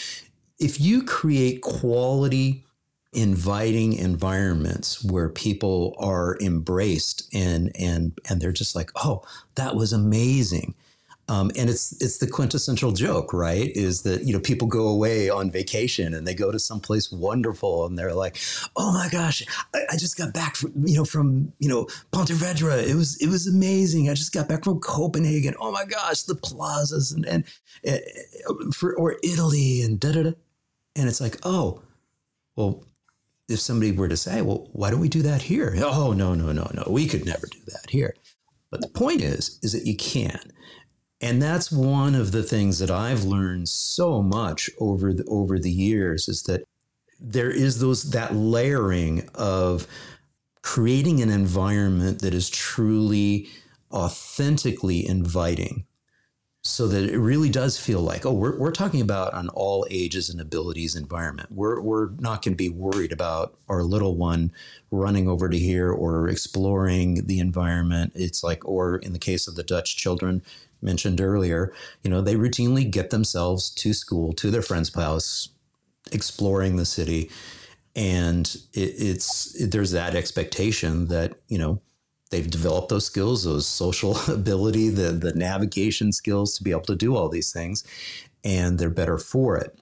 If 0.58 0.80
you 0.80 1.02
create 1.02 1.62
quality 1.62 2.64
inviting 3.12 3.94
environments 3.94 5.02
where 5.02 5.28
people 5.28 5.96
are 5.98 6.38
embraced 6.40 7.28
and 7.34 7.72
and 7.74 8.16
and 8.28 8.40
they're 8.40 8.52
just 8.52 8.76
like 8.76 8.90
oh 8.96 9.22
that 9.56 9.74
was 9.74 9.92
amazing 9.92 10.74
um, 11.30 11.52
and 11.56 11.70
it's 11.70 11.92
it's 12.02 12.18
the 12.18 12.26
quintessential 12.26 12.90
joke, 12.90 13.32
right? 13.32 13.70
Is 13.76 14.02
that 14.02 14.24
you 14.24 14.32
know 14.32 14.40
people 14.40 14.66
go 14.66 14.88
away 14.88 15.30
on 15.30 15.48
vacation 15.48 16.12
and 16.12 16.26
they 16.26 16.34
go 16.34 16.50
to 16.50 16.58
someplace 16.58 17.12
wonderful 17.12 17.86
and 17.86 17.96
they're 17.96 18.12
like, 18.12 18.38
"Oh 18.74 18.92
my 18.92 19.08
gosh, 19.08 19.46
I, 19.72 19.82
I 19.92 19.96
just 19.96 20.18
got 20.18 20.34
back 20.34 20.56
from 20.56 20.72
you 20.84 20.96
know 20.96 21.04
from 21.04 21.52
you 21.60 21.68
know 21.68 21.86
Pontevedra. 22.10 22.78
It 22.78 22.96
was 22.96 23.16
it 23.22 23.28
was 23.28 23.46
amazing. 23.46 24.10
I 24.10 24.14
just 24.14 24.32
got 24.32 24.48
back 24.48 24.64
from 24.64 24.80
Copenhagen. 24.80 25.54
Oh 25.60 25.70
my 25.70 25.84
gosh, 25.84 26.22
the 26.22 26.34
plazas 26.34 27.12
and 27.12 27.24
and, 27.24 27.44
and 27.84 28.74
for 28.74 28.96
or 28.96 29.16
Italy 29.22 29.82
and 29.82 30.00
da 30.00 30.10
da 30.10 30.22
da." 30.24 30.32
And 30.96 31.08
it's 31.08 31.20
like, 31.20 31.36
oh, 31.44 31.82
well, 32.56 32.84
if 33.48 33.60
somebody 33.60 33.92
were 33.92 34.08
to 34.08 34.16
say, 34.16 34.42
well, 34.42 34.68
why 34.72 34.90
don't 34.90 34.98
we 34.98 35.08
do 35.08 35.22
that 35.22 35.42
here? 35.42 35.76
Oh 35.78 36.12
no 36.12 36.34
no 36.34 36.50
no 36.50 36.68
no, 36.74 36.84
we 36.88 37.06
could 37.06 37.24
never 37.24 37.46
do 37.46 37.60
that 37.68 37.90
here. 37.90 38.16
But 38.70 38.80
the 38.80 38.88
point 38.88 39.20
is, 39.20 39.58
is 39.62 39.72
that 39.72 39.86
you 39.86 39.96
can. 39.96 40.40
And 41.20 41.42
that's 41.42 41.70
one 41.70 42.14
of 42.14 42.32
the 42.32 42.42
things 42.42 42.78
that 42.78 42.90
I've 42.90 43.24
learned 43.24 43.68
so 43.68 44.22
much 44.22 44.70
over 44.78 45.12
the, 45.12 45.24
over 45.24 45.58
the 45.58 45.70
years 45.70 46.28
is 46.28 46.44
that 46.44 46.64
there 47.20 47.50
is 47.50 47.80
those 47.80 48.10
that 48.10 48.34
layering 48.34 49.28
of 49.34 49.86
creating 50.62 51.20
an 51.20 51.30
environment 51.30 52.20
that 52.22 52.32
is 52.32 52.48
truly 52.48 53.48
authentically 53.92 55.06
inviting 55.06 55.84
so 56.62 56.86
that 56.86 57.08
it 57.08 57.18
really 57.18 57.48
does 57.48 57.78
feel 57.78 58.00
like 58.00 58.26
oh 58.26 58.32
we're, 58.32 58.58
we're 58.58 58.70
talking 58.70 59.00
about 59.00 59.34
an 59.34 59.48
all 59.50 59.86
ages 59.90 60.28
and 60.28 60.40
abilities 60.40 60.94
environment. 60.94 61.48
We're, 61.50 61.80
we're 61.80 62.10
not 62.18 62.42
going 62.42 62.52
to 62.52 62.56
be 62.56 62.68
worried 62.68 63.12
about 63.12 63.58
our 63.68 63.82
little 63.82 64.14
one 64.14 64.52
running 64.90 65.28
over 65.28 65.48
to 65.48 65.58
here 65.58 65.90
or 65.90 66.28
exploring 66.28 67.26
the 67.26 67.38
environment. 67.38 68.12
It's 68.14 68.44
like 68.44 68.66
or 68.66 68.96
in 68.96 69.12
the 69.12 69.18
case 69.18 69.48
of 69.48 69.54
the 69.54 69.62
dutch 69.62 69.96
children 69.96 70.42
mentioned 70.82 71.20
earlier, 71.20 71.72
you 72.02 72.10
know, 72.10 72.20
they 72.20 72.34
routinely 72.34 72.90
get 72.90 73.10
themselves 73.10 73.70
to 73.70 73.92
school, 73.92 74.32
to 74.34 74.50
their 74.50 74.62
friend's 74.62 74.94
house, 74.94 75.48
exploring 76.12 76.76
the 76.76 76.84
city. 76.84 77.30
And 77.96 78.46
it, 78.72 78.94
it's 78.98 79.54
it, 79.60 79.72
there's 79.72 79.90
that 79.92 80.14
expectation 80.14 81.08
that, 81.08 81.34
you 81.48 81.58
know, 81.58 81.80
they've 82.30 82.48
developed 82.48 82.88
those 82.88 83.06
skills, 83.06 83.44
those 83.44 83.66
social 83.66 84.16
ability, 84.32 84.88
the 84.90 85.12
the 85.12 85.32
navigation 85.34 86.12
skills 86.12 86.56
to 86.56 86.62
be 86.62 86.70
able 86.70 86.82
to 86.82 86.96
do 86.96 87.16
all 87.16 87.28
these 87.28 87.52
things, 87.52 87.84
and 88.44 88.78
they're 88.78 88.90
better 88.90 89.18
for 89.18 89.56
it. 89.56 89.78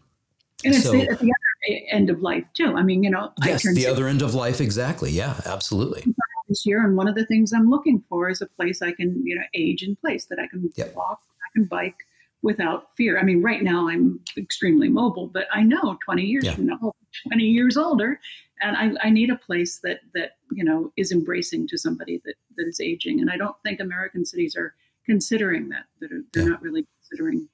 And 0.64 0.74
it's 0.74 0.84
so, 0.84 0.92
the, 0.92 1.02
at 1.02 1.20
the 1.20 1.32
other 1.32 1.86
end 1.90 2.10
of 2.10 2.20
life 2.22 2.44
too. 2.54 2.74
I 2.74 2.82
mean, 2.82 3.02
you 3.02 3.10
know, 3.10 3.32
yes, 3.44 3.62
the 3.62 3.86
other 3.86 4.08
end 4.08 4.22
of 4.22 4.34
life, 4.34 4.60
exactly. 4.60 5.10
Yeah, 5.10 5.40
absolutely 5.44 6.14
this 6.48 6.66
year, 6.66 6.84
and 6.84 6.96
one 6.96 7.08
of 7.08 7.14
the 7.14 7.26
things 7.26 7.52
I'm 7.52 7.70
looking 7.70 8.02
for 8.08 8.28
is 8.28 8.40
a 8.40 8.46
place 8.46 8.82
I 8.82 8.92
can, 8.92 9.22
you 9.24 9.34
know, 9.34 9.42
age 9.54 9.82
in 9.82 9.96
place 9.96 10.26
that 10.26 10.38
I 10.38 10.46
can 10.46 10.70
yep. 10.76 10.94
walk, 10.94 11.20
I 11.42 11.48
can 11.54 11.64
bike 11.64 11.96
without 12.42 12.94
fear. 12.96 13.18
I 13.18 13.22
mean, 13.22 13.42
right 13.42 13.62
now 13.62 13.88
I'm 13.88 14.20
extremely 14.36 14.88
mobile, 14.88 15.26
but 15.26 15.46
I 15.52 15.62
know 15.62 15.98
20 16.04 16.22
years 16.22 16.44
yeah. 16.44 16.54
from 16.54 16.66
now, 16.66 16.92
20 17.28 17.44
years 17.44 17.76
older, 17.76 18.20
and 18.60 18.76
I, 18.76 19.06
I, 19.06 19.10
need 19.10 19.30
a 19.30 19.36
place 19.36 19.80
that 19.84 20.00
that 20.14 20.32
you 20.50 20.64
know 20.64 20.92
is 20.96 21.12
embracing 21.12 21.68
to 21.68 21.78
somebody 21.78 22.20
that 22.24 22.34
that 22.56 22.66
is 22.66 22.80
aging. 22.80 23.20
And 23.20 23.30
I 23.30 23.36
don't 23.36 23.56
think 23.64 23.80
American 23.80 24.24
cities 24.24 24.56
are 24.56 24.74
considering 25.04 25.68
that. 25.68 25.84
That 26.00 26.12
are, 26.12 26.22
they're 26.32 26.44
yeah. 26.44 26.50
not 26.50 26.62
really 26.62 26.86
considering 27.00 27.48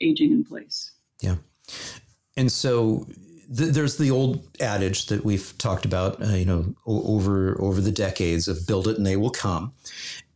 aging 0.00 0.32
in 0.32 0.44
place. 0.44 0.92
Yeah, 1.20 1.36
and 2.36 2.50
so 2.50 3.06
th- 3.54 3.72
there's 3.72 3.96
the 3.96 4.10
old 4.10 4.46
adage 4.60 5.06
that 5.06 5.24
we've 5.24 5.56
talked 5.58 5.84
about, 5.84 6.22
uh, 6.22 6.28
you 6.34 6.44
know, 6.44 6.74
o- 6.86 7.14
over 7.14 7.60
over 7.60 7.80
the 7.80 7.92
decades 7.92 8.48
of 8.48 8.66
"build 8.66 8.88
it 8.88 8.96
and 8.96 9.06
they 9.06 9.16
will 9.16 9.30
come," 9.30 9.72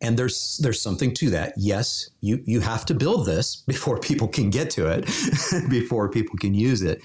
and 0.00 0.18
there's 0.18 0.58
there's 0.62 0.80
something 0.80 1.14
to 1.14 1.30
that. 1.30 1.54
Yes, 1.56 2.10
you 2.20 2.42
you 2.46 2.60
have 2.60 2.84
to 2.86 2.94
build 2.94 3.26
this 3.26 3.56
before 3.66 3.98
people 3.98 4.28
can 4.28 4.50
get 4.50 4.70
to 4.70 4.86
it, 4.86 5.04
before 5.68 6.08
people 6.08 6.36
can 6.38 6.54
use 6.54 6.82
it, 6.82 7.02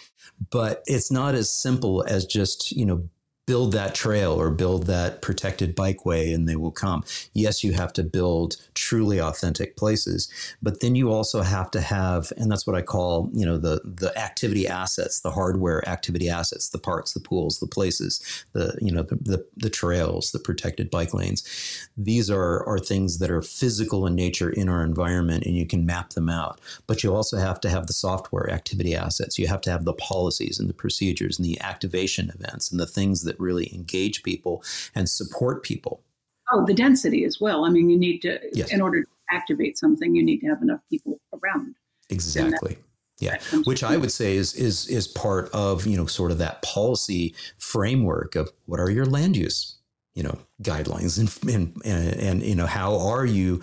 but 0.49 0.83
it's 0.85 1.11
not 1.11 1.35
as 1.35 1.51
simple 1.51 2.03
as 2.07 2.25
just 2.25 2.71
you 2.71 2.85
know 2.85 3.07
build 3.49 3.71
that 3.71 3.95
trail 3.95 4.39
or 4.39 4.51
build 4.51 4.85
that 4.85 5.23
protected 5.23 5.75
bikeway 5.75 6.31
and 6.31 6.47
they 6.47 6.55
will 6.55 6.69
come. 6.69 7.03
Yes, 7.33 7.63
you 7.63 7.73
have 7.73 7.91
to 7.93 8.03
build 8.03 8.57
truly 8.75 9.19
authentic 9.19 9.75
places, 9.75 10.31
but 10.61 10.81
then 10.81 10.93
you 10.93 11.11
also 11.11 11.41
have 11.41 11.71
to 11.71 11.81
have, 11.81 12.31
and 12.37 12.51
that's 12.51 12.67
what 12.67 12.75
I 12.75 12.83
call, 12.83 13.31
you 13.33 13.47
know, 13.47 13.57
the 13.57 13.81
the 13.83 14.15
activity 14.15 14.67
assets, 14.67 15.21
the 15.21 15.31
hardware 15.31 15.81
activity 15.89 16.29
assets, 16.29 16.69
the 16.69 16.77
parks, 16.77 17.13
the 17.13 17.19
pools, 17.19 17.59
the 17.59 17.65
places, 17.65 18.21
the 18.53 18.77
you 18.79 18.91
know 18.91 19.01
the 19.01 19.15
the, 19.15 19.45
the 19.57 19.71
trails, 19.71 20.31
the 20.31 20.37
protected 20.37 20.91
bike 20.91 21.15
lanes. 21.15 21.89
These 21.97 22.29
are 22.29 22.63
are 22.67 22.77
things 22.77 23.17
that 23.17 23.31
are 23.31 23.41
physical 23.41 24.05
in 24.05 24.13
nature 24.13 24.51
in 24.51 24.69
our 24.69 24.83
environment, 24.83 25.47
and 25.47 25.57
you 25.57 25.65
can 25.65 25.87
map 25.87 26.11
them 26.11 26.29
out. 26.29 26.61
But 26.85 27.03
you 27.03 27.15
also 27.15 27.37
have 27.37 27.59
to 27.61 27.69
have 27.71 27.87
the 27.87 27.93
software 27.93 28.47
activity 28.51 28.93
assets. 28.93 29.39
You 29.39 29.47
have 29.47 29.61
to 29.61 29.71
have 29.71 29.85
the 29.85 29.93
policies 29.93 30.59
and 30.59 30.69
the 30.69 30.81
procedures 30.83 31.39
and 31.39 31.45
the 31.47 31.59
activation 31.61 32.29
events 32.29 32.69
and 32.69 32.79
the 32.79 32.85
things 32.85 33.23
that 33.23 33.38
really 33.39 33.73
engage 33.73 34.23
people 34.23 34.63
and 34.93 35.09
support 35.09 35.63
people. 35.63 36.03
Oh, 36.51 36.65
the 36.65 36.73
density 36.73 37.25
as 37.25 37.39
well. 37.39 37.65
I 37.65 37.69
mean, 37.69 37.89
you 37.89 37.97
need 37.97 38.19
to, 38.19 38.39
yes. 38.53 38.71
in 38.71 38.81
order 38.81 39.03
to 39.03 39.09
activate 39.29 39.77
something, 39.77 40.15
you 40.15 40.23
need 40.23 40.39
to 40.39 40.47
have 40.47 40.61
enough 40.61 40.81
people 40.89 41.19
around. 41.33 41.75
Exactly. 42.09 42.77
Yeah, 43.19 43.37
which 43.65 43.83
I 43.83 43.97
would 43.97 44.13
say 44.13 44.37
is 44.37 44.53
is 44.53 44.87
is 44.87 45.05
part 45.05 45.49
of 45.53 45.85
you 45.85 45.97
know 45.97 46.05
sort 46.05 46.31
of 46.31 46.37
that 46.37 46.61
policy 46.61 47.35
framework 47.57 48.37
of 48.37 48.49
what 48.65 48.79
are 48.79 48.89
your 48.89 49.05
land 49.05 49.35
use 49.35 49.75
you 50.15 50.23
know 50.23 50.37
guidelines 50.61 51.19
and 51.19 51.53
and 51.53 51.81
and, 51.85 52.13
and 52.19 52.43
you 52.43 52.55
know 52.55 52.65
how 52.65 52.97
are 52.97 53.25
you 53.25 53.61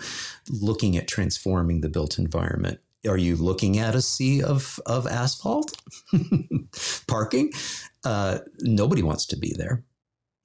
looking 0.49 0.95
at 0.95 1.07
transforming 1.07 1.81
the 1.81 1.89
built 1.89 2.19
environment 2.19 2.79
are 3.07 3.17
you 3.17 3.35
looking 3.35 3.79
at 3.79 3.95
a 3.95 4.01
sea 4.01 4.43
of 4.43 4.79
of 4.85 5.07
asphalt 5.07 5.77
parking 7.07 7.51
uh, 8.07 8.39
nobody 8.61 9.03
wants 9.03 9.25
to 9.25 9.37
be 9.37 9.53
there. 9.57 9.83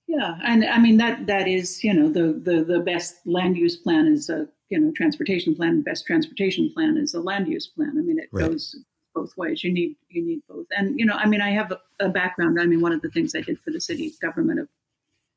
Yeah, 0.08 0.36
and 0.44 0.64
I 0.64 0.78
mean 0.78 0.96
that 0.96 1.26
that 1.28 1.46
is 1.46 1.84
you 1.84 1.94
know 1.94 2.08
the 2.08 2.32
the 2.32 2.64
the 2.64 2.80
best 2.80 3.16
land 3.24 3.56
use 3.56 3.76
plan 3.76 4.06
is 4.08 4.28
a 4.28 4.48
you 4.68 4.80
know 4.80 4.92
transportation 4.96 5.54
plan. 5.54 5.82
Best 5.82 6.06
transportation 6.06 6.72
plan 6.74 6.96
is 6.96 7.14
a 7.14 7.20
land 7.20 7.46
use 7.46 7.68
plan. 7.68 7.92
I 7.96 8.02
mean 8.02 8.18
it 8.18 8.28
right. 8.32 8.50
goes 8.50 8.76
both 9.14 9.36
ways. 9.36 9.62
You 9.62 9.72
need 9.72 9.94
you 10.08 10.26
need 10.26 10.40
both. 10.48 10.66
And 10.76 10.98
you 10.98 11.06
know 11.06 11.14
I 11.14 11.26
mean 11.26 11.40
I 11.40 11.50
have 11.50 11.72
a, 12.00 12.08
background. 12.08 12.60
I 12.60 12.66
mean 12.66 12.80
one 12.80 12.92
of 12.92 13.00
the 13.00 13.10
things 13.10 13.32
I 13.34 13.42
did 13.42 13.60
for 13.60 13.70
the 13.70 13.80
city 13.80 14.12
government 14.20 14.58
of 14.58 14.68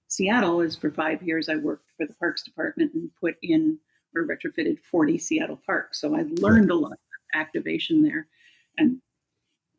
Seattle 0.07 0.61
is 0.61 0.75
for 0.75 0.89
five 0.89 1.21
years 1.21 1.47
I 1.47 1.57
worked 1.57 1.91
for 1.95 2.07
the 2.07 2.13
Parks 2.13 2.43
Department 2.43 2.93
and 2.95 3.11
put 3.21 3.35
in 3.43 3.77
or 4.15 4.25
retrofitted 4.25 4.79
40 4.79 5.17
Seattle 5.19 5.59
parks. 5.65 6.01
So 6.01 6.15
I 6.15 6.23
learned 6.39 6.71
a 6.71 6.75
lot 6.75 6.97
activation 7.35 8.01
there. 8.01 8.27
And 8.77 9.01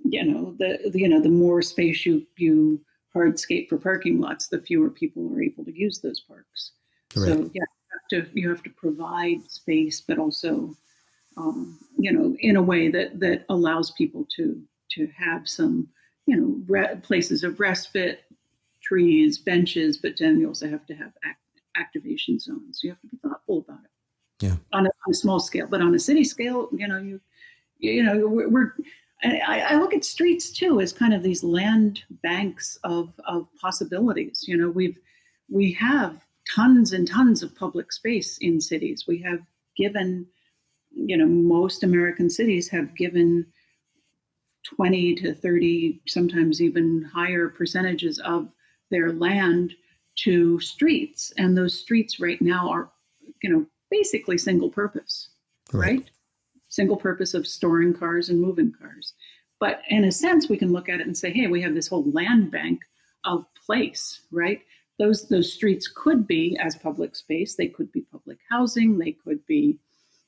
you 0.05 0.25
know 0.25 0.55
the, 0.59 0.91
the 0.91 1.01
you 1.01 1.09
know 1.09 1.21
the 1.21 1.29
more 1.29 1.63
space 1.63 2.07
you 2.07 2.27
you 2.37 2.81
hardscape 3.15 3.69
for 3.69 3.79
parking 3.79 4.21
lots, 4.21 4.49
the 4.49 4.61
fewer 4.61 4.91
people 4.91 5.33
are 5.35 5.43
able 5.43 5.65
to 5.65 5.77
use 5.77 6.01
those 6.01 6.21
parks. 6.21 6.73
Correct. 7.11 7.33
So 7.33 7.51
yeah, 7.55 7.63
you 7.63 8.23
have 8.23 8.25
to 8.25 8.39
you 8.39 8.49
have 8.49 8.63
to 8.63 8.71
provide 8.71 9.39
space, 9.49 10.01
but 10.01 10.19
also 10.19 10.77
um, 11.37 11.79
you 11.99 12.13
know 12.13 12.37
in 12.41 12.57
a 12.57 12.63
way 12.63 12.89
that 12.91 13.19
that 13.21 13.45
allows 13.49 13.91
people 13.93 14.27
to 14.37 14.61
to 14.93 15.07
have 15.09 15.49
some 15.49 15.89
you 16.27 16.37
know 16.37 16.61
re- 16.69 16.97
places 17.03 17.43
of 17.43 17.59
respite, 17.59 18.25
trees, 18.83 19.39
benches, 19.39 19.97
but 19.97 20.17
then 20.19 20.39
you 20.39 20.49
also 20.49 20.69
have 20.69 20.87
to 20.87 20.95
have 20.95 21.13
act- 21.25 21.41
activation 21.77 22.39
zones. 22.39 22.81
You 22.83 22.91
have 22.91 23.01
to 23.01 23.09
be 23.09 23.19
thoughtful 23.23 23.59
about 23.59 23.81
it. 23.85 23.91
Yeah, 24.45 24.57
on 24.73 24.87
a, 24.87 24.91
on 24.91 25.11
a 25.11 25.15
small 25.15 25.41
scale, 25.41 25.67
but 25.67 25.81
on 25.81 25.95
a 25.95 25.99
city 25.99 26.25
scale, 26.25 26.69
you 26.73 26.87
know 26.87 26.99
you 26.99 27.21
you 27.79 28.03
know 28.03 28.27
we're, 28.27 28.49
we're 28.49 28.73
I, 29.23 29.67
I, 29.71 29.77
look 29.77 29.95
at 29.95 30.05
streets 30.05 30.51
too 30.51 30.81
as 30.81 30.93
kind 30.93 31.15
of 31.15 31.23
these 31.23 31.43
land 31.43 32.03
banks 32.23 32.79
of, 32.85 33.19
of 33.27 33.49
possibilities. 33.61 34.45
You 34.47 34.57
know, 34.57 34.69
we've 34.69 34.99
we 35.51 35.73
have 35.73 36.21
tons 36.55 36.93
and 36.93 37.09
tons 37.09 37.43
of 37.43 37.55
public 37.55 37.93
space 37.93 38.39
in 38.39 38.61
cities. 38.61 39.05
We 39.07 39.23
have 39.23 39.41
given, 39.77 40.27
you 40.91 41.17
know, 41.17 41.27
most 41.27 41.83
American 41.83 42.29
cities 42.29 42.69
have 42.69 42.95
given 42.95 43.47
20 44.77 45.15
to 45.17 45.35
30, 45.35 46.01
sometimes 46.07 46.61
even 46.61 47.09
higher 47.15 47.49
percentages 47.49 48.19
of 48.21 48.53
their 48.91 49.13
land 49.13 49.75
to 50.17 50.59
streets. 50.61 51.33
And 51.39 51.57
those 51.57 51.79
streets 51.79 52.19
right 52.21 52.41
now 52.43 52.69
are, 52.71 52.91
you 53.43 53.51
know, 53.51 53.67
basically 53.91 54.39
single 54.39 54.71
purpose, 54.71 55.29
right? 55.73 55.99
right? 55.99 56.11
Single 56.77 56.97
purpose 56.97 57.35
of 57.35 57.47
storing 57.47 57.95
cars 57.95 58.29
and 58.29 58.41
moving 58.41 58.73
cars. 58.79 59.15
But 59.59 59.81
in 59.89 60.05
a 60.05 60.13
sense, 60.13 60.49
we 60.49 60.59
can 60.59 60.73
look 60.73 60.89
at 60.89 61.01
it 61.01 61.07
and 61.07 61.17
say, 61.17 61.33
hey, 61.33 61.47
we 61.47 61.63
have 61.63 61.75
this 61.75 61.89
whole 61.89 62.09
land 62.11 62.51
bank 62.51 62.81
of 63.25 63.47
place, 63.67 64.21
right? 64.31 64.61
Those 64.99 65.29
those 65.29 65.53
streets 65.53 65.89
could 65.89 66.27
be 66.27 66.57
as 66.61 66.77
public 66.77 67.17
space. 67.17 67.57
They 67.57 67.69
could 67.69 67.91
be 67.93 68.03
public 68.13 68.39
housing. 68.51 68.99
They 68.99 69.13
could 69.13 69.45
be, 69.47 69.79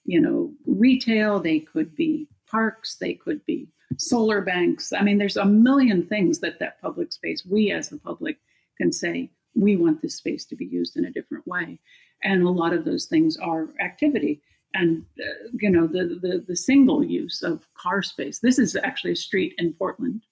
you 0.04 0.20
know, 0.20 0.52
retail. 0.66 1.40
They 1.40 1.60
could 1.60 1.94
be 1.94 2.26
parks. 2.50 2.96
They 2.96 3.14
could 3.14 3.44
be 3.46 3.68
solar 3.98 4.40
banks. 4.40 4.92
I 4.92 5.02
mean, 5.02 5.18
there's 5.18 5.36
a 5.36 5.44
million 5.44 6.06
things 6.06 6.40
that 6.40 6.58
that 6.58 6.80
public 6.80 7.12
space, 7.12 7.44
we 7.46 7.70
as 7.70 7.88
the 7.88 7.98
public, 7.98 8.38
can 8.78 8.92
say 8.92 9.30
we 9.54 9.76
want 9.76 10.00
this 10.00 10.16
space 10.16 10.44
to 10.46 10.56
be 10.56 10.66
used 10.66 10.96
in 10.96 11.06
a 11.06 11.12
different 11.12 11.46
way. 11.46 11.78
And 12.22 12.42
a 12.42 12.50
lot 12.50 12.72
of 12.72 12.84
those 12.84 13.06
things 13.06 13.36
are 13.36 13.68
activity 13.80 14.40
and 14.74 15.04
uh, 15.20 15.48
you 15.54 15.70
know 15.70 15.86
the, 15.86 16.18
the, 16.20 16.44
the 16.46 16.56
single 16.56 17.04
use 17.04 17.42
of 17.42 17.66
car 17.74 18.02
space. 18.02 18.40
This 18.40 18.58
is 18.58 18.76
actually 18.76 19.12
a 19.12 19.16
street 19.16 19.54
in 19.58 19.72
Portland. 19.74 20.22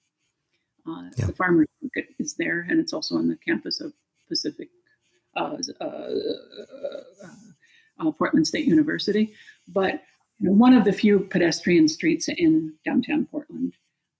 Uh, 0.87 1.09
yeah. 1.17 1.25
The 1.25 1.33
farmers 1.33 1.67
market 1.81 2.13
is 2.19 2.35
there, 2.35 2.65
and 2.69 2.79
it's 2.79 2.93
also 2.93 3.15
on 3.15 3.27
the 3.27 3.37
campus 3.37 3.81
of 3.81 3.93
Pacific 4.27 4.69
uh, 5.35 5.57
uh, 5.81 5.85
uh, 5.85 6.09
uh 7.99 8.11
Portland 8.11 8.47
State 8.47 8.67
University. 8.67 9.33
But 9.67 10.01
you 10.39 10.49
know, 10.49 10.53
one 10.53 10.73
of 10.73 10.85
the 10.85 10.93
few 10.93 11.19
pedestrian 11.19 11.87
streets 11.87 12.29
in 12.29 12.73
downtown 12.85 13.27
Portland, 13.29 13.73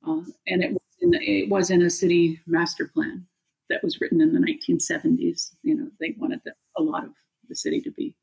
and 0.03 0.63
it 0.63 0.71
was, 0.71 0.81
in, 1.01 1.13
it 1.13 1.49
was 1.49 1.69
in 1.69 1.81
a 1.83 1.89
city 1.89 2.41
master 2.47 2.89
plan 2.93 3.25
that 3.69 3.83
was 3.83 4.01
written 4.01 4.21
in 4.21 4.33
the 4.33 4.39
1970s. 4.39 5.51
You 5.61 5.75
know, 5.75 5.87
they 5.99 6.15
wanted 6.17 6.41
the, 6.43 6.53
a 6.77 6.81
lot 6.81 7.03
of 7.03 7.11
the 7.49 7.55
city 7.55 7.81
to 7.81 7.91
be 7.91 8.15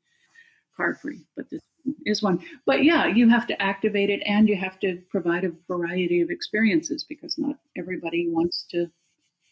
car 0.75 0.95
free, 0.95 1.25
but 1.35 1.49
this 1.49 1.61
is 2.05 2.21
one. 2.21 2.39
But 2.65 2.83
yeah, 2.83 3.07
you 3.07 3.29
have 3.29 3.47
to 3.47 3.61
activate 3.61 4.09
it 4.09 4.21
and 4.25 4.47
you 4.47 4.55
have 4.55 4.79
to 4.79 5.01
provide 5.09 5.43
a 5.43 5.51
variety 5.67 6.21
of 6.21 6.29
experiences 6.29 7.03
because 7.03 7.37
not 7.37 7.57
everybody 7.77 8.29
wants 8.29 8.65
to, 8.71 8.89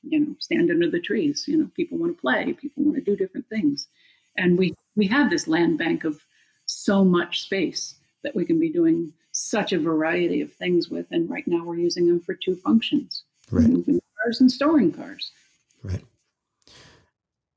you 0.03 0.19
know, 0.19 0.35
stand 0.39 0.69
under 0.71 0.89
the 0.89 0.99
trees. 0.99 1.45
You 1.47 1.57
know, 1.57 1.69
people 1.75 1.97
want 1.97 2.15
to 2.15 2.21
play, 2.21 2.53
people 2.53 2.83
want 2.83 2.95
to 2.95 3.01
do 3.01 3.15
different 3.15 3.47
things. 3.49 3.87
And 4.37 4.57
we 4.57 4.73
we 4.95 5.07
have 5.07 5.29
this 5.29 5.47
land 5.47 5.77
bank 5.77 6.03
of 6.03 6.19
so 6.65 7.03
much 7.03 7.41
space 7.41 7.95
that 8.23 8.35
we 8.35 8.45
can 8.45 8.59
be 8.59 8.71
doing 8.71 9.13
such 9.31 9.73
a 9.73 9.79
variety 9.79 10.41
of 10.41 10.53
things 10.53 10.89
with. 10.89 11.05
And 11.11 11.29
right 11.29 11.47
now 11.47 11.63
we're 11.63 11.77
using 11.77 12.07
them 12.07 12.21
for 12.21 12.35
two 12.35 12.55
functions. 12.57 13.23
Right. 13.51 13.67
Moving 13.67 13.99
cars 14.23 14.41
and 14.41 14.51
storing 14.51 14.91
cars. 14.91 15.31
Right. 15.83 16.03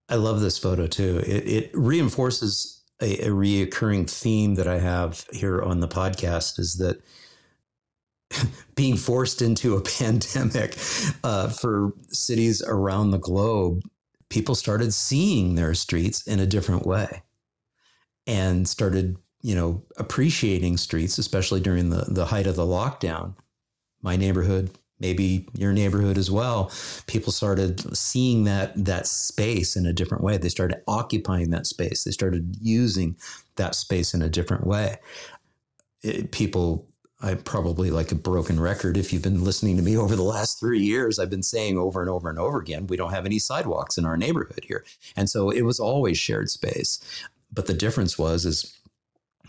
I 0.09 0.17
love 0.17 0.41
this 0.41 0.59
photo 0.59 0.87
too. 0.87 1.19
It, 1.27 1.49
it 1.49 1.71
reinforces 1.75 2.76
a, 3.01 3.27
a 3.27 3.29
reoccurring 3.29 4.11
theme 4.11 4.55
that 4.55 4.67
I 4.67 4.79
have 4.79 5.27
here 5.33 5.63
on 5.63 5.81
the 5.81 5.89
podcast 5.89 6.59
is 6.59 6.77
that 6.77 7.01
being 8.75 8.97
forced 8.97 9.43
into 9.43 9.77
a 9.77 9.81
pandemic 9.99 10.77
uh, 11.23 11.49
for 11.49 11.93
cities 12.09 12.63
around 12.63 13.11
the 13.11 13.19
globe, 13.19 13.83
people 14.29 14.55
started 14.55 14.93
seeing 14.93 15.55
their 15.55 15.75
streets 15.75 16.27
in 16.27 16.41
a 16.41 16.47
different 16.47 16.87
way 16.87 17.23
and 18.27 18.69
started, 18.69 19.17
you 19.43 19.55
know, 19.55 19.85
appreciating 19.97 20.77
streets, 20.77 21.19
especially 21.19 21.61
during 21.61 21.91
the, 21.91 22.07
the 22.09 22.27
height 22.27 22.47
of 22.47 22.57
the 22.57 22.67
lockdown. 22.67 23.35
My 24.03 24.17
neighborhood, 24.17 24.71
maybe 25.01 25.49
your 25.55 25.73
neighborhood 25.73 26.19
as 26.19 26.31
well 26.31 26.71
people 27.07 27.33
started 27.33 27.97
seeing 27.97 28.45
that 28.45 28.73
that 28.85 29.07
space 29.07 29.77
in 29.77 29.87
a 29.87 29.93
different 29.93 30.25
way. 30.25 30.37
They 30.37 30.49
started 30.49 30.83
occupying 30.89 31.51
that 31.51 31.67
space. 31.67 32.05
They 32.05 32.11
started 32.11 32.57
using 32.61 33.17
that 33.57 33.75
space 33.75 34.15
in 34.15 34.23
a 34.23 34.29
different 34.29 34.67
way. 34.67 34.99
It, 36.03 36.33
people 36.33 36.89
i 37.23 37.35
probably 37.35 37.91
like 37.91 38.13
a 38.13 38.17
broken 38.17 38.61
record. 38.61 38.97
If 38.97 39.13
you've 39.13 39.23
been 39.23 39.45
listening 39.45 39.77
to 39.79 39.83
me 39.83 39.97
over 39.97 40.17
the 40.17 40.23
last 40.23 40.61
three 40.61 40.81
years 40.81 41.19
i've 41.19 41.31
been 41.31 41.43
saying 41.43 41.79
over 41.79 42.01
and 42.01 42.11
over 42.11 42.29
and 42.29 42.39
over 42.39 42.59
again 42.59 42.87
we 42.87 42.97
don't 42.97 43.13
have 43.13 43.27
any 43.27 43.39
sidewalks 43.39 43.99
in 43.99 44.05
our 44.05 44.17
neighborhood 44.17 44.65
here. 44.67 44.85
And 45.17 45.31
so 45.31 45.51
it 45.51 45.63
was 45.63 45.81
always 45.81 46.19
shared 46.19 46.51
space. 46.51 47.01
But 47.53 47.67
the 47.67 47.75
difference 47.75 48.19
was 48.19 48.45
is 48.45 48.77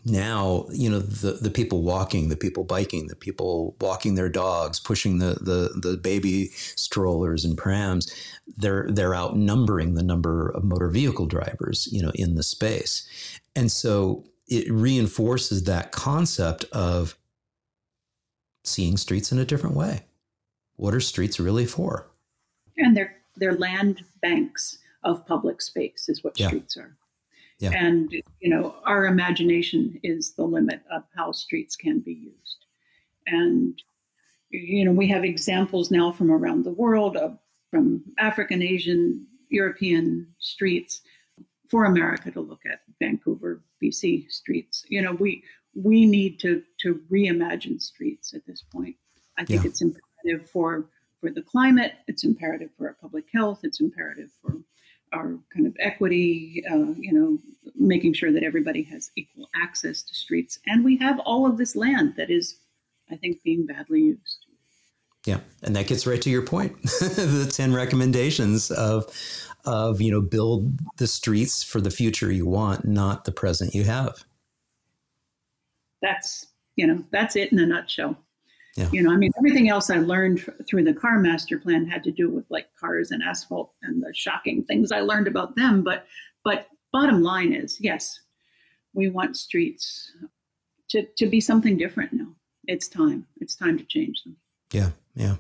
now 0.10 0.66
you 0.72 0.90
know 0.90 1.00
the 1.00 1.34
the 1.34 1.50
people 1.50 1.82
walking 1.82 2.30
the 2.30 2.36
people 2.36 2.64
biking 2.64 3.08
the 3.08 3.16
people 3.16 3.76
walking 3.82 4.16
their 4.16 4.30
dogs 4.30 4.80
pushing 4.80 5.20
the 5.20 5.38
the 5.42 5.80
the 5.82 5.98
baby 5.98 6.48
strollers 6.76 7.44
and 7.44 7.58
prams 7.58 8.14
they're 8.56 8.88
they're 8.90 9.16
outnumbering 9.16 9.96
the 9.96 10.04
number 10.04 10.50
of 10.50 10.64
motor 10.64 10.90
vehicle 10.90 11.26
drivers 11.26 11.88
you 11.92 12.02
know 12.02 12.12
in 12.16 12.36
the 12.36 12.44
space. 12.44 13.08
And 13.56 13.72
so 13.72 14.26
it 14.48 14.72
reinforces 14.72 15.64
that 15.64 15.92
concept 15.92 16.66
of 16.72 17.18
seeing 18.64 18.98
streets 18.98 19.32
in 19.32 19.40
a 19.40 19.46
different 19.46 19.76
way. 19.76 20.06
What 20.76 20.94
are 20.94 21.00
streets 21.00 21.40
really 21.40 21.66
for? 21.66 22.08
And 22.78 22.96
they're 22.96 23.16
they're 23.36 23.56
land 23.56 24.04
banks 24.22 24.78
of 25.04 25.26
public 25.26 25.62
space 25.62 26.10
is 26.10 26.24
what 26.24 26.40
yeah. 26.40 26.48
streets 26.48 26.78
are 26.78 26.96
yeah. 27.60 27.72
And, 27.72 28.12
you 28.40 28.50
know, 28.50 28.76
our 28.86 29.06
imagination 29.06 30.00
is 30.04 30.34
the 30.34 30.44
limit 30.44 30.82
of 30.92 31.04
how 31.16 31.32
streets 31.32 31.76
can 31.76 32.00
be 32.00 32.14
used. 32.14 32.66
And, 33.26 33.82
you 34.50 34.86
know, 34.86 34.92
we 34.92 35.08
have 35.08 35.24
examples 35.24 35.92
now 35.92 36.12
from 36.12 36.32
around 36.32 36.64
the 36.64 36.72
world 36.72 37.18
of 37.18 37.38
from 37.72 38.04
African, 38.18 38.62
Asian, 38.62 39.26
European 39.50 40.28
streets 40.40 41.02
for 41.70 41.86
America 41.86 42.32
to 42.32 42.40
look 42.42 42.62
at 42.66 42.82
Vancouver, 43.00 43.62
BC 43.84 44.30
streets. 44.32 44.86
You 44.88 45.02
know, 45.02 45.14
we 45.14 45.44
we 45.74 46.06
need 46.06 46.40
to 46.40 46.64
to 46.82 47.02
reimagine 47.12 47.82
streets 47.82 48.34
at 48.34 48.46
this 48.46 48.62
point. 48.62 48.96
I 49.38 49.46
think 49.46 49.64
yeah. 49.64 49.70
it's 49.70 49.82
imperative 49.82 50.50
for 50.50 50.90
for 51.20 51.32
the 51.32 51.42
climate. 51.42 51.94
It's 52.08 52.24
imperative 52.24 52.70
for 52.78 52.88
our 52.88 52.98
public 53.02 53.26
health. 53.34 53.62
It's 53.64 53.82
imperative 53.82 54.30
for 54.42 54.58
our 55.14 55.38
kind 55.54 55.66
of 55.68 55.76
equity, 55.80 56.64
uh, 56.70 56.94
you 56.98 57.14
know, 57.14 57.38
making 57.76 58.14
sure 58.14 58.32
that 58.32 58.44
everybody 58.44 58.84
has 58.84 59.12
equal 59.16 59.50
access 59.56 60.02
to 60.04 60.14
streets. 60.14 60.60
And 60.66 60.84
we 60.84 60.98
have 60.98 61.20
all 61.20 61.46
of 61.46 61.58
this 61.58 61.76
land 61.76 62.16
that 62.18 62.30
is, 62.30 62.60
I 63.12 63.16
think, 63.16 63.44
being 63.44 63.66
badly 63.66 64.02
used. 64.02 64.46
Yeah, 65.26 65.40
and 65.62 65.76
that 65.76 65.88
gets 65.88 66.08
right 66.08 66.22
to 66.22 66.30
your 66.30 66.42
point. 66.42 66.82
the 66.84 67.50
10 67.52 67.74
recommendations 67.74 68.72
of 68.72 69.12
of, 69.66 70.00
you 70.00 70.12
know, 70.12 70.22
build 70.22 70.80
the 70.98 71.08
streets 71.08 71.62
for 71.62 71.82
the 71.82 71.92
future 71.92 72.32
you 72.32 72.46
want, 72.46 72.86
not 72.86 73.26
the 73.26 73.34
present 73.34 73.76
you 73.76 73.84
have. 73.84 74.24
That's, 76.02 76.48
you 76.78 76.88
know, 76.88 77.04
that's 77.12 77.36
it 77.36 77.52
in 77.52 77.60
a 77.60 77.66
nutshell. 77.66 78.18
Yeah. 78.78 78.90
You 78.92 79.02
know, 79.02 79.12
I 79.12 79.18
mean, 79.18 79.32
everything 79.38 79.70
else 79.70 79.90
I 79.90 79.98
learned 79.98 80.46
through 80.70 80.84
the 80.84 80.94
car 80.94 81.20
master 81.20 81.58
plan 81.58 81.86
had 81.88 82.04
to 82.04 82.12
do 82.12 82.30
with 82.30 82.46
like 82.50 82.68
cars 82.80 83.12
and 83.12 83.24
asphalt 83.24 83.74
and 83.82 84.02
the 84.02 84.14
shocking 84.14 84.64
things 84.64 84.92
I 84.92 85.02
learned 85.02 85.28
about 85.28 85.56
them. 85.56 85.84
But, 85.84 86.06
but 86.44 86.68
bottom 86.94 87.24
line 87.24 87.54
is, 87.54 87.78
yes, 87.82 88.20
we 88.94 89.10
want 89.10 89.36
streets 89.36 90.12
to 90.90 91.04
to 91.18 91.28
be 91.28 91.40
something 91.40 91.78
different 91.78 92.14
now. 92.14 92.28
It's 92.66 92.88
time. 92.88 93.26
It's 93.38 93.56
time 93.56 93.78
to 93.78 93.84
change 93.86 94.24
them. 94.24 94.38
Yeah, 94.72 94.90
yeah. 95.16 95.36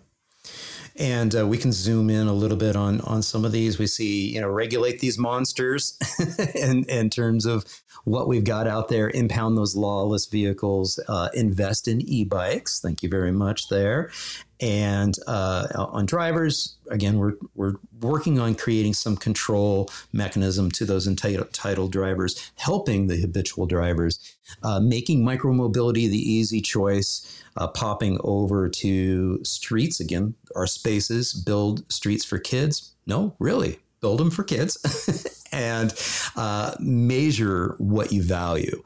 And 0.97 1.35
uh, 1.35 1.45
we 1.45 1.57
can 1.57 1.71
zoom 1.71 2.09
in 2.09 2.27
a 2.27 2.33
little 2.33 2.57
bit 2.57 2.75
on 2.75 3.01
on 3.01 3.21
some 3.21 3.45
of 3.45 3.51
these. 3.51 3.77
We 3.77 3.87
see, 3.87 4.33
you 4.33 4.41
know, 4.41 4.49
regulate 4.49 4.99
these 4.99 5.17
monsters 5.17 5.97
in, 6.55 6.85
in 6.85 7.09
terms 7.09 7.45
of 7.45 7.65
what 8.03 8.27
we've 8.27 8.43
got 8.43 8.67
out 8.67 8.87
there, 8.87 9.09
impound 9.09 9.57
those 9.57 9.75
lawless 9.75 10.27
vehicles, 10.27 10.97
uh, 11.09 11.27
invest 11.33 11.87
in 11.89 12.01
e-bikes. 12.01 12.79
Thank 12.79 13.03
you 13.03 13.09
very 13.09 13.33
much 13.33 13.67
there. 13.67 14.11
And 14.59 15.15
uh, 15.27 15.67
on 15.75 16.07
drivers, 16.07 16.77
again, 16.89 17.19
we're 17.19 17.33
we're 17.53 17.75
working 17.99 18.39
on 18.39 18.55
creating 18.55 18.93
some 18.93 19.15
control 19.15 19.89
mechanism 20.11 20.71
to 20.71 20.85
those 20.85 21.07
entitled 21.07 21.91
drivers, 21.91 22.51
helping 22.55 23.07
the 23.07 23.17
habitual 23.21 23.67
drivers, 23.67 24.35
uh, 24.63 24.79
making 24.79 25.23
micromobility 25.23 26.09
the 26.09 26.17
easy 26.17 26.59
choice 26.61 27.43
uh, 27.57 27.67
popping 27.67 28.19
over 28.23 28.67
to 28.69 29.43
streets 29.43 29.99
again, 29.99 30.33
our 30.55 30.67
spaces, 30.67 31.33
build 31.33 31.89
streets 31.91 32.25
for 32.25 32.39
kids. 32.39 32.93
No, 33.05 33.35
really, 33.39 33.79
build 34.01 34.19
them 34.19 34.31
for 34.31 34.43
kids 34.43 35.45
and 35.51 35.93
uh, 36.35 36.75
measure 36.79 37.75
what 37.77 38.11
you 38.11 38.23
value. 38.23 38.83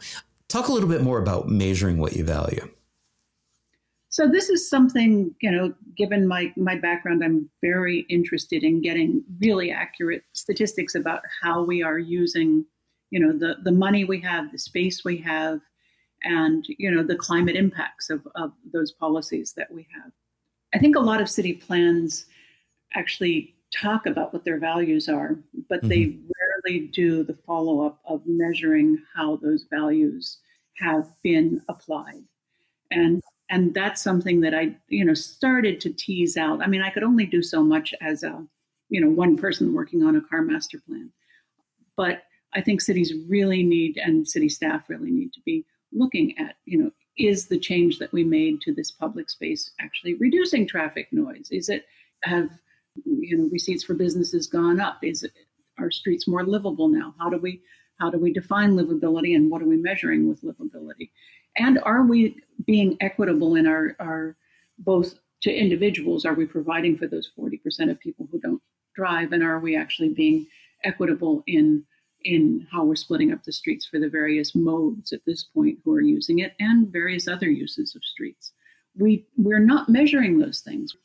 Talk 0.50 0.68
a 0.68 0.74
little 0.74 0.90
bit 0.90 1.02
more 1.02 1.22
about 1.22 1.48
measuring 1.48 1.98
what 1.98 2.14
you 2.14 2.26
value. 2.26 2.70
So 4.12 4.28
this 4.28 4.50
is 4.50 4.70
something, 4.70 5.34
you 5.42 5.50
know, 5.50 5.74
given 5.98 6.28
my 6.28 6.52
my 6.58 6.76
background, 6.76 7.24
I'm 7.24 7.50
very 7.62 8.00
interested 8.10 8.62
in 8.62 8.82
getting 8.82 9.24
really 9.40 9.72
accurate 9.72 10.24
statistics 10.34 10.96
about 10.96 11.22
how 11.42 11.64
we 11.64 11.82
are 11.82 11.98
using, 11.98 12.66
you 13.10 13.22
know, 13.22 13.32
the 13.32 13.56
the 13.64 13.72
money 13.72 14.04
we 14.04 14.20
have, 14.20 14.52
the 14.52 14.58
space 14.58 15.06
we 15.06 15.16
have, 15.20 15.62
and 16.24 16.66
you 16.68 16.92
know 16.92 17.04
the 17.04 17.16
climate 17.16 17.56
impacts 17.56 18.10
of, 18.10 18.28
of 18.36 18.52
those 18.74 18.92
policies 18.92 19.54
that 19.56 19.72
we 19.72 19.88
have. 19.96 20.12
I 20.74 20.78
think 20.78 20.98
a 20.98 21.00
lot 21.00 21.22
of 21.22 21.30
city 21.30 21.54
plans 21.54 22.26
actually 22.94 23.56
talk 23.74 24.06
about 24.08 24.34
what 24.34 24.44
their 24.44 24.60
values 24.60 25.08
are, 25.08 25.38
but 25.70 25.80
mm-hmm. 25.80 25.88
they 25.88 26.18
rarely 26.66 26.88
do 26.88 27.24
the 27.24 27.34
follow 27.34 27.86
up 27.86 28.02
of 28.04 28.22
measuring 28.26 28.98
how 29.16 29.38
those 29.38 29.68
values 29.70 30.40
have 30.80 31.10
been 31.24 31.62
applied. 31.70 32.24
And 32.92 33.22
and 33.52 33.74
that's 33.74 34.02
something 34.02 34.40
that 34.42 34.56
I, 34.56 34.74
you 34.88 35.04
know, 35.04 35.14
started 35.14 35.82
to 35.82 35.92
tease 35.92 36.38
out. 36.38 36.64
I 36.64 36.68
mean, 36.68 36.82
I 36.82 36.90
could 36.90 37.04
only 37.04 37.26
do 37.26 37.44
so 37.44 37.62
much 37.62 37.94
as 38.02 38.24
a, 38.24 38.42
you 38.90 39.02
know, 39.02 39.10
one 39.10 39.38
person 39.38 39.74
working 39.74 40.04
on 40.04 40.16
a 40.16 40.22
car 40.22 40.42
master 40.42 40.80
plan. 40.88 41.12
But 41.98 42.24
I 42.54 42.62
think 42.62 42.80
cities 42.80 43.14
really 43.28 43.62
need 43.62 43.98
and 43.98 44.28
city 44.28 44.48
staff 44.48 44.90
really 44.90 45.12
need 45.12 45.34
to 45.34 45.42
be 45.46 45.66
looking 45.92 46.38
at, 46.38 46.56
you 46.66 46.82
know, 46.82 46.92
is 47.18 47.48
the 47.48 47.60
change 47.60 48.00
that 48.00 48.14
we 48.14 48.24
made 48.24 48.62
to 48.62 48.74
this 48.74 48.90
public 48.90 49.30
space 49.30 49.72
actually 49.82 50.14
reducing 50.14 50.66
traffic 50.66 51.10
noise? 51.12 51.50
Is 51.52 51.68
it 51.68 51.86
have 52.24 52.50
you 53.06 53.38
know 53.38 53.50
receipts 53.52 53.84
for 53.84 53.96
businesses 53.96 54.48
gone 54.48 54.80
up? 54.80 55.00
Is 55.04 55.24
it 55.24 55.34
are 55.78 55.92
streets 55.92 56.26
more 56.26 56.46
livable 56.46 56.88
now? 56.88 57.14
How 57.20 57.30
do 57.30 57.38
we 57.38 57.62
how 58.00 58.10
do 58.10 58.18
we 58.18 58.32
define 58.32 58.76
livability 58.76 59.36
and 59.36 59.52
what 59.52 59.62
are 59.62 59.68
we 59.68 59.76
measuring 59.76 60.30
with 60.30 60.42
livability? 60.42 61.12
And 61.58 61.80
are 61.84 62.04
we 62.04 62.38
being 62.66 62.98
equitable 63.02 63.56
in 63.56 63.68
our 63.68 63.96
our 64.00 64.38
both 64.80 65.16
to 65.44 65.54
individuals? 65.54 66.26
Are 66.26 66.34
we 66.34 66.46
providing 66.46 66.98
for 66.98 67.08
those 67.08 67.32
40% 67.38 67.90
of 67.90 68.00
people 68.00 68.28
who 68.32 68.40
don't 68.40 68.62
drive? 68.96 69.34
And 69.34 69.44
are 69.44 69.60
we 69.60 69.76
actually 69.76 70.10
being 70.10 70.48
equitable 70.84 71.44
in 71.48 71.84
in 72.24 72.68
how 72.72 72.84
we're 72.84 72.96
splitting 72.96 73.32
up 73.32 73.44
the 73.44 73.52
streets 73.52 73.86
for 73.86 74.00
the 74.00 74.10
various 74.10 74.54
modes 74.56 75.12
at 75.12 75.22
this 75.26 75.44
point 75.44 75.80
who 75.84 75.94
are 75.94 76.02
using 76.02 76.40
it 76.40 76.54
and 76.60 76.88
various 76.92 77.28
other 77.28 77.50
uses 77.50 77.96
of 77.96 78.04
streets. 78.04 78.54
We 78.96 79.26
we're 79.38 79.60
not 79.60 79.90
measuring 79.90 80.38
those 80.38 80.60
things. 80.62 80.96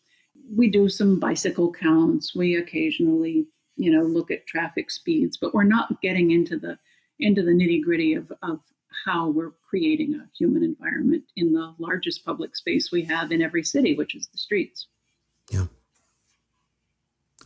We 0.55 0.69
do 0.69 0.89
some 0.89 1.19
bicycle 1.19 1.73
counts. 1.73 2.35
We 2.35 2.57
occasionally, 2.57 3.47
you 3.77 3.91
know, 3.91 4.03
look 4.03 4.31
at 4.31 4.47
traffic 4.47 4.91
speeds, 4.91 5.37
but 5.37 5.55
we're 5.55 5.65
not 5.65 6.01
getting 6.03 6.33
into 6.33 6.59
the 6.59 6.79
into 7.19 7.43
the 7.43 7.53
nitty 7.53 7.83
gritty 7.83 8.15
of, 8.15 8.31
of 8.43 8.61
how 9.05 9.29
we're 9.29 9.53
creating 9.69 10.15
a 10.15 10.29
human 10.37 10.63
environment 10.63 11.25
in 11.37 11.53
the 11.53 11.75
largest 11.79 12.25
public 12.25 12.57
space 12.57 12.91
we 12.91 13.03
have 13.03 13.33
in 13.33 13.43
every 13.43 13.63
city, 13.63 13.95
which 13.95 14.15
is 14.15 14.29
the 14.29 14.39
streets. 14.39 14.87
Yeah. 15.51 15.67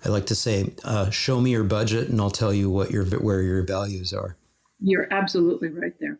I 0.05 0.09
like 0.09 0.27
to 0.27 0.35
say, 0.35 0.73
uh, 0.85 1.11
"Show 1.11 1.41
me 1.41 1.51
your 1.51 1.65
budget, 1.65 2.09
and 2.09 2.21
I'll 2.21 2.31
tell 2.31 2.55
you 2.55 2.71
what 2.71 2.91
your 2.91 3.05
where 3.05 3.43
your 3.43 3.63
values 3.63 4.13
are." 4.15 4.37
You're 4.81 5.13
absolutely 5.13 5.69
right 5.69 5.93
there. 6.01 6.19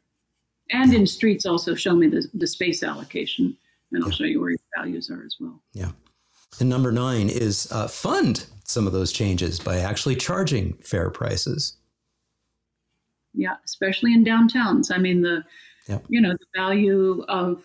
And 0.71 0.93
in 0.93 1.07
streets, 1.07 1.47
also 1.47 1.75
show 1.75 1.95
me 1.95 2.07
the, 2.07 2.29
the 2.35 2.47
space 2.47 2.83
allocation, 2.83 3.57
and 3.91 4.05
I'll 4.05 4.11
yeah. 4.11 4.17
show 4.17 4.25
you 4.25 4.41
where 4.41 4.51
your 4.51 4.59
values 4.77 5.11
are 5.11 5.25
as 5.25 5.37
well. 5.41 5.63
Yeah. 5.73 5.93
And 6.61 6.69
number 6.69 6.93
nine 6.93 7.29
is 7.31 7.71
uh, 7.73 7.89
fund 7.89 8.47
some 8.65 8.87
of 8.87 8.93
those 8.93 9.13
changes 9.13 9.59
by 9.59 9.79
actually 9.79 10.17
charging 10.17 10.75
fair 10.75 11.11
prices. 11.11 11.77
Yeah, 13.35 13.57
especially 13.65 14.13
in 14.13 14.25
downtowns. 14.25 14.91
I 14.93 14.99
mean, 14.99 15.23
the 15.23 15.45
yeah. 15.89 15.99
you 16.09 16.21
know 16.21 16.33
the 16.33 16.47
value 16.55 17.25
of 17.29 17.63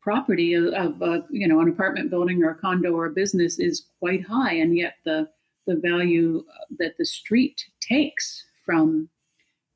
property 0.00 0.54
of, 0.54 0.66
of 0.74 1.02
uh, 1.02 1.20
you 1.30 1.48
know 1.48 1.60
an 1.60 1.68
apartment 1.68 2.10
building 2.10 2.42
or 2.42 2.50
a 2.50 2.54
condo 2.54 2.92
or 2.92 3.06
a 3.06 3.10
business 3.10 3.58
is 3.58 3.86
quite 3.98 4.24
high, 4.24 4.54
and 4.54 4.76
yet 4.76 4.96
the 5.04 5.28
the 5.66 5.76
value 5.76 6.44
that 6.78 6.96
the 6.98 7.06
street 7.06 7.64
takes 7.80 8.44
from 8.64 9.08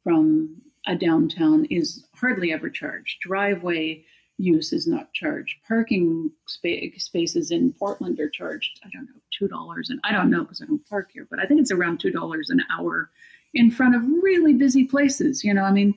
from 0.02 0.60
a 0.86 0.94
downtown 0.94 1.64
is 1.66 2.06
hardly 2.14 2.52
ever 2.52 2.70
charged. 2.70 3.20
Driveway 3.20 4.04
use 4.38 4.72
is 4.72 4.86
not 4.86 5.12
charged. 5.12 5.56
Parking 5.66 6.30
spa- 6.46 6.96
spaces 6.96 7.50
in 7.50 7.72
Portland 7.72 8.20
are 8.20 8.30
charged. 8.30 8.80
I 8.84 8.88
don't 8.92 9.06
know 9.06 9.20
two 9.36 9.48
dollars, 9.48 9.90
and 9.90 10.00
I 10.04 10.12
don't 10.12 10.30
know 10.30 10.42
because 10.42 10.62
I 10.62 10.66
don't 10.66 10.86
park 10.88 11.10
here, 11.12 11.26
but 11.30 11.38
I 11.38 11.46
think 11.46 11.60
it's 11.60 11.72
around 11.72 12.00
two 12.00 12.10
dollars 12.10 12.50
an 12.50 12.62
hour 12.70 13.10
in 13.54 13.70
front 13.70 13.94
of 13.94 14.02
really 14.22 14.52
busy 14.52 14.84
places. 14.84 15.44
You 15.44 15.54
know, 15.54 15.64
I 15.64 15.70
mean, 15.70 15.94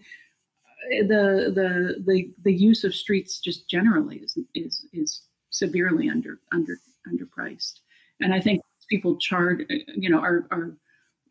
the 1.07 1.51
the 1.53 2.03
the 2.05 2.31
the 2.43 2.53
use 2.53 2.83
of 2.83 2.95
streets 2.95 3.39
just 3.39 3.69
generally 3.69 4.17
is 4.17 4.37
is 4.55 4.85
is 4.93 5.23
severely 5.49 6.09
under 6.09 6.39
under 6.51 6.77
underpriced, 7.07 7.79
and 8.19 8.33
I 8.33 8.39
think 8.39 8.61
people 8.91 9.15
charge, 9.15 9.61
you 9.87 10.09
know, 10.09 10.19
are, 10.19 10.45
are, 10.51 10.75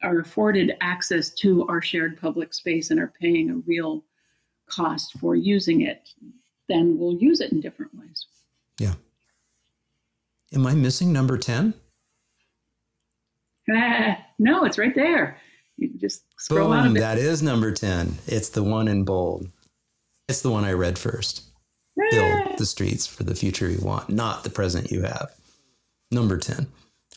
are 0.02 0.18
afforded 0.18 0.72
access 0.80 1.30
to 1.34 1.66
our 1.68 1.82
shared 1.82 2.18
public 2.18 2.54
space 2.54 2.90
and 2.90 2.98
are 2.98 3.12
paying 3.20 3.50
a 3.50 3.56
real 3.66 4.02
cost 4.66 5.12
for 5.18 5.36
using 5.36 5.82
it, 5.82 6.08
then 6.68 6.98
we'll 6.98 7.16
use 7.16 7.40
it 7.40 7.52
in 7.52 7.60
different 7.60 7.94
ways. 7.94 8.26
Yeah. 8.78 8.94
Am 10.54 10.66
I 10.66 10.74
missing 10.74 11.12
number 11.12 11.36
10? 11.36 11.74
no, 14.38 14.64
it's 14.64 14.78
right 14.78 14.94
there. 14.94 15.38
You 15.80 15.88
just 15.96 16.24
scroll 16.38 16.68
Boom, 16.68 16.76
out 16.76 16.86
of 16.86 16.96
it. 16.96 17.00
That 17.00 17.16
is 17.16 17.42
number 17.42 17.72
10. 17.72 18.18
It's 18.26 18.50
the 18.50 18.62
one 18.62 18.86
in 18.86 19.04
bold. 19.04 19.50
It's 20.28 20.42
the 20.42 20.50
one 20.50 20.64
I 20.64 20.72
read 20.72 20.98
first. 20.98 21.44
Build 21.96 22.12
eh. 22.12 22.56
the 22.56 22.66
streets 22.66 23.06
for 23.06 23.24
the 23.24 23.34
future 23.34 23.68
you 23.68 23.80
want, 23.80 24.10
not 24.10 24.44
the 24.44 24.50
present 24.50 24.90
you 24.90 25.02
have. 25.02 25.32
Number 26.10 26.36
10. 26.36 26.66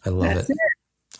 I 0.05 0.09
love 0.09 0.32
it. 0.32 0.49
it. 0.49 0.57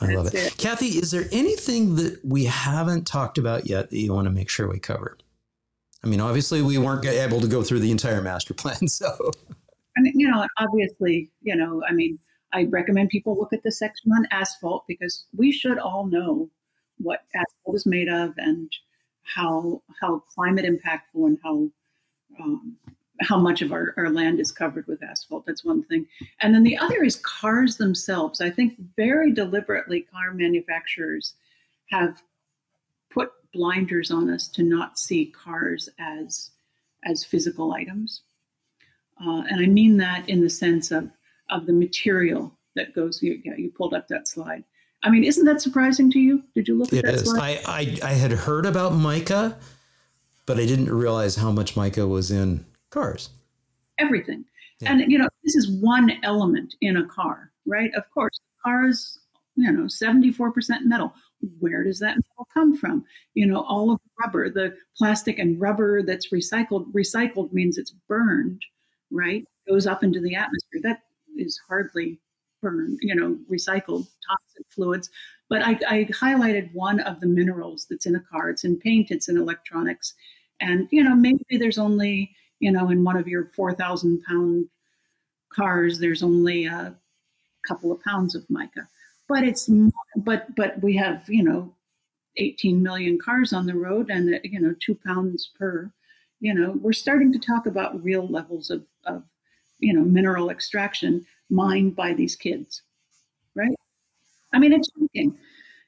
I 0.02 0.14
love 0.14 0.28
it. 0.28 0.34
It. 0.34 0.58
Cathy, 0.58 0.88
is 0.88 1.12
there 1.12 1.26
anything 1.32 1.96
that 1.96 2.24
we 2.24 2.46
haven't 2.46 3.06
talked 3.06 3.38
about 3.38 3.68
yet 3.68 3.90
that 3.90 3.98
you 3.98 4.14
want 4.14 4.26
to 4.26 4.32
make 4.34 4.50
sure 4.50 4.68
we 4.68 4.80
cover? 4.80 5.18
I 6.04 6.08
mean, 6.08 6.22
obviously, 6.22 6.62
we 6.62 6.78
weren't 6.78 7.06
able 7.06 7.42
to 7.42 7.48
go 7.48 7.62
through 7.62 7.80
the 7.80 7.92
entire 7.92 8.22
master 8.22 8.54
plan. 8.54 8.78
So, 8.88 9.32
And 9.96 10.08
you 10.14 10.30
know, 10.30 10.48
obviously, 10.58 11.30
you 11.42 11.56
know, 11.56 11.84
I 11.88 11.94
mean, 11.94 12.20
I 12.54 12.66
recommend 12.66 13.10
people 13.10 13.38
look 13.38 13.54
at 13.54 13.64
the 13.64 13.72
section 13.72 14.12
on 14.12 14.28
asphalt 14.32 14.86
because 14.88 15.26
we 15.36 15.52
should 15.52 15.78
all 15.78 16.06
know 16.08 16.50
what 17.04 17.26
asphalt 17.36 17.76
is 17.76 17.86
made 17.86 18.10
of 18.10 18.34
and 18.38 18.72
how 19.24 19.82
how 20.02 20.20
climate 20.20 20.66
impactful 20.66 21.28
and 21.28 21.38
how 21.44 21.70
um, 22.40 22.76
how 23.22 23.38
much 23.38 23.62
of 23.62 23.72
our, 23.72 23.94
our 23.96 24.10
land 24.10 24.40
is 24.40 24.52
covered 24.52 24.88
with 24.88 25.04
asphalt. 25.04 25.46
That's 25.46 25.64
one 25.64 25.84
thing. 25.84 26.06
And 26.42 26.54
then 26.54 26.64
the 26.64 26.78
other 26.78 27.04
is 27.04 27.18
cars 27.18 27.78
themselves. 27.78 28.42
I 28.42 28.50
think 28.50 28.74
very 28.98 29.32
deliberately 29.32 30.02
car 30.02 30.34
manufacturers 30.34 31.36
have 31.92 32.22
put 33.12 33.32
blinders 33.54 34.10
on 34.10 34.30
us 34.30 34.48
to 34.50 34.64
not 34.64 34.98
see 34.98 35.28
cars 35.28 35.90
as 36.00 36.52
as 37.06 37.24
physical 37.24 37.74
items. 37.74 38.22
Uh, 39.24 39.44
and 39.50 39.62
I 39.62 39.68
mean 39.68 39.98
that 39.98 40.28
in 40.28 40.42
the 40.42 40.50
sense 40.50 40.92
of 40.92 41.12
of 41.50 41.66
the 41.66 41.74
material 41.74 42.58
that 42.76 42.96
goes. 42.96 43.22
You, 43.22 43.40
yeah, 43.44 43.56
you 43.58 43.72
pulled 43.72 43.94
up 43.94 44.08
that 44.08 44.28
slide. 44.28 44.64
I 45.04 45.10
mean, 45.10 45.24
isn't 45.24 45.46
that 45.46 45.62
surprising 45.62 46.10
to 46.12 46.20
you? 46.20 46.44
Did 46.56 46.68
you 46.68 46.78
look 46.78 46.94
at 46.94 47.00
it 47.00 47.06
that 47.06 47.14
is. 47.16 47.30
slide? 47.30 47.60
I, 47.66 47.98
I, 48.02 48.10
I 48.10 48.14
had 48.14 48.32
heard 48.32 48.66
about 48.66 48.94
mica, 48.94 49.58
but 50.46 50.58
I 50.60 50.66
didn't 50.66 50.94
realize 50.94 51.36
how 51.36 51.52
much 51.52 51.76
mica 51.76 52.08
was 52.08 52.32
in 52.32 52.66
cars. 52.90 53.30
Everything. 54.00 54.46
Yeah. 54.80 54.94
And 54.94 55.12
you 55.12 55.18
know, 55.18 55.28
this 55.44 55.56
is 55.56 55.70
one 55.70 56.14
element 56.24 56.76
in 56.82 56.98
a 56.98 57.06
car, 57.06 57.52
right? 57.66 57.94
Of 57.96 58.10
course, 58.12 58.40
cars, 58.64 59.20
you 59.56 59.72
know, 59.72 59.84
74% 59.84 60.84
metal. 60.84 61.14
Where 61.60 61.84
does 61.84 62.00
that 62.00 62.16
metal 62.16 62.48
come 62.54 62.78
from? 62.78 63.04
You 63.34 63.46
know, 63.46 63.64
all 63.64 63.92
of 63.92 64.00
the 64.00 64.26
rubber, 64.26 64.50
the 64.50 64.76
plastic 64.98 65.38
and 65.38 65.60
rubber 65.60 66.02
that's 66.02 66.32
recycled. 66.32 66.92
Recycled 66.94 67.52
means 67.52 67.78
it's 67.78 67.92
burned, 68.08 68.62
right? 69.12 69.46
Goes 69.68 69.86
up 69.86 70.04
into 70.04 70.22
the 70.22 70.36
atmosphere. 70.36 70.82
That 70.82 71.02
is 71.38 71.60
hardly 71.68 72.20
burned, 72.64 72.98
you 73.02 73.14
know, 73.14 73.38
recycled 73.52 74.08
toxic 74.28 74.66
fluids. 74.70 75.10
But 75.50 75.62
I, 75.62 75.78
I 75.88 76.06
highlighted 76.06 76.74
one 76.74 77.02
of 77.02 77.20
the 77.20 77.28
minerals 77.28 77.86
that's 77.90 78.08
in 78.08 78.16
a 78.16 78.22
car. 78.22 78.50
It's 78.50 78.64
in 78.64 78.80
paint, 78.80 79.12
it's 79.12 79.30
in 79.30 79.38
electronics. 79.38 80.16
And, 80.62 80.88
you 80.90 81.04
know, 81.04 81.14
maybe 81.14 81.44
there's 81.52 81.78
only, 81.78 82.36
you 82.60 82.72
know, 82.72 82.90
in 82.90 83.04
one 83.04 83.18
of 83.18 83.28
your 83.28 83.52
4,000 83.56 84.24
pound 84.24 84.66
cars, 85.54 86.00
there's 86.00 86.24
only 86.24 86.66
a 86.66 86.96
couple 87.68 87.92
of 87.92 88.02
pounds 88.02 88.34
of 88.34 88.50
mica. 88.50 88.88
But 89.28 89.44
it's, 89.44 89.70
but, 90.16 90.56
but 90.56 90.82
we 90.82 90.96
have, 90.96 91.24
you 91.28 91.44
know, 91.44 91.76
18 92.38 92.82
million 92.82 93.20
cars 93.20 93.54
on 93.54 93.66
the 93.66 93.76
road 93.76 94.10
and, 94.10 94.40
you 94.44 94.60
know, 94.60 94.74
two 94.80 94.96
pounds 95.06 95.52
per, 95.60 95.92
you 96.40 96.54
know, 96.54 96.72
we're 96.82 96.94
starting 96.94 97.32
to 97.34 97.40
talk 97.40 97.68
about 97.68 98.04
real 98.04 98.28
levels 98.28 98.72
of, 98.72 98.86
of 99.06 99.24
you 99.80 99.94
know, 99.94 100.02
mineral 100.02 100.50
extraction 100.50 101.26
mined 101.54 101.96
by 101.96 102.14
these 102.14 102.36
kids, 102.36 102.82
right? 103.56 103.76
I 104.54 104.60
mean, 104.60 104.74
it's 104.74 104.90
shocking. 105.00 105.38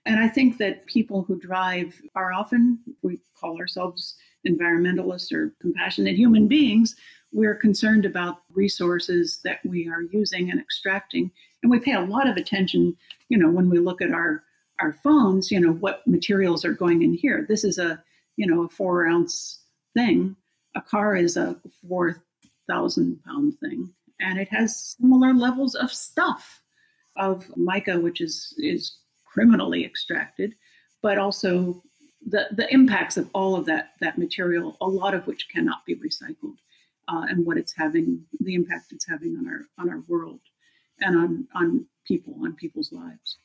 And 0.06 0.20
I 0.20 0.28
think 0.28 0.58
that 0.60 0.86
people 0.86 1.24
who 1.24 1.40
drive 1.40 2.00
are 2.14 2.32
often, 2.32 2.80
we 3.02 3.20
call 3.40 3.58
ourselves 3.58 4.16
environmentalists 4.48 5.34
or 5.34 5.54
compassionate 5.60 6.16
human 6.16 6.48
beings, 6.48 6.96
we're 7.32 7.56
concerned 7.56 8.06
about 8.06 8.44
resources 8.54 9.40
that 9.44 9.60
we 9.66 9.90
are 9.90 10.04
using 10.04 10.52
and 10.52 10.60
extracting. 10.60 11.32
And 11.64 11.72
we 11.72 11.80
pay 11.80 11.94
a 11.94 12.02
lot 12.02 12.30
of 12.30 12.38
attention, 12.38 12.96
you 13.30 13.38
know, 13.38 13.50
when 13.50 13.70
we 13.70 13.80
look 13.80 14.02
at 14.02 14.12
our, 14.12 14.44
our 14.80 14.94
phones, 15.04 15.52
you 15.52 15.60
know, 15.60 15.74
what 15.74 16.06
materials 16.06 16.64
are 16.64 16.74
going 16.74 17.02
in 17.02 17.14
here. 17.14 17.46
This 17.50 17.64
is 17.64 17.80
a, 17.80 18.02
you 18.38 18.46
know, 18.46 18.64
a 18.64 18.70
four 18.70 19.08
ounce 19.08 19.64
thing. 19.96 20.36
A 20.76 20.82
car 20.82 21.16
is 21.16 21.36
a 21.36 21.56
4,000 21.88 23.24
pound 23.24 23.60
thing. 23.60 23.90
And 24.20 24.40
it 24.40 24.48
has 24.50 24.96
similar 25.00 25.34
levels 25.34 25.76
of 25.76 25.92
stuff 25.92 26.62
of 27.18 27.52
mica, 27.56 28.00
which 28.00 28.22
is, 28.22 28.54
is 28.58 29.00
criminally 29.26 29.86
extracted, 29.86 30.56
but 31.02 31.18
also 31.18 31.84
the, 32.26 32.48
the 32.52 32.72
impacts 32.74 33.18
of 33.18 33.30
all 33.34 33.56
of 33.56 33.66
that, 33.66 33.92
that 34.02 34.18
material, 34.18 34.78
a 34.82 34.88
lot 34.88 35.14
of 35.14 35.28
which 35.28 35.50
cannot 35.50 35.86
be 35.86 35.96
recycled, 35.96 36.56
uh, 37.08 37.26
and 37.30 37.46
what 37.46 37.58
it's 37.58 37.74
having, 37.76 38.26
the 38.40 38.56
impact 38.56 38.92
it's 38.92 39.08
having 39.08 39.38
on 39.38 39.48
our 39.48 39.66
on 39.78 39.90
our 39.90 40.02
world 40.08 40.40
and 41.02 41.18
on, 41.18 41.48
on 41.54 41.86
people, 42.08 42.36
on 42.44 42.54
people's 42.54 42.92
lives. 42.92 43.38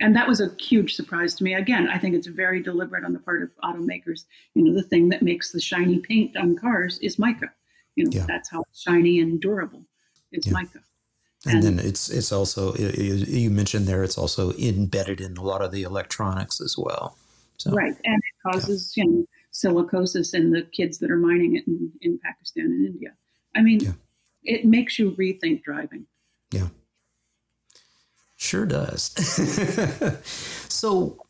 And 0.00 0.14
that 0.14 0.28
was 0.28 0.40
a 0.40 0.54
huge 0.58 0.94
surprise 0.94 1.34
to 1.36 1.44
me. 1.44 1.54
Again, 1.54 1.88
I 1.88 1.98
think 1.98 2.14
it's 2.14 2.26
very 2.26 2.62
deliberate 2.62 3.04
on 3.04 3.12
the 3.12 3.18
part 3.18 3.42
of 3.42 3.50
automakers. 3.64 4.24
You 4.54 4.64
know, 4.64 4.74
the 4.74 4.82
thing 4.82 5.08
that 5.10 5.22
makes 5.22 5.52
the 5.52 5.60
shiny 5.60 6.00
paint 6.00 6.36
on 6.36 6.56
cars 6.56 6.98
is 6.98 7.18
mica. 7.18 7.52
You 7.96 8.04
know, 8.04 8.10
Yeah. 8.12 8.26
that's 8.28 8.50
how 8.50 8.60
it's 8.70 8.80
shiny 8.80 9.20
and 9.20 9.40
durable. 9.40 9.84
It's 10.30 10.46
Yeah. 10.46 10.52
mica. 10.52 10.80
And, 11.46 11.54
And- 11.54 11.78
then 11.78 11.86
it's 11.86 12.08
it's 12.10 12.30
also 12.32 12.74
you- 12.76 13.50
mentioned 13.50 13.86
there 13.86 14.04
it's 14.04 14.18
also 14.18 14.52
embedded 14.54 15.20
in 15.20 15.36
a 15.36 15.42
lot 15.42 15.62
of 15.62 15.72
the 15.72 15.82
electronics 15.82 16.60
as 16.60 16.76
well. 16.78 17.16
So 17.58 17.70
Right. 17.72 17.96
And 18.04 18.22
it 18.22 18.50
causes, 18.52 18.92
you 18.96 19.04
know, 19.06 19.26
silicosis 19.52 20.34
in 20.34 20.50
the 20.50 20.62
kids 20.62 20.98
that 20.98 21.10
are 21.10 21.16
mining 21.16 21.56
it 21.56 21.66
in, 21.66 21.90
in 22.02 22.18
Pakistan 22.18 22.66
and 22.66 22.86
India. 22.86 23.14
I 23.54 23.62
mean, 23.62 23.80
Yeah. 23.80 23.92
it 24.44 24.66
makes 24.66 24.98
you 24.98 25.12
rethink 25.12 25.62
driving. 25.62 26.06
Yeah, 26.52 26.68
sure 28.36 28.66
does. 28.66 29.02
so, 30.68 31.25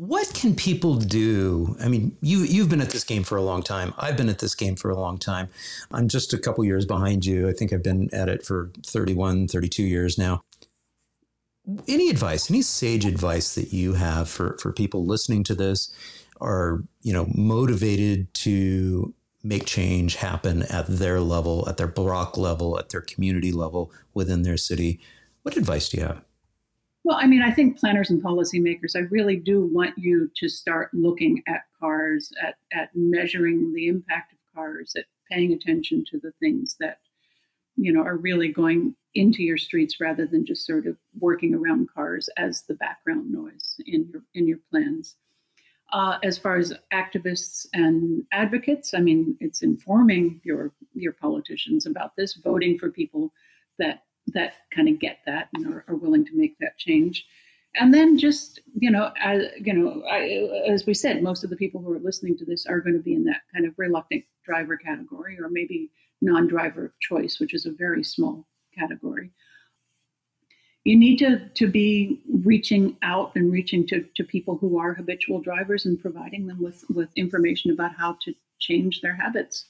what 0.00 0.32
can 0.32 0.54
people 0.54 0.94
do? 0.94 1.76
I 1.78 1.88
mean, 1.88 2.16
you 2.22 2.38
you've 2.38 2.70
been 2.70 2.80
at 2.80 2.88
this 2.88 3.04
game 3.04 3.22
for 3.22 3.36
a 3.36 3.42
long 3.42 3.62
time. 3.62 3.92
I've 3.98 4.16
been 4.16 4.30
at 4.30 4.38
this 4.38 4.54
game 4.54 4.74
for 4.74 4.88
a 4.90 4.98
long 4.98 5.18
time. 5.18 5.50
I'm 5.90 6.08
just 6.08 6.32
a 6.32 6.38
couple 6.38 6.64
years 6.64 6.86
behind 6.86 7.26
you. 7.26 7.50
I 7.50 7.52
think 7.52 7.70
I've 7.70 7.82
been 7.82 8.08
at 8.14 8.30
it 8.30 8.42
for 8.42 8.70
31, 8.86 9.48
32 9.48 9.82
years 9.82 10.16
now. 10.16 10.42
Any 11.86 12.08
advice, 12.08 12.50
any 12.50 12.62
sage 12.62 13.04
advice 13.04 13.54
that 13.56 13.74
you 13.74 13.92
have 13.92 14.30
for 14.30 14.56
for 14.56 14.72
people 14.72 15.04
listening 15.04 15.44
to 15.44 15.54
this 15.54 15.92
are, 16.40 16.82
you 17.02 17.12
know, 17.12 17.26
motivated 17.34 18.32
to 18.32 19.12
make 19.44 19.66
change 19.66 20.14
happen 20.14 20.62
at 20.62 20.86
their 20.86 21.20
level, 21.20 21.68
at 21.68 21.76
their 21.76 21.86
block 21.86 22.38
level, 22.38 22.78
at 22.78 22.88
their 22.88 23.02
community 23.02 23.52
level 23.52 23.92
within 24.14 24.44
their 24.44 24.56
city? 24.56 24.98
What 25.42 25.58
advice 25.58 25.90
do 25.90 25.98
you 25.98 26.04
have? 26.04 26.22
Well, 27.04 27.16
I 27.18 27.26
mean, 27.26 27.42
I 27.42 27.50
think 27.50 27.78
planners 27.78 28.10
and 28.10 28.22
policymakers, 28.22 28.94
I 28.94 29.00
really 29.10 29.36
do 29.36 29.64
want 29.64 29.96
you 29.96 30.30
to 30.36 30.48
start 30.48 30.90
looking 30.92 31.42
at 31.48 31.62
cars, 31.78 32.30
at, 32.42 32.56
at 32.72 32.90
measuring 32.94 33.72
the 33.72 33.88
impact 33.88 34.32
of 34.32 34.38
cars, 34.54 34.94
at 34.96 35.06
paying 35.30 35.52
attention 35.52 36.04
to 36.10 36.18
the 36.18 36.32
things 36.40 36.76
that, 36.78 36.98
you 37.76 37.92
know, 37.92 38.02
are 38.02 38.16
really 38.16 38.52
going 38.52 38.94
into 39.14 39.42
your 39.42 39.56
streets 39.56 40.00
rather 40.00 40.26
than 40.26 40.44
just 40.44 40.66
sort 40.66 40.86
of 40.86 40.96
working 41.18 41.54
around 41.54 41.88
cars 41.92 42.28
as 42.36 42.62
the 42.62 42.74
background 42.74 43.30
noise 43.30 43.80
in 43.86 44.08
your 44.12 44.22
in 44.34 44.46
your 44.46 44.58
plans. 44.70 45.16
Uh, 45.92 46.18
as 46.22 46.38
far 46.38 46.56
as 46.56 46.72
activists 46.92 47.66
and 47.72 48.22
advocates, 48.30 48.94
I 48.94 49.00
mean, 49.00 49.36
it's 49.40 49.62
informing 49.62 50.40
your 50.44 50.72
your 50.94 51.12
politicians 51.14 51.86
about 51.86 52.14
this, 52.16 52.34
voting 52.34 52.78
for 52.78 52.90
people 52.90 53.32
that 53.78 54.04
that 54.28 54.52
kind 54.70 54.88
of 54.88 55.00
get 55.00 55.18
that 55.26 55.48
and 55.54 55.66
are, 55.66 55.84
are 55.88 55.96
willing 55.96 56.24
to 56.24 56.36
make 56.36 56.58
that 56.58 56.78
change. 56.78 57.26
And 57.76 57.94
then 57.94 58.18
just 58.18 58.60
you 58.74 58.90
know, 58.90 59.12
as, 59.20 59.44
you 59.56 59.72
know, 59.72 60.02
I, 60.10 60.70
as 60.70 60.86
we 60.86 60.94
said, 60.94 61.22
most 61.22 61.44
of 61.44 61.50
the 61.50 61.56
people 61.56 61.80
who 61.80 61.92
are 61.92 62.00
listening 62.00 62.36
to 62.38 62.44
this 62.44 62.66
are 62.66 62.80
going 62.80 62.96
to 62.96 63.02
be 63.02 63.14
in 63.14 63.24
that 63.24 63.42
kind 63.52 63.66
of 63.66 63.74
reluctant 63.76 64.24
driver 64.44 64.76
category, 64.76 65.38
or 65.40 65.48
maybe 65.48 65.90
non-driver 66.20 66.86
of 66.86 67.00
choice, 67.00 67.38
which 67.38 67.54
is 67.54 67.66
a 67.66 67.72
very 67.72 68.04
small 68.04 68.46
category. 68.76 69.30
You 70.84 70.98
need 70.98 71.18
to 71.18 71.48
to 71.48 71.66
be 71.66 72.22
reaching 72.42 72.96
out 73.02 73.32
and 73.36 73.52
reaching 73.52 73.86
to, 73.88 74.04
to 74.16 74.24
people 74.24 74.56
who 74.56 74.78
are 74.78 74.94
habitual 74.94 75.40
drivers 75.40 75.86
and 75.86 76.00
providing 76.00 76.46
them 76.46 76.60
with 76.60 76.84
with 76.88 77.10
information 77.16 77.70
about 77.70 77.94
how 77.96 78.16
to 78.22 78.34
change 78.58 79.00
their 79.00 79.14
habits. 79.14 79.66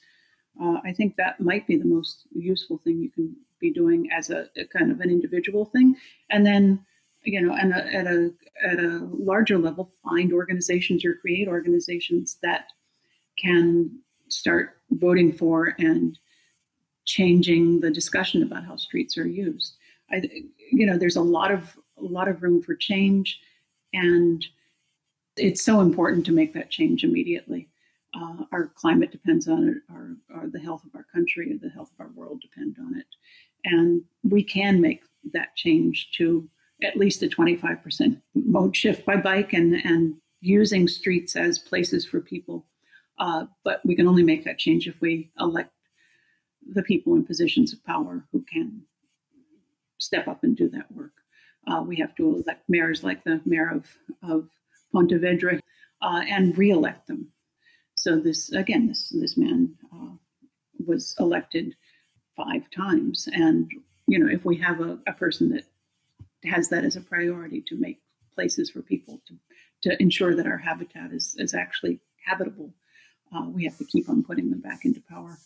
Uh, 0.60 0.78
I 0.84 0.92
think 0.92 1.16
that 1.16 1.40
might 1.40 1.66
be 1.66 1.76
the 1.76 1.84
most 1.84 2.22
useful 2.32 2.78
thing 2.78 3.00
you 3.00 3.10
can 3.10 3.36
be 3.60 3.72
doing 3.72 4.08
as 4.12 4.30
a, 4.30 4.46
a 4.56 4.64
kind 4.66 4.90
of 4.90 5.00
an 5.00 5.10
individual 5.10 5.66
thing, 5.66 5.96
and 6.30 6.44
then 6.46 6.84
you 7.22 7.40
know, 7.40 7.54
and 7.54 7.74
at 7.74 8.06
a 8.06 8.32
at 8.64 8.78
a 8.78 9.06
larger 9.12 9.58
level, 9.58 9.90
find 10.02 10.32
organizations 10.32 11.04
or 11.04 11.14
create 11.14 11.48
organizations 11.48 12.38
that 12.42 12.66
can 13.38 13.98
start 14.28 14.78
voting 14.92 15.32
for 15.32 15.74
and 15.78 16.18
changing 17.04 17.80
the 17.80 17.90
discussion 17.90 18.42
about 18.42 18.64
how 18.64 18.76
streets 18.76 19.18
are 19.18 19.26
used. 19.26 19.76
I, 20.10 20.22
you 20.72 20.86
know, 20.86 20.96
there's 20.96 21.16
a 21.16 21.22
lot 21.22 21.50
of 21.50 21.76
a 21.98 22.02
lot 22.02 22.28
of 22.28 22.42
room 22.42 22.62
for 22.62 22.74
change, 22.74 23.40
and 23.92 24.44
it's 25.36 25.62
so 25.62 25.80
important 25.80 26.24
to 26.26 26.32
make 26.32 26.54
that 26.54 26.70
change 26.70 27.04
immediately. 27.04 27.68
Uh, 28.14 28.44
our 28.50 28.66
climate 28.68 29.12
depends 29.12 29.46
on 29.46 29.68
it. 29.68 29.76
Our, 29.92 30.16
our, 30.34 30.48
the 30.48 30.58
health 30.58 30.84
of 30.84 30.94
our 30.96 31.06
country, 31.12 31.56
the 31.62 31.70
health 31.70 31.90
of 31.92 32.00
our 32.00 32.10
world 32.14 32.40
depend 32.40 32.76
on 32.80 32.98
it, 32.98 33.06
and 33.64 34.02
we 34.22 34.42
can 34.42 34.80
make 34.80 35.02
that 35.32 35.54
change 35.56 36.10
to 36.12 36.48
at 36.82 36.96
least 36.96 37.22
a 37.22 37.26
25% 37.26 38.20
mode 38.34 38.74
shift 38.74 39.04
by 39.04 39.16
bike 39.16 39.52
and 39.52 39.74
and 39.84 40.14
using 40.40 40.88
streets 40.88 41.36
as 41.36 41.58
places 41.58 42.06
for 42.06 42.20
people. 42.20 42.66
Uh, 43.18 43.44
but 43.64 43.80
we 43.84 43.94
can 43.94 44.08
only 44.08 44.22
make 44.22 44.44
that 44.44 44.58
change 44.58 44.88
if 44.88 44.98
we 45.00 45.30
elect 45.38 45.72
the 46.72 46.82
people 46.82 47.14
in 47.14 47.24
positions 47.24 47.72
of 47.72 47.84
power 47.84 48.24
who 48.32 48.42
can 48.50 48.82
step 49.98 50.26
up 50.28 50.42
and 50.44 50.56
do 50.56 50.68
that 50.70 50.90
work. 50.92 51.12
Uh, 51.66 51.82
we 51.86 51.96
have 51.96 52.14
to 52.14 52.36
elect 52.36 52.64
mayors 52.68 53.04
like 53.04 53.22
the 53.24 53.40
mayor 53.44 53.70
of, 53.70 53.86
of 54.22 54.48
Pontevedra 54.92 55.60
uh, 56.00 56.22
and 56.26 56.56
re-elect 56.56 57.06
them. 57.06 57.28
So 57.94 58.18
this 58.18 58.50
again, 58.52 58.86
this 58.86 59.10
this 59.10 59.36
man 59.36 59.74
uh, 59.94 60.12
was 60.86 61.14
elected 61.20 61.76
five 62.44 62.70
times, 62.70 63.28
and 63.32 63.70
you 64.06 64.18
know 64.18 64.28
if 64.30 64.44
we 64.44 64.56
have 64.56 64.80
a, 64.80 64.98
a 65.06 65.12
person 65.12 65.50
that 65.50 65.64
has 66.44 66.68
that 66.68 66.84
as 66.84 66.96
a 66.96 67.00
priority 67.00 67.62
to 67.66 67.76
make 67.76 68.00
places 68.34 68.70
for 68.70 68.82
people 68.82 69.20
to 69.26 69.34
to 69.82 70.02
ensure 70.02 70.34
that 70.34 70.46
our 70.46 70.58
habitat 70.58 71.12
is 71.12 71.34
is 71.38 71.54
actually 71.54 72.00
habitable, 72.24 72.72
uh, 73.34 73.46
we 73.48 73.64
have 73.64 73.78
to 73.78 73.84
keep 73.84 74.08
on 74.08 74.22
putting 74.22 74.50
them 74.50 74.60
back 74.60 74.84
into 74.84 75.02
power. 75.08 75.38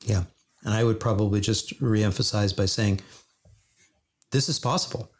Yeah, 0.00 0.24
and 0.64 0.74
I 0.74 0.84
would 0.84 1.00
probably 1.00 1.40
just 1.40 1.80
reemphasize 1.80 2.56
by 2.56 2.66
saying 2.66 3.00
this 4.30 4.48
is 4.48 4.58
possible. 4.58 5.10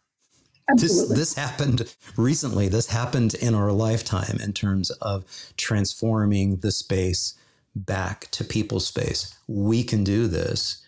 This, 0.76 1.08
this 1.10 1.34
happened 1.34 1.94
recently. 2.16 2.68
This 2.68 2.86
happened 2.86 3.34
in 3.34 3.54
our 3.54 3.70
lifetime 3.70 4.38
in 4.42 4.54
terms 4.54 4.90
of 4.90 5.26
transforming 5.58 6.56
the 6.56 6.72
space 6.72 7.34
back 7.76 8.30
to 8.30 8.44
people's 8.44 8.86
space. 8.86 9.36
We 9.46 9.84
can 9.84 10.04
do 10.04 10.26
this. 10.26 10.82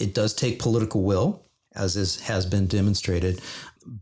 It 0.00 0.14
does 0.14 0.34
take 0.34 0.58
political 0.58 1.02
will, 1.02 1.42
as 1.74 1.96
is, 1.96 2.20
has 2.20 2.46
been 2.46 2.66
demonstrated. 2.66 3.40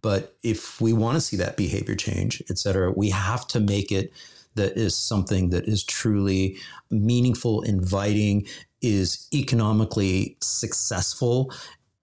But 0.03 0.37
if 0.43 0.81
we 0.81 0.93
want 0.93 1.17
to 1.17 1.21
see 1.21 1.37
that 1.37 1.57
behavior 1.57 1.95
change, 1.95 2.43
et 2.51 2.59
cetera, 2.59 2.93
we 2.93 3.11
have 3.11 3.47
to 3.49 3.61
make 3.61 3.93
it 3.93 4.13
that 4.55 4.77
is 4.77 4.97
something 4.97 5.51
that 5.51 5.69
is 5.69 5.85
truly 5.85 6.57
meaningful, 6.91 7.63
inviting, 7.63 8.47
is 8.83 9.29
economically 9.33 10.37
successful, 10.43 11.53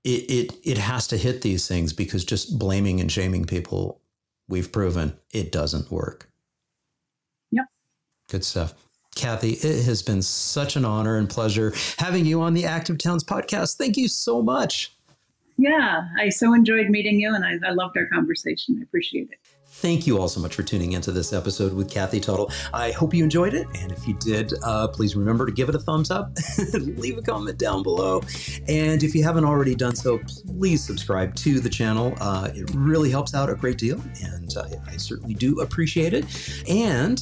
it, 0.04 0.30
it 0.30 0.54
it 0.64 0.78
has 0.78 1.08
to 1.08 1.18
hit 1.18 1.42
these 1.42 1.68
things 1.68 1.94
because 1.94 2.24
just 2.24 2.60
blaming 2.60 3.02
and 3.02 3.12
shaming 3.12 3.46
people, 3.46 4.00
we've 4.48 4.72
proven 4.72 5.18
it 5.32 5.52
doesn't 5.52 5.92
work. 5.92 6.30
Yep. 7.52 7.66
Good 8.30 8.46
stuff. 8.46 8.85
Cathy, 9.16 9.54
it 9.54 9.86
has 9.86 10.04
been 10.04 10.22
such 10.22 10.76
an 10.76 10.84
honor 10.84 11.18
and 11.18 11.30
pleasure 11.30 11.74
having 11.98 12.26
you 12.26 12.42
on 12.42 12.54
the 12.54 12.66
Active 12.66 12.98
Towns 12.98 13.24
podcast. 13.24 13.78
Thank 13.78 13.96
you 13.96 14.10
so 14.10 14.42
much. 14.42 14.94
Yeah, 15.58 16.10
I 16.20 16.30
so 16.30 16.54
enjoyed 16.54 16.90
meeting 16.90 17.20
you 17.20 17.34
and 17.34 17.46
I, 17.46 17.58
I 17.66 17.72
loved 17.72 17.98
our 17.98 18.08
conversation. 18.08 18.78
I 18.78 18.84
appreciate 18.84 19.30
it. 19.32 19.40
Thank 19.68 20.06
you 20.06 20.20
all 20.20 20.28
so 20.28 20.40
much 20.40 20.56
for 20.56 20.64
tuning 20.64 20.94
into 20.94 21.12
this 21.12 21.34
episode 21.34 21.74
with 21.74 21.90
Cathy 21.90 22.20
Tuttle. 22.20 22.52
I 22.74 22.92
hope 22.92 23.14
you 23.14 23.24
enjoyed 23.24 23.54
it. 23.54 23.68
And 23.76 23.92
if 23.92 24.08
you 24.08 24.16
did, 24.16 24.54
uh, 24.64 24.88
please 24.88 25.16
remember 25.16 25.46
to 25.46 25.52
give 25.52 25.70
it 25.70 25.76
a 25.76 25.80
thumbs 25.80 26.12
up, 26.12 26.32
leave 26.74 27.18
a 27.18 27.22
comment 27.22 27.58
down 27.58 27.84
below. 27.84 28.22
And 28.68 29.04
if 29.04 29.14
you 29.14 29.24
haven't 29.24 29.44
already 29.44 29.76
done 29.76 29.96
so, 29.96 30.20
please 30.48 30.84
subscribe 30.84 31.36
to 31.36 31.60
the 31.60 31.70
channel. 31.70 32.16
Uh, 32.20 32.52
it 32.54 32.70
really 32.74 33.10
helps 33.10 33.34
out 33.34 33.50
a 33.50 33.56
great 33.56 33.78
deal. 33.78 34.02
And 34.24 34.56
uh, 34.56 34.66
I 34.88 34.98
certainly 34.98 35.34
do 35.34 35.60
appreciate 35.60 36.14
it. 36.14 36.26
And 36.70 37.22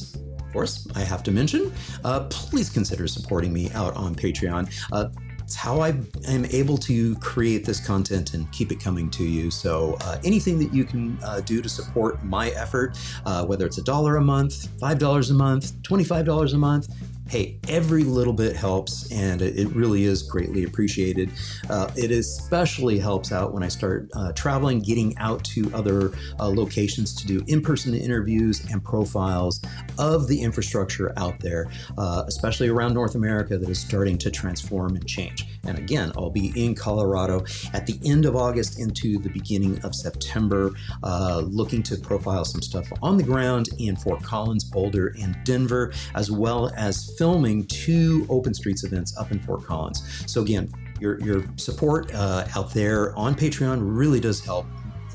course, 0.54 0.86
I 0.94 1.00
have 1.00 1.22
to 1.24 1.32
mention, 1.32 1.72
uh, 2.04 2.20
please 2.30 2.70
consider 2.70 3.06
supporting 3.08 3.52
me 3.52 3.70
out 3.72 3.94
on 3.96 4.14
Patreon. 4.14 4.72
Uh, 4.92 5.08
it's 5.40 5.56
how 5.56 5.80
I 5.80 5.88
am 6.26 6.46
able 6.46 6.78
to 6.78 7.16
create 7.16 7.66
this 7.66 7.84
content 7.84 8.32
and 8.32 8.50
keep 8.50 8.72
it 8.72 8.80
coming 8.80 9.10
to 9.10 9.24
you. 9.24 9.50
So, 9.50 9.98
uh, 10.00 10.16
anything 10.24 10.58
that 10.60 10.72
you 10.72 10.84
can 10.84 11.18
uh, 11.22 11.40
do 11.40 11.60
to 11.60 11.68
support 11.68 12.24
my 12.24 12.48
effort, 12.50 12.96
uh, 13.26 13.44
whether 13.44 13.66
it's 13.66 13.76
a 13.76 13.82
dollar 13.82 14.16
a 14.16 14.22
month, 14.22 14.68
$5 14.80 15.30
a 15.30 15.34
month, 15.34 15.82
$25 15.82 16.54
a 16.54 16.56
month, 16.56 16.88
hey, 17.28 17.58
every 17.68 18.04
little 18.04 18.32
bit 18.32 18.54
helps 18.54 19.10
and 19.10 19.40
it 19.40 19.68
really 19.70 20.04
is 20.04 20.22
greatly 20.22 20.64
appreciated. 20.64 21.30
Uh, 21.70 21.90
it 21.96 22.10
especially 22.10 22.98
helps 22.98 23.32
out 23.32 23.52
when 23.52 23.62
I 23.62 23.68
start 23.68 24.08
uh, 24.14 24.32
traveling, 24.32 24.80
getting 24.80 25.16
out 25.18 25.42
to 25.44 25.70
other 25.74 26.12
uh, 26.38 26.48
locations 26.48 27.14
to 27.14 27.26
do 27.26 27.42
in 27.46 27.62
person 27.62 27.94
interviews 27.94 28.64
and 28.70 28.84
profiles 28.84 29.60
of 29.98 30.28
the 30.28 30.40
infrastructure 30.40 31.12
out 31.16 31.40
there, 31.40 31.70
uh, 31.96 32.24
especially 32.26 32.68
around 32.68 32.94
North 32.94 33.14
America 33.14 33.56
that 33.56 33.68
is 33.68 33.78
starting 33.78 34.18
to 34.18 34.30
transform 34.30 34.94
and 34.94 35.06
change. 35.06 35.46
And 35.64 35.78
again, 35.78 36.12
I'll 36.16 36.30
be 36.30 36.52
in 36.54 36.74
Colorado 36.74 37.44
at 37.72 37.86
the 37.86 37.98
end 38.04 38.26
of 38.26 38.36
August 38.36 38.78
into 38.78 39.18
the 39.18 39.30
beginning 39.30 39.82
of 39.84 39.94
September, 39.94 40.72
uh, 41.02 41.42
looking 41.46 41.82
to 41.84 41.96
profile 41.96 42.44
some 42.44 42.60
stuff 42.60 42.86
on 43.02 43.16
the 43.16 43.22
ground 43.22 43.70
in 43.78 43.96
Fort 43.96 44.22
Collins, 44.22 44.64
Boulder, 44.64 45.14
and 45.20 45.36
Denver, 45.44 45.92
as 46.14 46.30
well 46.30 46.70
as 46.76 47.13
filming 47.18 47.66
two 47.66 48.26
Open 48.28 48.54
Streets 48.54 48.84
events 48.84 49.16
up 49.16 49.30
in 49.32 49.40
Fort 49.40 49.64
Collins. 49.64 50.24
So 50.26 50.42
again, 50.42 50.70
your 51.00 51.20
your 51.20 51.44
support 51.56 52.12
uh, 52.14 52.46
out 52.56 52.72
there 52.72 53.16
on 53.16 53.34
Patreon 53.34 53.78
really 53.82 54.20
does 54.20 54.44
help 54.44 54.66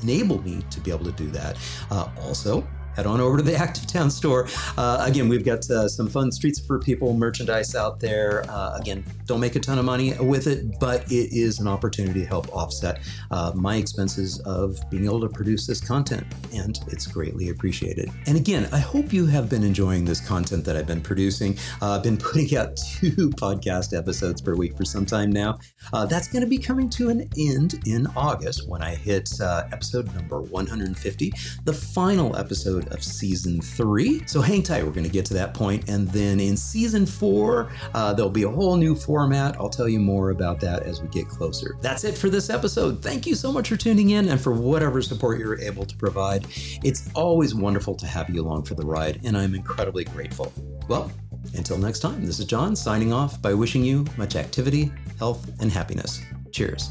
enable 0.02 0.40
me 0.42 0.62
to 0.70 0.80
be 0.80 0.90
able 0.90 1.04
to 1.04 1.12
do 1.12 1.28
that. 1.28 1.58
Uh, 1.90 2.08
also, 2.22 2.66
head 2.96 3.06
on 3.06 3.20
over 3.20 3.36
to 3.36 3.42
the 3.42 3.54
Active 3.60 3.86
Town 3.86 4.10
store. 4.10 4.48
Uh, 4.76 5.02
again, 5.06 5.28
we've 5.28 5.44
got 5.44 5.68
uh, 5.70 5.88
some 5.88 6.08
fun 6.08 6.32
Streets 6.32 6.58
for 6.58 6.78
People 6.78 7.14
merchandise 7.14 7.74
out 7.74 8.00
there. 8.00 8.44
Uh, 8.48 8.76
again, 8.76 9.04
don't 9.26 9.40
make 9.40 9.56
a 9.56 9.60
ton 9.60 9.78
of 9.78 9.84
money 9.84 10.14
with 10.20 10.46
it, 10.46 10.78
but 10.80 11.04
it 11.10 11.32
is 11.32 11.60
an 11.60 11.68
opportunity 11.68 12.20
to 12.20 12.26
help 12.26 12.48
offset 12.54 13.00
uh, 13.30 13.52
my 13.54 13.76
expenses 13.76 14.40
of 14.40 14.78
being 14.90 15.04
able 15.04 15.20
to 15.20 15.28
produce 15.28 15.66
this 15.66 15.80
content, 15.80 16.26
and 16.52 16.80
it's 16.88 17.06
greatly 17.06 17.50
appreciated. 17.50 18.10
And 18.26 18.36
again, 18.36 18.68
I 18.72 18.78
hope 18.78 19.12
you 19.12 19.26
have 19.26 19.48
been 19.48 19.62
enjoying 19.62 20.04
this 20.04 20.20
content 20.20 20.64
that 20.64 20.76
I've 20.76 20.86
been 20.86 21.00
producing. 21.00 21.56
Uh, 21.80 21.96
I've 21.96 22.02
been 22.02 22.16
putting 22.30 22.56
out 22.56 22.76
two 22.76 23.30
podcast 23.30 23.96
episodes 23.96 24.40
per 24.40 24.54
week 24.54 24.76
for 24.76 24.84
some 24.84 25.06
time 25.06 25.30
now. 25.30 25.58
Uh, 25.92 26.06
that's 26.06 26.28
going 26.28 26.42
to 26.42 26.48
be 26.48 26.58
coming 26.58 26.88
to 26.90 27.08
an 27.08 27.28
end 27.38 27.80
in 27.86 28.06
August 28.16 28.68
when 28.68 28.82
I 28.82 28.94
hit 28.94 29.30
episode 29.40 30.12
number 30.14 30.40
150, 30.40 31.32
the 31.64 31.72
final 31.72 32.36
episode 32.36 32.79
episode 32.80 32.94
of 32.96 33.02
season 33.02 33.60
three. 33.60 34.22
So 34.26 34.40
hang 34.40 34.62
tight, 34.62 34.84
we're 34.84 34.92
going 34.92 35.06
to 35.06 35.12
get 35.12 35.24
to 35.26 35.34
that 35.34 35.54
point. 35.54 35.88
And 35.88 36.08
then 36.08 36.40
in 36.40 36.56
season 36.56 37.06
four, 37.06 37.70
uh, 37.94 38.12
there'll 38.12 38.30
be 38.30 38.44
a 38.44 38.50
whole 38.50 38.76
new 38.76 38.94
format. 38.94 39.56
I'll 39.58 39.68
tell 39.68 39.88
you 39.88 40.00
more 40.00 40.30
about 40.30 40.60
that 40.60 40.84
as 40.84 41.00
we 41.00 41.08
get 41.08 41.28
closer. 41.28 41.76
That's 41.80 42.04
it 42.04 42.16
for 42.16 42.30
this 42.30 42.50
episode. 42.50 43.02
Thank 43.02 43.26
you 43.26 43.34
so 43.34 43.52
much 43.52 43.68
for 43.68 43.76
tuning 43.76 44.10
in 44.10 44.28
and 44.28 44.40
for 44.40 44.52
whatever 44.52 45.02
support 45.02 45.38
you're 45.38 45.60
able 45.60 45.84
to 45.86 45.96
provide. 45.96 46.46
It's 46.82 47.08
always 47.14 47.54
wonderful 47.54 47.94
to 47.96 48.06
have 48.06 48.30
you 48.30 48.42
along 48.42 48.64
for 48.64 48.74
the 48.74 48.84
ride, 48.84 49.20
and 49.24 49.36
I'm 49.36 49.54
incredibly 49.54 50.04
grateful. 50.04 50.52
Well, 50.88 51.10
until 51.56 51.78
next 51.78 52.00
time, 52.00 52.24
this 52.24 52.38
is 52.38 52.44
John 52.44 52.76
signing 52.76 53.12
off 53.12 53.40
by 53.40 53.54
wishing 53.54 53.84
you 53.84 54.04
much 54.16 54.36
activity, 54.36 54.92
health, 55.18 55.50
and 55.60 55.70
happiness. 55.70 56.20
Cheers. 56.52 56.90